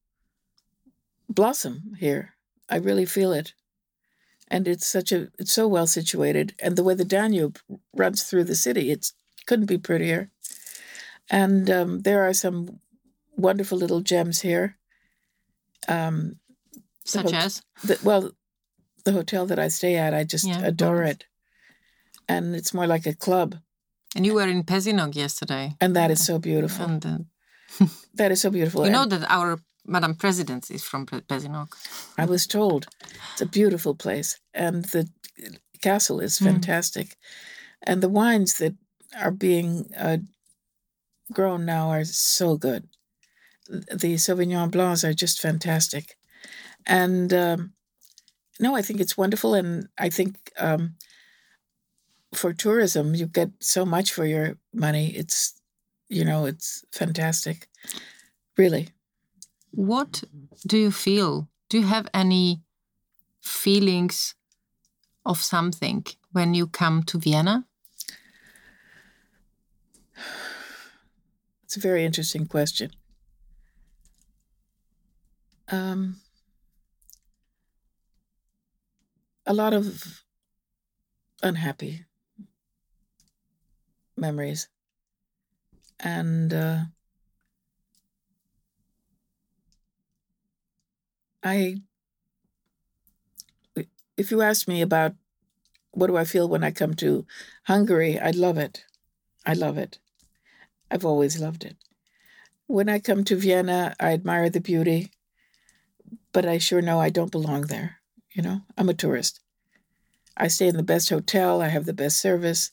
blossom 1.30 1.94
here. 2.00 2.34
I 2.70 2.78
really 2.78 3.06
feel 3.06 3.34
it. 3.34 3.54
And 4.48 4.68
it's 4.68 4.88
such 4.88 5.12
a 5.12 5.30
it's 5.38 5.52
so 5.52 5.68
well 5.68 5.88
situated 5.88 6.56
and 6.60 6.76
the 6.76 6.84
way 6.84 6.94
the 6.94 7.06
Danube 7.06 7.60
runs 7.94 8.24
through 8.24 8.46
the 8.46 8.56
city, 8.56 8.92
it 8.92 9.12
couldn't 9.46 9.66
be 9.66 9.78
prettier. 9.78 10.32
And 11.30 11.70
um, 11.70 12.02
there 12.02 12.28
are 12.28 12.34
some 12.34 12.80
wonderful 13.36 13.78
little 13.78 14.02
gems 14.02 14.42
here. 14.42 14.78
Um, 15.88 16.40
Such 17.06 17.34
as? 17.34 17.62
The, 17.84 18.00
well, 18.04 18.32
the 19.06 19.12
hotel 19.12 19.46
that 19.46 19.60
I 19.60 19.68
stay 19.68 19.96
at, 19.96 20.14
I 20.14 20.24
just 20.24 20.48
yeah, 20.48 20.62
adore 20.64 21.04
it. 21.04 21.26
And 22.28 22.56
it's 22.56 22.74
more 22.74 22.88
like 22.88 23.06
a 23.06 23.14
club. 23.14 23.56
And 24.16 24.26
you 24.26 24.34
were 24.34 24.48
in 24.48 24.64
Pezinok 24.64 25.16
yesterday. 25.16 25.76
And 25.80 25.96
that 25.96 26.12
is 26.12 26.26
so 26.26 26.40
beautiful. 26.40 26.86
And, 26.86 27.06
uh, 27.06 27.86
that 28.16 28.32
is 28.32 28.42
so 28.42 28.50
beautiful. 28.50 28.86
You 28.86 28.92
know 28.92 29.06
that 29.06 29.30
our 29.30 29.60
Madam 29.86 30.16
President 30.16 30.70
is 30.70 30.84
from 30.84 31.06
Pezinok. 31.06 31.70
I 32.18 32.26
was 32.26 32.46
told. 32.48 32.88
It's 33.34 33.42
a 33.42 33.46
beautiful 33.46 33.96
place. 33.96 34.40
And 34.54 34.84
the 34.86 35.08
castle 35.82 36.20
is 36.20 36.40
hmm. 36.40 36.46
fantastic. 36.46 37.08
Mm. 37.08 37.16
And 37.84 38.04
the 38.04 38.10
wines 38.10 38.58
that 38.58 38.76
are 39.22 39.32
being 39.32 39.90
uh, 39.98 40.18
grown 41.32 41.66
now 41.66 41.90
are 41.90 42.06
so 42.06 42.58
good. 42.58 42.88
The 43.70 44.16
Sauvignon 44.16 44.72
Blancs 44.72 45.04
are 45.04 45.14
just 45.14 45.42
fantastic. 45.42 46.18
And 46.86 47.34
um, 47.34 47.74
no, 48.60 48.76
I 48.76 48.82
think 48.82 49.02
it's 49.02 49.18
wonderful. 49.18 49.54
And 49.54 49.90
I 49.98 50.10
think 50.10 50.38
um, 50.58 50.96
for 52.34 52.54
tourism, 52.54 53.14
you 53.14 53.28
get 53.28 53.52
so 53.60 53.86
much 53.86 54.12
for 54.12 54.26
your 54.26 54.58
money. 54.74 55.10
It's, 55.10 55.54
you 56.10 56.24
know, 56.24 56.46
it's 56.46 56.86
fantastic. 56.92 57.68
Really. 58.58 58.90
What 59.72 60.24
do 60.66 60.78
you 60.78 60.92
feel? 60.92 61.50
Do 61.70 61.78
you 61.80 61.86
have 61.86 62.08
any 62.14 62.62
feelings 63.42 64.34
of 65.26 65.38
something 65.38 66.06
when 66.32 66.54
you 66.54 66.68
come 66.68 67.04
to 67.04 67.20
Vienna? 67.20 67.67
It's 71.68 71.78
a 71.78 71.82
very 71.82 72.04
interesting 72.04 72.48
question. 72.48 72.94
Um, 75.72 76.18
a 79.46 79.54
lot 79.54 79.74
of 79.74 80.24
unhappy 81.42 82.06
memories. 84.18 84.68
And 86.00 86.54
uh, 86.54 86.86
I, 91.44 91.78
if 94.18 94.32
you 94.32 94.42
ask 94.42 94.68
me 94.68 94.82
about 94.82 95.14
what 95.92 96.08
do 96.08 96.18
I 96.18 96.26
feel 96.26 96.50
when 96.50 96.64
I 96.64 96.72
come 96.72 96.96
to 96.96 97.26
Hungary, 97.66 98.20
I 98.20 98.32
love 98.32 98.58
it. 98.58 98.86
I 99.46 99.54
love 99.54 99.78
it. 99.78 100.00
I've 100.90 101.06
always 101.06 101.40
loved 101.40 101.64
it. 101.64 101.76
When 102.68 102.90
I 102.90 103.00
come 103.00 103.24
to 103.26 103.36
Vienna, 103.36 103.96
I 104.00 104.14
admire 104.14 104.50
the 104.50 104.60
beauty, 104.60 105.12
but 106.34 106.46
I 106.46 106.58
sure 106.58 106.82
know 106.82 107.00
I 107.00 107.10
don't 107.10 107.32
belong 107.32 107.64
there. 107.64 107.98
You 108.34 108.44
know, 108.44 108.62
I'm 108.78 108.90
a 108.90 108.94
tourist. 108.94 109.40
I 110.36 110.48
stay 110.48 110.68
in 110.68 110.78
the 110.78 110.84
best 110.84 111.10
hotel, 111.10 111.62
I 111.62 111.70
have 111.70 111.86
the 111.86 111.94
best 111.94 112.20
service. 112.20 112.72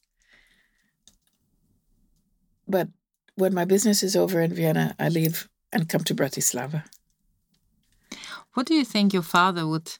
But 2.68 2.88
when 3.36 3.54
my 3.54 3.64
business 3.64 4.02
is 4.02 4.16
over 4.16 4.40
in 4.40 4.52
Vienna, 4.52 4.94
I 4.98 5.08
leave 5.08 5.48
and 5.72 5.88
come 5.88 6.04
to 6.04 6.14
Bratislava. 6.14 6.84
What 8.54 8.66
do 8.66 8.74
you 8.74 8.84
think 8.84 9.12
your 9.12 9.22
father 9.22 9.66
would 9.66 9.98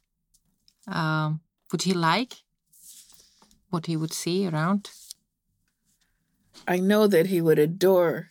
um, 0.87 1.41
would 1.73 1.83
he 1.83 1.95
like? 1.95 2.35
What 3.71 3.87
he 3.87 3.97
would 3.97 4.13
see 4.13 4.47
around? 4.47 4.91
I 6.67 6.79
know 6.79 7.07
that 7.07 7.27
he 7.27 7.41
would 7.41 7.59
adore 7.59 8.29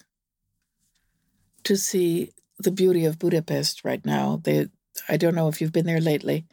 to 1.63 1.77
see 1.77 2.31
the 2.59 2.71
beauty 2.71 3.05
of 3.05 3.19
Budapest 3.19 3.83
right 3.83 4.05
now. 4.05 4.41
They, 4.43 4.67
I 5.09 5.17
don't 5.17 5.35
know 5.35 5.47
if 5.47 5.61
you've 5.61 5.71
been 5.71 5.85
there 5.85 6.01
lately, 6.01 6.45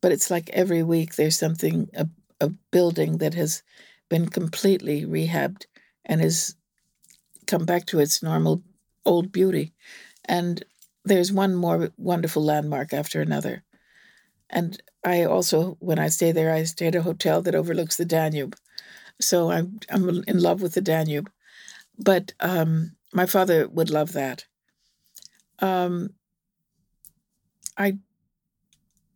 but 0.00 0.12
it's 0.12 0.30
like 0.30 0.50
every 0.50 0.82
week 0.82 1.14
there's 1.14 1.38
something 1.38 1.88
a, 1.94 2.08
a 2.40 2.48
building 2.70 3.18
that 3.18 3.34
has 3.34 3.62
been 4.08 4.28
completely 4.28 5.04
rehabbed 5.04 5.66
and 6.04 6.20
has 6.20 6.54
come 7.46 7.64
back 7.64 7.86
to 7.86 8.00
its 8.00 8.22
normal 8.22 8.62
old 9.04 9.32
beauty. 9.32 9.72
And 10.24 10.64
there's 11.04 11.32
one 11.32 11.54
more 11.54 11.90
wonderful 11.96 12.42
landmark 12.44 12.92
after 12.92 13.20
another. 13.20 13.64
And 14.50 14.80
I 15.04 15.24
also, 15.24 15.76
when 15.80 15.98
I 15.98 16.08
stay 16.08 16.32
there, 16.32 16.52
I 16.52 16.64
stay 16.64 16.86
at 16.86 16.94
a 16.94 17.02
hotel 17.02 17.42
that 17.42 17.54
overlooks 17.54 17.96
the 17.96 18.04
Danube. 18.04 18.56
So 19.20 19.50
I'm 19.50 19.78
I'm 19.90 20.24
in 20.26 20.38
love 20.40 20.60
with 20.62 20.74
the 20.74 20.80
Danube, 20.80 21.30
but 21.98 22.32
um, 22.40 22.96
my 23.12 23.26
father 23.26 23.68
would 23.68 23.90
love 23.90 24.12
that. 24.12 24.46
Um, 25.60 26.10
I 27.78 27.98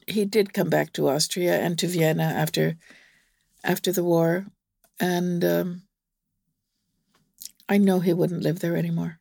he 0.06 0.24
did 0.24 0.54
come 0.54 0.70
back 0.70 0.92
to 0.94 1.08
Austria 1.08 1.60
and 1.60 1.78
to 1.78 1.86
Vienna 1.86 2.22
after 2.22 2.76
after 3.64 3.92
the 3.92 4.04
war, 4.04 4.46
and 5.00 5.44
um, 5.44 5.82
I 7.68 7.78
know 7.78 8.00
he 8.00 8.14
wouldn't 8.14 8.42
live 8.42 8.60
there 8.60 8.76
anymore. 8.76 9.18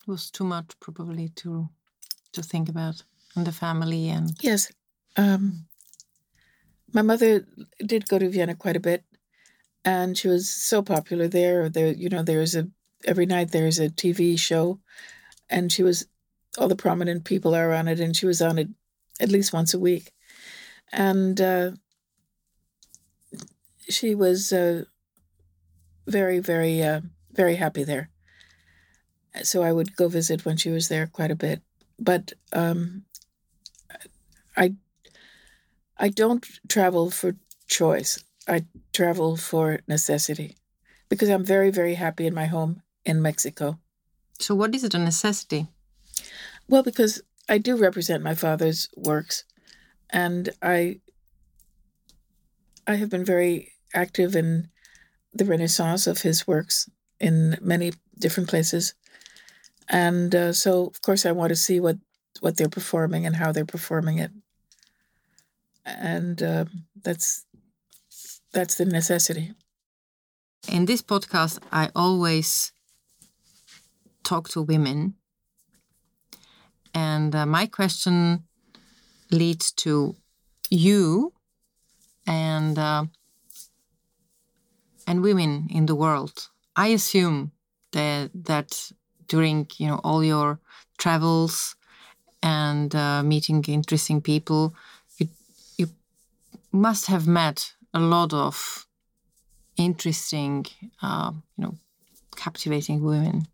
It 0.00 0.10
was 0.10 0.30
too 0.30 0.44
much, 0.44 0.78
probably, 0.80 1.28
to 1.36 1.68
to 2.32 2.42
think 2.42 2.68
about. 2.68 3.04
in 3.36 3.44
the 3.44 3.52
family 3.52 4.08
and 4.08 4.32
Yes. 4.42 4.72
Um, 5.16 5.66
my 6.92 7.02
mother 7.02 7.46
did 7.84 8.08
go 8.08 8.18
to 8.18 8.28
Vienna 8.28 8.54
quite 8.54 8.76
a 8.76 8.80
bit, 8.80 9.04
and 9.84 10.16
she 10.16 10.28
was 10.28 10.48
so 10.48 10.82
popular 10.82 11.28
there. 11.28 11.68
There, 11.68 11.92
you 11.92 12.08
know, 12.08 12.22
there's 12.22 12.54
a 12.54 12.68
every 13.04 13.26
night 13.26 13.52
there's 13.52 13.78
a 13.78 13.88
TV 13.88 14.38
show, 14.38 14.80
and 15.48 15.70
she 15.70 15.82
was 15.82 16.06
all 16.58 16.68
the 16.68 16.76
prominent 16.76 17.24
people 17.24 17.54
are 17.54 17.72
on 17.72 17.88
it, 17.88 18.00
and 18.00 18.16
she 18.16 18.26
was 18.26 18.40
on 18.40 18.58
it 18.58 18.68
at 19.20 19.30
least 19.30 19.52
once 19.52 19.74
a 19.74 19.78
week, 19.78 20.12
and 20.92 21.40
uh, 21.40 21.72
she 23.88 24.14
was 24.14 24.52
uh, 24.52 24.84
very, 26.06 26.38
very, 26.38 26.82
uh, 26.82 27.00
very 27.32 27.56
happy 27.56 27.84
there. 27.84 28.10
So 29.42 29.62
I 29.62 29.72
would 29.72 29.96
go 29.96 30.08
visit 30.08 30.44
when 30.44 30.56
she 30.56 30.70
was 30.70 30.88
there 30.88 31.06
quite 31.06 31.30
a 31.30 31.36
bit, 31.36 31.60
but 31.98 32.32
um, 32.52 33.04
I 34.56 34.74
I 35.98 36.08
don't 36.08 36.46
travel 36.68 37.10
for 37.10 37.36
choice. 37.66 38.22
I 38.48 38.66
travel 38.92 39.36
for 39.36 39.80
necessity 39.88 40.56
because 41.08 41.28
I'm 41.28 41.44
very, 41.44 41.70
very 41.70 41.94
happy 41.94 42.26
in 42.26 42.34
my 42.34 42.46
home 42.46 42.82
in 43.04 43.22
Mexico. 43.22 43.78
so 44.38 44.54
what 44.54 44.74
is 44.74 44.84
it 44.84 44.94
a 44.94 44.98
necessity? 44.98 45.66
Well, 46.68 46.82
because 46.82 47.22
I 47.48 47.58
do 47.58 47.76
represent 47.76 48.22
my 48.22 48.34
father's 48.34 48.88
works, 48.96 49.44
and 50.10 50.50
I 50.60 51.00
I 52.86 52.96
have 52.96 53.10
been 53.10 53.24
very 53.24 53.72
active 53.94 54.36
in 54.36 54.68
the 55.32 55.44
renaissance 55.44 56.06
of 56.06 56.22
his 56.22 56.46
works 56.46 56.88
in 57.20 57.56
many 57.60 57.92
different 58.18 58.48
places, 58.48 58.94
and 59.88 60.34
uh, 60.34 60.52
so 60.52 60.86
of 60.86 61.00
course 61.02 61.24
I 61.24 61.32
want 61.32 61.50
to 61.50 61.56
see 61.56 61.80
what 61.80 61.98
what 62.40 62.56
they're 62.56 62.68
performing 62.68 63.26
and 63.26 63.36
how 63.36 63.52
they're 63.52 63.64
performing 63.64 64.18
it, 64.18 64.32
and 65.86 66.42
uh, 66.42 66.64
that's 67.02 67.46
that's 68.52 68.74
the 68.74 68.84
necessity. 68.84 69.52
In 70.68 70.86
this 70.86 71.02
podcast, 71.02 71.60
I 71.70 71.90
always 71.94 72.72
talk 74.24 74.48
to 74.50 74.62
women. 74.62 75.14
And 76.92 77.34
uh, 77.34 77.46
my 77.46 77.66
question 77.66 78.44
leads 79.30 79.70
to 79.72 80.16
you 80.70 81.32
and 82.26 82.78
uh, 82.78 83.04
and 85.06 85.22
women 85.22 85.68
in 85.70 85.86
the 85.86 85.94
world. 85.94 86.48
I 86.74 86.88
assume 86.88 87.52
that 87.92 88.30
that 88.34 88.92
during 89.28 89.68
you 89.78 89.88
know 89.88 90.00
all 90.02 90.24
your 90.24 90.58
travels 90.98 91.76
and 92.42 92.94
uh, 92.94 93.22
meeting 93.22 93.62
interesting 93.68 94.20
people, 94.20 94.74
must 96.76 97.06
have 97.06 97.26
met 97.26 97.72
a 97.92 98.00
lot 98.00 98.32
of 98.32 98.86
interesting, 99.76 100.66
uh, 101.02 101.32
you 101.56 101.64
know, 101.64 101.74
captivating 102.36 103.02
women. 103.02 103.46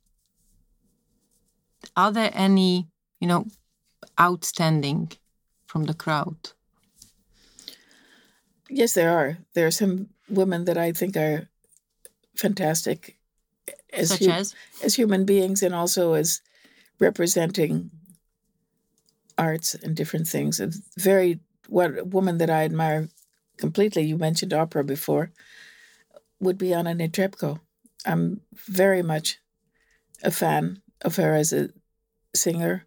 Are 1.96 2.12
there 2.12 2.30
any, 2.34 2.88
you 3.20 3.28
know, 3.28 3.46
outstanding 4.20 5.12
from 5.66 5.84
the 5.84 5.94
crowd? 5.94 6.36
Yes, 8.68 8.94
there 8.94 9.10
are. 9.10 9.38
There 9.54 9.66
are 9.66 9.72
some 9.72 10.08
women 10.28 10.64
that 10.64 10.78
I 10.78 10.92
think 10.92 11.16
are 11.16 11.48
fantastic 12.34 13.18
as 13.92 14.08
Such 14.08 14.20
hu- 14.20 14.30
as? 14.30 14.54
as 14.82 14.94
human 14.94 15.24
beings 15.24 15.62
and 15.62 15.74
also 15.74 16.14
as 16.14 16.40
representing 16.98 17.90
arts 19.36 19.74
and 19.74 19.96
different 19.96 20.28
things. 20.28 20.60
A 20.60 20.70
very 20.96 21.40
what 21.68 22.08
woman 22.08 22.38
that 22.38 22.50
I 22.50 22.64
admire 22.64 23.08
completely. 23.56 24.02
You 24.02 24.18
mentioned 24.18 24.52
opera 24.52 24.84
before. 24.84 25.30
Would 26.40 26.58
be 26.58 26.74
Anna 26.74 26.94
Netrebko. 26.94 27.60
I'm 28.04 28.40
very 28.52 29.02
much 29.02 29.38
a 30.22 30.30
fan 30.30 30.82
of 31.02 31.16
her 31.16 31.34
as 31.34 31.52
a 31.52 31.70
singer, 32.34 32.86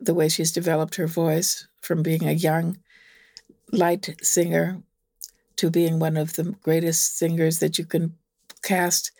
the 0.00 0.14
way 0.14 0.28
she's 0.28 0.52
developed 0.52 0.96
her 0.96 1.06
voice 1.06 1.66
from 1.82 2.02
being 2.02 2.26
a 2.26 2.32
young, 2.32 2.78
light 3.72 4.16
singer 4.22 4.82
to 5.56 5.70
being 5.70 5.98
one 5.98 6.16
of 6.16 6.34
the 6.34 6.54
greatest 6.62 7.18
singers 7.18 7.58
that 7.58 7.78
you 7.78 7.84
can 7.84 8.14
cast 8.62 9.12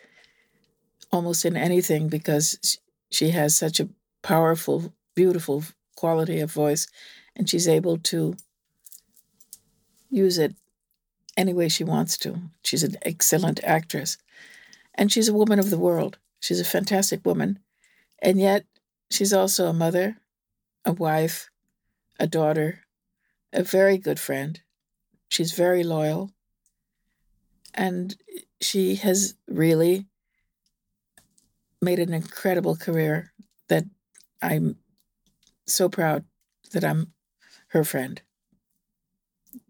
almost 1.11 1.45
in 1.45 1.55
anything 1.55 2.09
because 2.09 2.79
she 3.11 3.29
has 3.29 3.55
such 3.55 3.79
a 3.79 3.89
powerful, 4.21 4.93
beautiful 5.15 5.63
quality 5.95 6.39
of 6.39 6.51
voice 6.51 6.87
and 7.35 7.49
she's 7.49 7.67
able 7.67 7.97
to 7.97 8.35
use 10.15 10.37
it 10.37 10.55
any 11.37 11.53
way 11.53 11.67
she 11.67 11.83
wants 11.83 12.17
to. 12.19 12.39
She's 12.63 12.83
an 12.83 12.95
excellent 13.01 13.59
actress 13.63 14.17
and 14.95 15.11
she's 15.11 15.27
a 15.27 15.33
woman 15.33 15.59
of 15.59 15.69
the 15.69 15.77
world. 15.77 16.17
She's 16.39 16.59
a 16.59 16.65
fantastic 16.65 17.25
woman. 17.25 17.59
And 18.19 18.39
yet 18.39 18.65
she's 19.11 19.33
also 19.33 19.67
a 19.67 19.73
mother, 19.73 20.17
a 20.85 20.93
wife, 20.93 21.49
a 22.19 22.27
daughter, 22.27 22.85
a 23.51 23.63
very 23.63 23.97
good 23.97 24.19
friend. 24.19 24.61
She's 25.27 25.51
very 25.51 25.83
loyal. 25.83 26.31
And 27.73 28.15
she 28.61 28.95
has 28.95 29.35
really 29.47 30.05
made 31.81 31.99
an 31.99 32.13
incredible 32.13 32.75
career 32.75 33.33
that 33.67 33.83
I'm 34.41 34.77
so 35.67 35.89
proud 35.89 36.23
that 36.71 36.85
I'm 36.85 37.11
her 37.69 37.83
friend. 37.83 38.21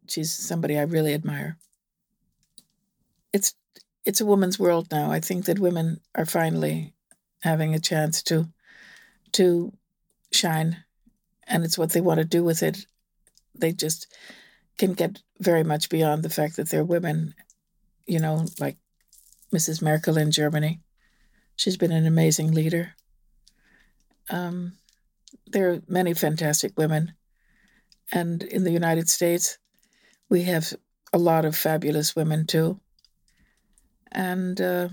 She's 0.08 0.32
somebody 0.32 0.78
I 0.78 0.84
really 0.84 1.14
admire. 1.14 1.58
It's 3.34 3.56
it's 4.06 4.22
a 4.22 4.26
woman's 4.26 4.60
world 4.60 4.88
now. 4.92 5.12
I 5.12 5.20
think 5.20 5.46
that 5.46 5.60
women 5.60 6.00
are 6.14 6.26
finally 6.26 6.94
having 7.42 7.74
a 7.74 7.80
chance 7.80 8.22
to 8.24 8.48
to 9.34 9.74
shine 10.32 10.86
and 11.48 11.64
it's 11.64 11.78
what 11.78 11.92
they 11.92 12.02
want 12.02 12.20
to 12.20 12.26
do 12.26 12.44
with 12.44 12.64
it. 12.64 12.86
They 13.54 13.72
just 13.72 14.14
can 14.78 14.94
get 14.94 15.22
very 15.40 15.64
much 15.64 15.90
beyond 15.90 16.24
the 16.24 16.30
fact 16.30 16.56
that 16.56 16.70
they're 16.70 16.84
women, 16.84 17.36
you 18.06 18.20
know, 18.20 18.46
like 18.60 18.78
Mrs. 19.54 19.82
Merkel 19.82 20.18
in 20.18 20.32
Germany. 20.32 20.82
She's 21.56 21.78
been 21.78 21.92
an 21.92 22.06
amazing 22.06 22.52
leader. 22.52 22.96
Um, 24.30 24.74
there 25.48 25.70
are 25.70 25.82
many 25.88 26.14
fantastic 26.14 26.74
women. 26.78 27.14
And 28.12 28.44
in 28.44 28.64
the 28.64 28.72
United 28.72 29.10
States, 29.10 29.58
we 30.30 30.44
have 30.44 30.74
a 31.14 31.18
lot 31.18 31.46
of 31.46 31.56
fabulous 31.56 32.16
women 32.16 32.46
too. 32.46 32.80
And 34.12 34.60
uh, 34.60 34.90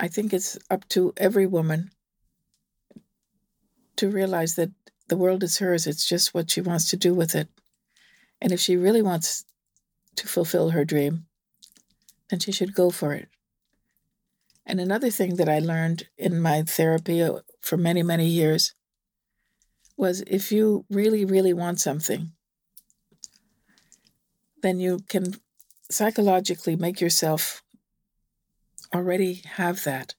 I 0.00 0.08
think 0.08 0.32
it's 0.32 0.58
up 0.70 0.88
to 0.90 1.12
every 1.16 1.46
woman 1.46 1.90
to 3.96 4.10
realize 4.10 4.56
that 4.56 4.70
the 5.08 5.16
world 5.16 5.42
is 5.42 5.58
hers. 5.58 5.86
It's 5.86 6.08
just 6.08 6.34
what 6.34 6.50
she 6.50 6.60
wants 6.60 6.90
to 6.90 6.96
do 6.96 7.14
with 7.14 7.34
it. 7.34 7.48
And 8.40 8.52
if 8.52 8.60
she 8.60 8.76
really 8.76 9.02
wants 9.02 9.44
to 10.16 10.28
fulfill 10.28 10.70
her 10.70 10.84
dream, 10.84 11.26
then 12.30 12.40
she 12.40 12.52
should 12.52 12.74
go 12.74 12.90
for 12.90 13.12
it. 13.12 13.28
And 14.66 14.80
another 14.80 15.10
thing 15.10 15.36
that 15.36 15.48
I 15.48 15.58
learned 15.58 16.08
in 16.16 16.40
my 16.40 16.62
therapy 16.62 17.22
uh, 17.22 17.40
for 17.60 17.76
many, 17.76 18.02
many 18.02 18.26
years 18.26 18.74
was 19.96 20.22
if 20.26 20.50
you 20.50 20.86
really, 20.90 21.24
really 21.24 21.52
want 21.52 21.80
something, 21.80 22.32
then 24.64 24.80
you 24.80 25.00
can 25.10 25.34
psychologically 25.90 26.74
make 26.74 26.98
yourself 26.98 27.62
already 28.94 29.42
have 29.56 29.84
that. 29.84 30.14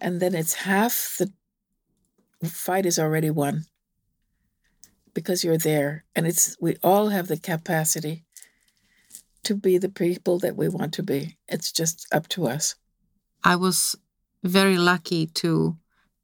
And 0.00 0.18
then 0.18 0.34
it's 0.34 0.54
half 0.54 1.18
the 1.18 2.48
fight 2.48 2.86
is 2.86 2.98
already 2.98 3.30
won 3.30 3.64
because 5.12 5.44
you're 5.44 5.58
there. 5.58 6.04
And 6.16 6.26
it's 6.26 6.56
we 6.58 6.76
all 6.82 7.08
have 7.10 7.28
the 7.28 7.36
capacity 7.36 8.24
to 9.42 9.54
be 9.54 9.76
the 9.76 9.90
people 9.90 10.38
that 10.38 10.56
we 10.56 10.68
want 10.68 10.94
to 10.94 11.02
be. 11.02 11.36
It's 11.48 11.70
just 11.70 12.06
up 12.12 12.28
to 12.28 12.48
us. 12.48 12.76
I 13.44 13.56
was 13.56 13.94
very 14.42 14.78
lucky 14.78 15.26
to 15.42 15.76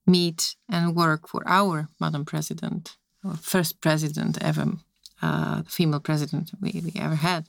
meet 0.06 0.56
and 0.70 0.96
work 0.96 1.28
for 1.28 1.42
our 1.46 1.88
Madam 2.00 2.24
President, 2.24 2.96
our 3.22 3.36
first 3.36 3.80
president 3.82 4.38
ever, 4.42 4.78
uh, 5.24 5.62
female 5.66 6.00
president 6.00 6.50
we, 6.60 6.70
we 6.84 6.92
ever 7.00 7.14
had. 7.14 7.42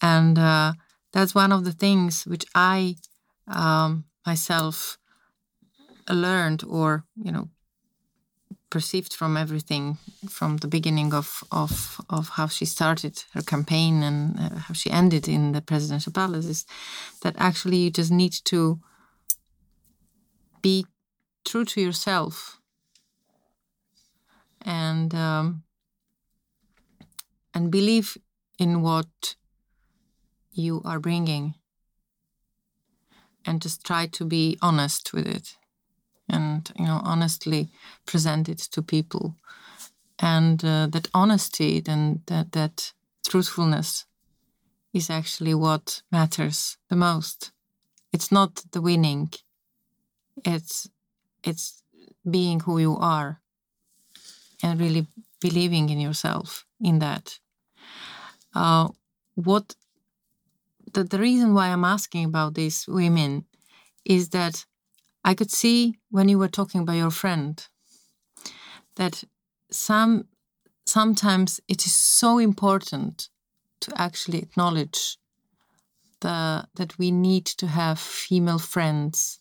And 0.00 0.38
uh, 0.38 0.72
that's 1.12 1.34
one 1.34 1.52
of 1.52 1.64
the 1.64 1.72
things 1.72 2.24
which 2.26 2.44
I 2.54 2.96
um, 3.46 4.04
myself 4.26 4.98
learned 6.08 6.62
or, 6.64 7.04
you 7.24 7.32
know, 7.32 7.48
perceived 8.70 9.12
from 9.14 9.36
everything 9.36 9.98
from 10.28 10.58
the 10.58 10.68
beginning 10.68 11.12
of, 11.12 11.42
of, 11.50 12.00
of 12.08 12.28
how 12.36 12.46
she 12.46 12.64
started 12.64 13.24
her 13.34 13.42
campaign 13.42 14.02
and 14.02 14.38
uh, 14.38 14.58
how 14.66 14.74
she 14.74 14.90
ended 14.90 15.26
in 15.28 15.52
the 15.52 15.60
presidential 15.60 16.12
palace 16.12 16.46
is 16.46 16.64
that 17.22 17.34
actually 17.38 17.78
you 17.78 17.90
just 17.90 18.12
need 18.12 18.32
to 18.44 18.78
be 20.62 20.86
true 21.44 21.64
to 21.64 21.80
yourself 21.80 22.60
and 24.64 25.14
um, 25.14 25.64
and 27.54 27.70
believe 27.70 28.16
in 28.58 28.82
what 28.82 29.36
you 30.52 30.82
are 30.84 31.00
bringing 31.00 31.54
and 33.46 33.62
just 33.62 33.84
try 33.84 34.06
to 34.06 34.24
be 34.24 34.58
honest 34.60 35.12
with 35.12 35.26
it 35.26 35.56
and 36.28 36.70
you 36.78 36.84
know 36.84 37.00
honestly 37.04 37.68
present 38.06 38.48
it 38.48 38.58
to 38.58 38.82
people. 38.82 39.34
And 40.18 40.62
uh, 40.64 40.86
that 40.88 41.08
honesty 41.14 41.80
then 41.80 42.22
that 42.26 42.52
that 42.52 42.92
truthfulness 43.28 44.06
is 44.92 45.10
actually 45.10 45.54
what 45.54 46.02
matters 46.12 46.76
the 46.88 46.96
most. 46.96 47.52
It's 48.12 48.30
not 48.30 48.62
the 48.72 48.80
winning. 48.80 49.30
It's 50.44 50.88
it's 51.42 51.82
being 52.30 52.60
who 52.60 52.78
you 52.78 52.96
are 52.98 53.40
and 54.62 54.78
really 54.78 55.06
believing 55.40 55.88
in 55.88 56.00
yourself 56.00 56.66
in 56.80 56.98
that. 56.98 57.38
Uh, 58.54 58.88
what 59.34 59.74
the, 60.92 61.04
the 61.04 61.18
reason 61.18 61.54
why 61.54 61.68
i'm 61.68 61.84
asking 61.84 62.24
about 62.24 62.54
these 62.54 62.86
women 62.88 63.44
is 64.04 64.30
that 64.30 64.66
i 65.24 65.34
could 65.34 65.50
see 65.50 65.94
when 66.10 66.28
you 66.28 66.36
were 66.36 66.48
talking 66.48 66.80
about 66.80 66.96
your 66.96 67.12
friend 67.12 67.68
that 68.96 69.22
some 69.70 70.24
sometimes 70.84 71.60
it 71.68 71.86
is 71.86 71.94
so 71.94 72.38
important 72.38 73.28
to 73.80 73.92
actually 73.96 74.38
acknowledge 74.38 75.16
the 76.20 76.66
that 76.74 76.98
we 76.98 77.10
need 77.10 77.46
to 77.46 77.66
have 77.66 77.98
female 77.98 78.58
friends 78.58 79.40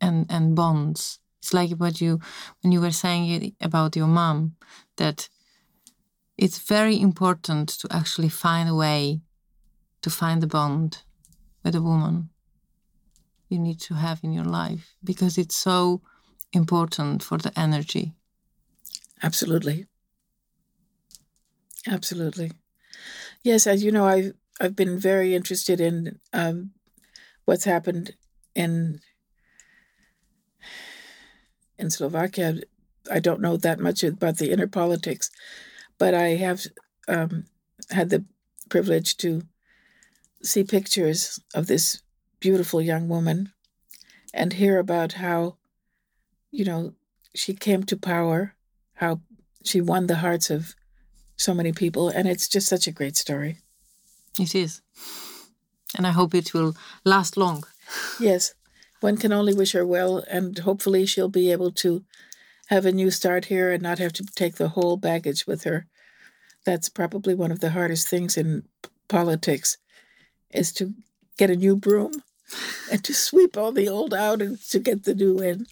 and 0.00 0.26
and 0.30 0.54
bonds. 0.54 1.18
It's 1.40 1.52
like 1.52 1.72
what 1.72 2.00
you 2.00 2.20
when 2.62 2.72
you 2.72 2.80
were 2.80 2.92
saying 2.92 3.56
about 3.60 3.96
your 3.96 4.06
mom 4.06 4.56
that 4.96 5.28
it's 6.42 6.58
very 6.58 7.00
important 7.00 7.68
to 7.68 7.86
actually 7.92 8.28
find 8.28 8.68
a 8.68 8.74
way 8.74 9.20
to 10.00 10.10
find 10.10 10.42
the 10.42 10.46
bond 10.48 11.04
with 11.62 11.76
a 11.76 11.80
woman 11.80 12.30
you 13.48 13.60
need 13.60 13.78
to 13.78 13.94
have 13.94 14.18
in 14.24 14.32
your 14.32 14.44
life 14.44 14.96
because 15.04 15.38
it's 15.38 15.54
so 15.54 16.02
important 16.52 17.22
for 17.22 17.38
the 17.38 17.56
energy. 17.56 18.12
Absolutely. 19.22 19.86
Absolutely. 21.86 22.50
Yes 23.44 23.68
as 23.68 23.84
you 23.84 23.92
know 23.92 24.06
i've 24.06 24.32
i've 24.60 24.74
been 24.74 24.98
very 24.98 25.36
interested 25.36 25.80
in 25.80 26.18
um, 26.32 26.72
what's 27.44 27.64
happened 27.64 28.16
in 28.54 29.00
in 31.78 31.90
Slovakia. 31.90 32.54
I 33.10 33.18
don't 33.18 33.40
know 33.40 33.56
that 33.56 33.80
much 33.80 34.04
about 34.04 34.38
the 34.38 34.50
inner 34.52 34.68
politics, 34.68 35.30
but 36.02 36.14
I 36.14 36.30
have 36.46 36.66
um, 37.06 37.44
had 37.90 38.10
the 38.10 38.24
privilege 38.68 39.16
to 39.18 39.42
see 40.42 40.64
pictures 40.64 41.38
of 41.54 41.68
this 41.68 42.02
beautiful 42.40 42.82
young 42.82 43.08
woman 43.08 43.52
and 44.34 44.52
hear 44.52 44.80
about 44.80 45.12
how, 45.12 45.58
you 46.50 46.64
know, 46.64 46.94
she 47.36 47.54
came 47.54 47.84
to 47.84 47.96
power, 47.96 48.56
how 48.94 49.20
she 49.62 49.80
won 49.80 50.08
the 50.08 50.22
hearts 50.24 50.50
of 50.50 50.74
so 51.36 51.54
many 51.54 51.70
people. 51.70 52.08
And 52.08 52.26
it's 52.26 52.48
just 52.48 52.68
such 52.68 52.88
a 52.88 52.96
great 52.98 53.16
story. 53.16 53.58
It 54.40 54.56
is. 54.56 54.82
And 55.96 56.04
I 56.04 56.10
hope 56.10 56.34
it 56.34 56.52
will 56.52 56.74
last 57.04 57.36
long. 57.36 57.62
Yes 58.18 58.54
one 59.02 59.16
can 59.16 59.32
only 59.32 59.52
wish 59.52 59.72
her 59.72 59.84
well, 59.84 60.22
and 60.30 60.58
hopefully 60.60 61.06
she'll 61.06 61.28
be 61.28 61.50
able 61.50 61.72
to 61.72 62.04
have 62.68 62.86
a 62.86 62.92
new 62.92 63.10
start 63.10 63.46
here 63.46 63.72
and 63.72 63.82
not 63.82 63.98
have 63.98 64.12
to 64.14 64.24
take 64.24 64.56
the 64.56 64.70
whole 64.70 64.96
baggage 64.96 65.46
with 65.46 65.64
her. 65.64 65.86
That's 66.64 66.88
probably 66.88 67.34
one 67.34 67.50
of 67.50 67.60
the 67.60 67.70
hardest 67.70 68.08
things 68.08 68.36
in 68.36 68.64
politics 69.08 69.78
is 70.50 70.72
to 70.74 70.94
get 71.38 71.50
a 71.50 71.56
new 71.56 71.76
broom 71.76 72.22
and 72.90 73.02
to 73.04 73.14
sweep 73.14 73.56
all 73.56 73.72
the 73.72 73.88
old 73.88 74.14
out 74.14 74.42
and 74.42 74.60
to 74.70 74.78
get 74.78 75.04
the 75.04 75.14
new 75.14 75.38
in. 75.38 75.66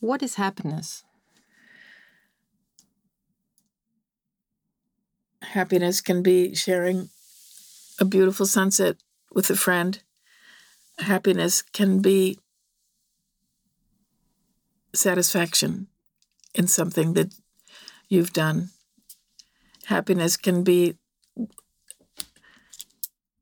What 0.00 0.22
is 0.22 0.34
happiness? 0.34 1.04
Happiness 5.42 6.00
can 6.00 6.22
be 6.22 6.54
sharing 6.54 7.08
a 7.98 8.04
beautiful 8.04 8.46
sunset 8.46 8.96
with 9.32 9.48
a 9.48 9.56
friend 9.56 10.02
happiness 10.98 11.62
can 11.62 12.00
be 12.00 12.38
satisfaction 14.94 15.88
in 16.54 16.66
something 16.66 17.12
that 17.14 17.34
you've 18.08 18.32
done. 18.32 18.70
Happiness 19.86 20.36
can 20.36 20.62
be 20.62 20.96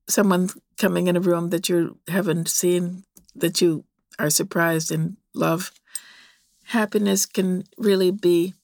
someone 0.09 0.51
coming 0.77 1.07
in 1.07 1.17
a 1.17 1.21
room 1.21 1.51
that 1.51 1.69
you 1.69 1.99
haven't 2.09 2.49
seen, 2.49 3.05
that 3.35 3.61
you 3.61 3.85
are 4.19 4.31
surprised 4.31 4.93
and 4.93 5.17
love. 5.35 5.73
Happiness 6.65 7.27
can 7.27 7.65
really 7.79 8.11
be 8.11 8.55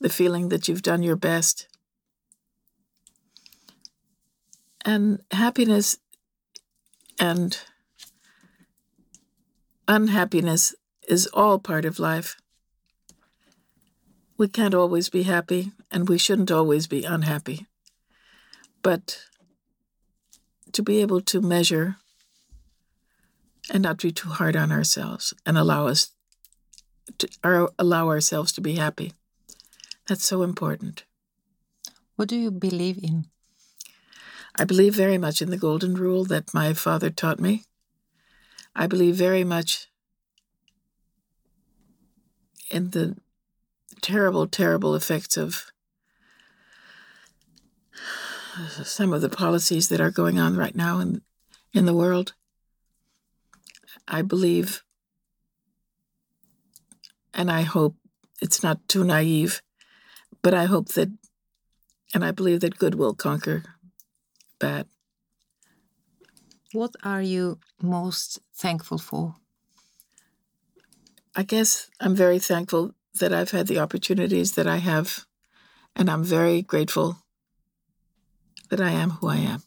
the 0.00 0.08
feeling 0.08 0.48
that 0.48 0.68
you've 0.68 0.82
done 0.82 1.02
your 1.02 1.16
best. 1.16 1.66
And 4.84 5.20
happiness 5.30 5.98
and 7.18 7.58
unhappiness 9.86 10.74
is 11.06 11.26
all 11.28 11.58
part 11.58 11.84
of 11.84 11.98
life. 11.98 12.36
We 14.40 14.48
can't 14.48 14.72
always 14.74 15.10
be 15.10 15.24
happy, 15.24 15.70
and 15.90 16.08
we 16.08 16.16
shouldn't 16.16 16.50
always 16.50 16.86
be 16.86 17.04
unhappy. 17.04 17.66
But 18.80 19.18
to 20.72 20.82
be 20.82 21.02
able 21.02 21.20
to 21.20 21.42
measure 21.42 21.96
and 23.70 23.82
not 23.82 23.98
be 23.98 24.12
too 24.12 24.30
hard 24.30 24.56
on 24.56 24.72
ourselves 24.72 25.34
and 25.44 25.58
allow 25.58 25.88
us 25.88 26.12
to 27.18 27.28
or 27.44 27.70
allow 27.78 28.08
ourselves 28.08 28.50
to 28.52 28.62
be 28.62 28.76
happy. 28.76 29.12
That's 30.08 30.24
so 30.24 30.40
important. 30.40 31.04
What 32.16 32.30
do 32.30 32.36
you 32.36 32.50
believe 32.50 32.98
in? 33.02 33.26
I 34.56 34.64
believe 34.64 34.94
very 34.94 35.18
much 35.18 35.42
in 35.42 35.50
the 35.50 35.58
golden 35.58 35.92
rule 35.96 36.24
that 36.24 36.54
my 36.54 36.72
father 36.72 37.10
taught 37.10 37.40
me. 37.40 37.64
I 38.74 38.86
believe 38.86 39.16
very 39.16 39.44
much 39.44 39.88
in 42.70 42.92
the 42.92 43.18
terrible, 44.00 44.46
terrible 44.46 44.94
effects 44.94 45.36
of 45.36 45.70
some 48.84 49.12
of 49.12 49.20
the 49.20 49.28
policies 49.28 49.88
that 49.88 50.00
are 50.00 50.10
going 50.10 50.38
on 50.38 50.56
right 50.56 50.74
now 50.74 50.98
in, 50.98 51.22
in 51.72 51.86
the 51.86 51.94
world. 51.94 52.34
I 54.08 54.22
believe, 54.22 54.82
and 57.32 57.50
I 57.50 57.62
hope 57.62 57.96
it's 58.42 58.62
not 58.62 58.88
too 58.88 59.04
naive, 59.04 59.62
but 60.42 60.54
I 60.54 60.64
hope 60.64 60.88
that, 60.90 61.10
and 62.14 62.24
I 62.24 62.32
believe 62.32 62.60
that 62.60 62.78
good 62.78 62.94
will 62.94 63.14
conquer 63.14 63.62
bad. 64.58 64.86
What 66.72 66.94
are 67.02 67.22
you 67.22 67.58
most 67.82 68.40
thankful 68.54 68.98
for? 68.98 69.34
I 71.34 71.42
guess 71.42 71.90
I'm 72.00 72.14
very 72.14 72.38
thankful 72.38 72.94
that 73.18 73.34
I've 73.34 73.50
had 73.50 73.66
the 73.66 73.82
opportunities 73.82 74.54
that 74.54 74.66
I 74.70 74.78
have, 74.78 75.26
and 75.96 76.10
I'm 76.10 76.22
very 76.22 76.62
grateful 76.62 77.18
that 78.70 78.80
I 78.80 78.94
am 78.94 79.18
who 79.18 79.26
I 79.26 79.58
am. 79.58 79.60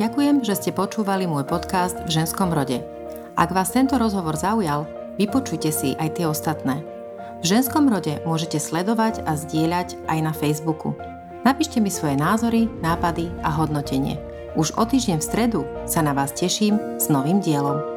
Ďakujem, 0.00 0.40
že 0.40 0.56
ste 0.56 0.70
počúvali 0.72 1.28
môj 1.28 1.44
podcast 1.44 1.98
v 2.08 2.24
ženskom 2.24 2.52
rode. 2.56 2.80
Ak 3.36 3.52
vás 3.52 3.68
tento 3.72 4.00
rozhovor 4.00 4.32
zaujal, 4.32 4.88
vypočujte 5.20 5.68
si 5.68 5.92
aj 6.00 6.16
tie 6.16 6.24
ostatné. 6.24 6.80
V 7.40 7.44
ženskom 7.44 7.88
rode 7.88 8.20
môžete 8.24 8.60
sledovať 8.60 9.24
a 9.24 9.36
zdieľať 9.36 9.96
aj 10.08 10.18
na 10.20 10.32
Facebooku. 10.32 10.96
Napíšte 11.44 11.80
mi 11.80 11.88
svoje 11.88 12.20
názory, 12.20 12.68
nápady 12.84 13.32
a 13.40 13.48
hodnotenie. 13.52 14.20
Už 14.56 14.76
o 14.76 14.84
týždeň 14.84 15.20
v 15.20 15.24
stredu 15.24 15.60
sa 15.88 16.04
na 16.04 16.12
vás 16.12 16.36
teším 16.36 16.76
s 17.00 17.08
novým 17.08 17.40
dielom. 17.40 17.89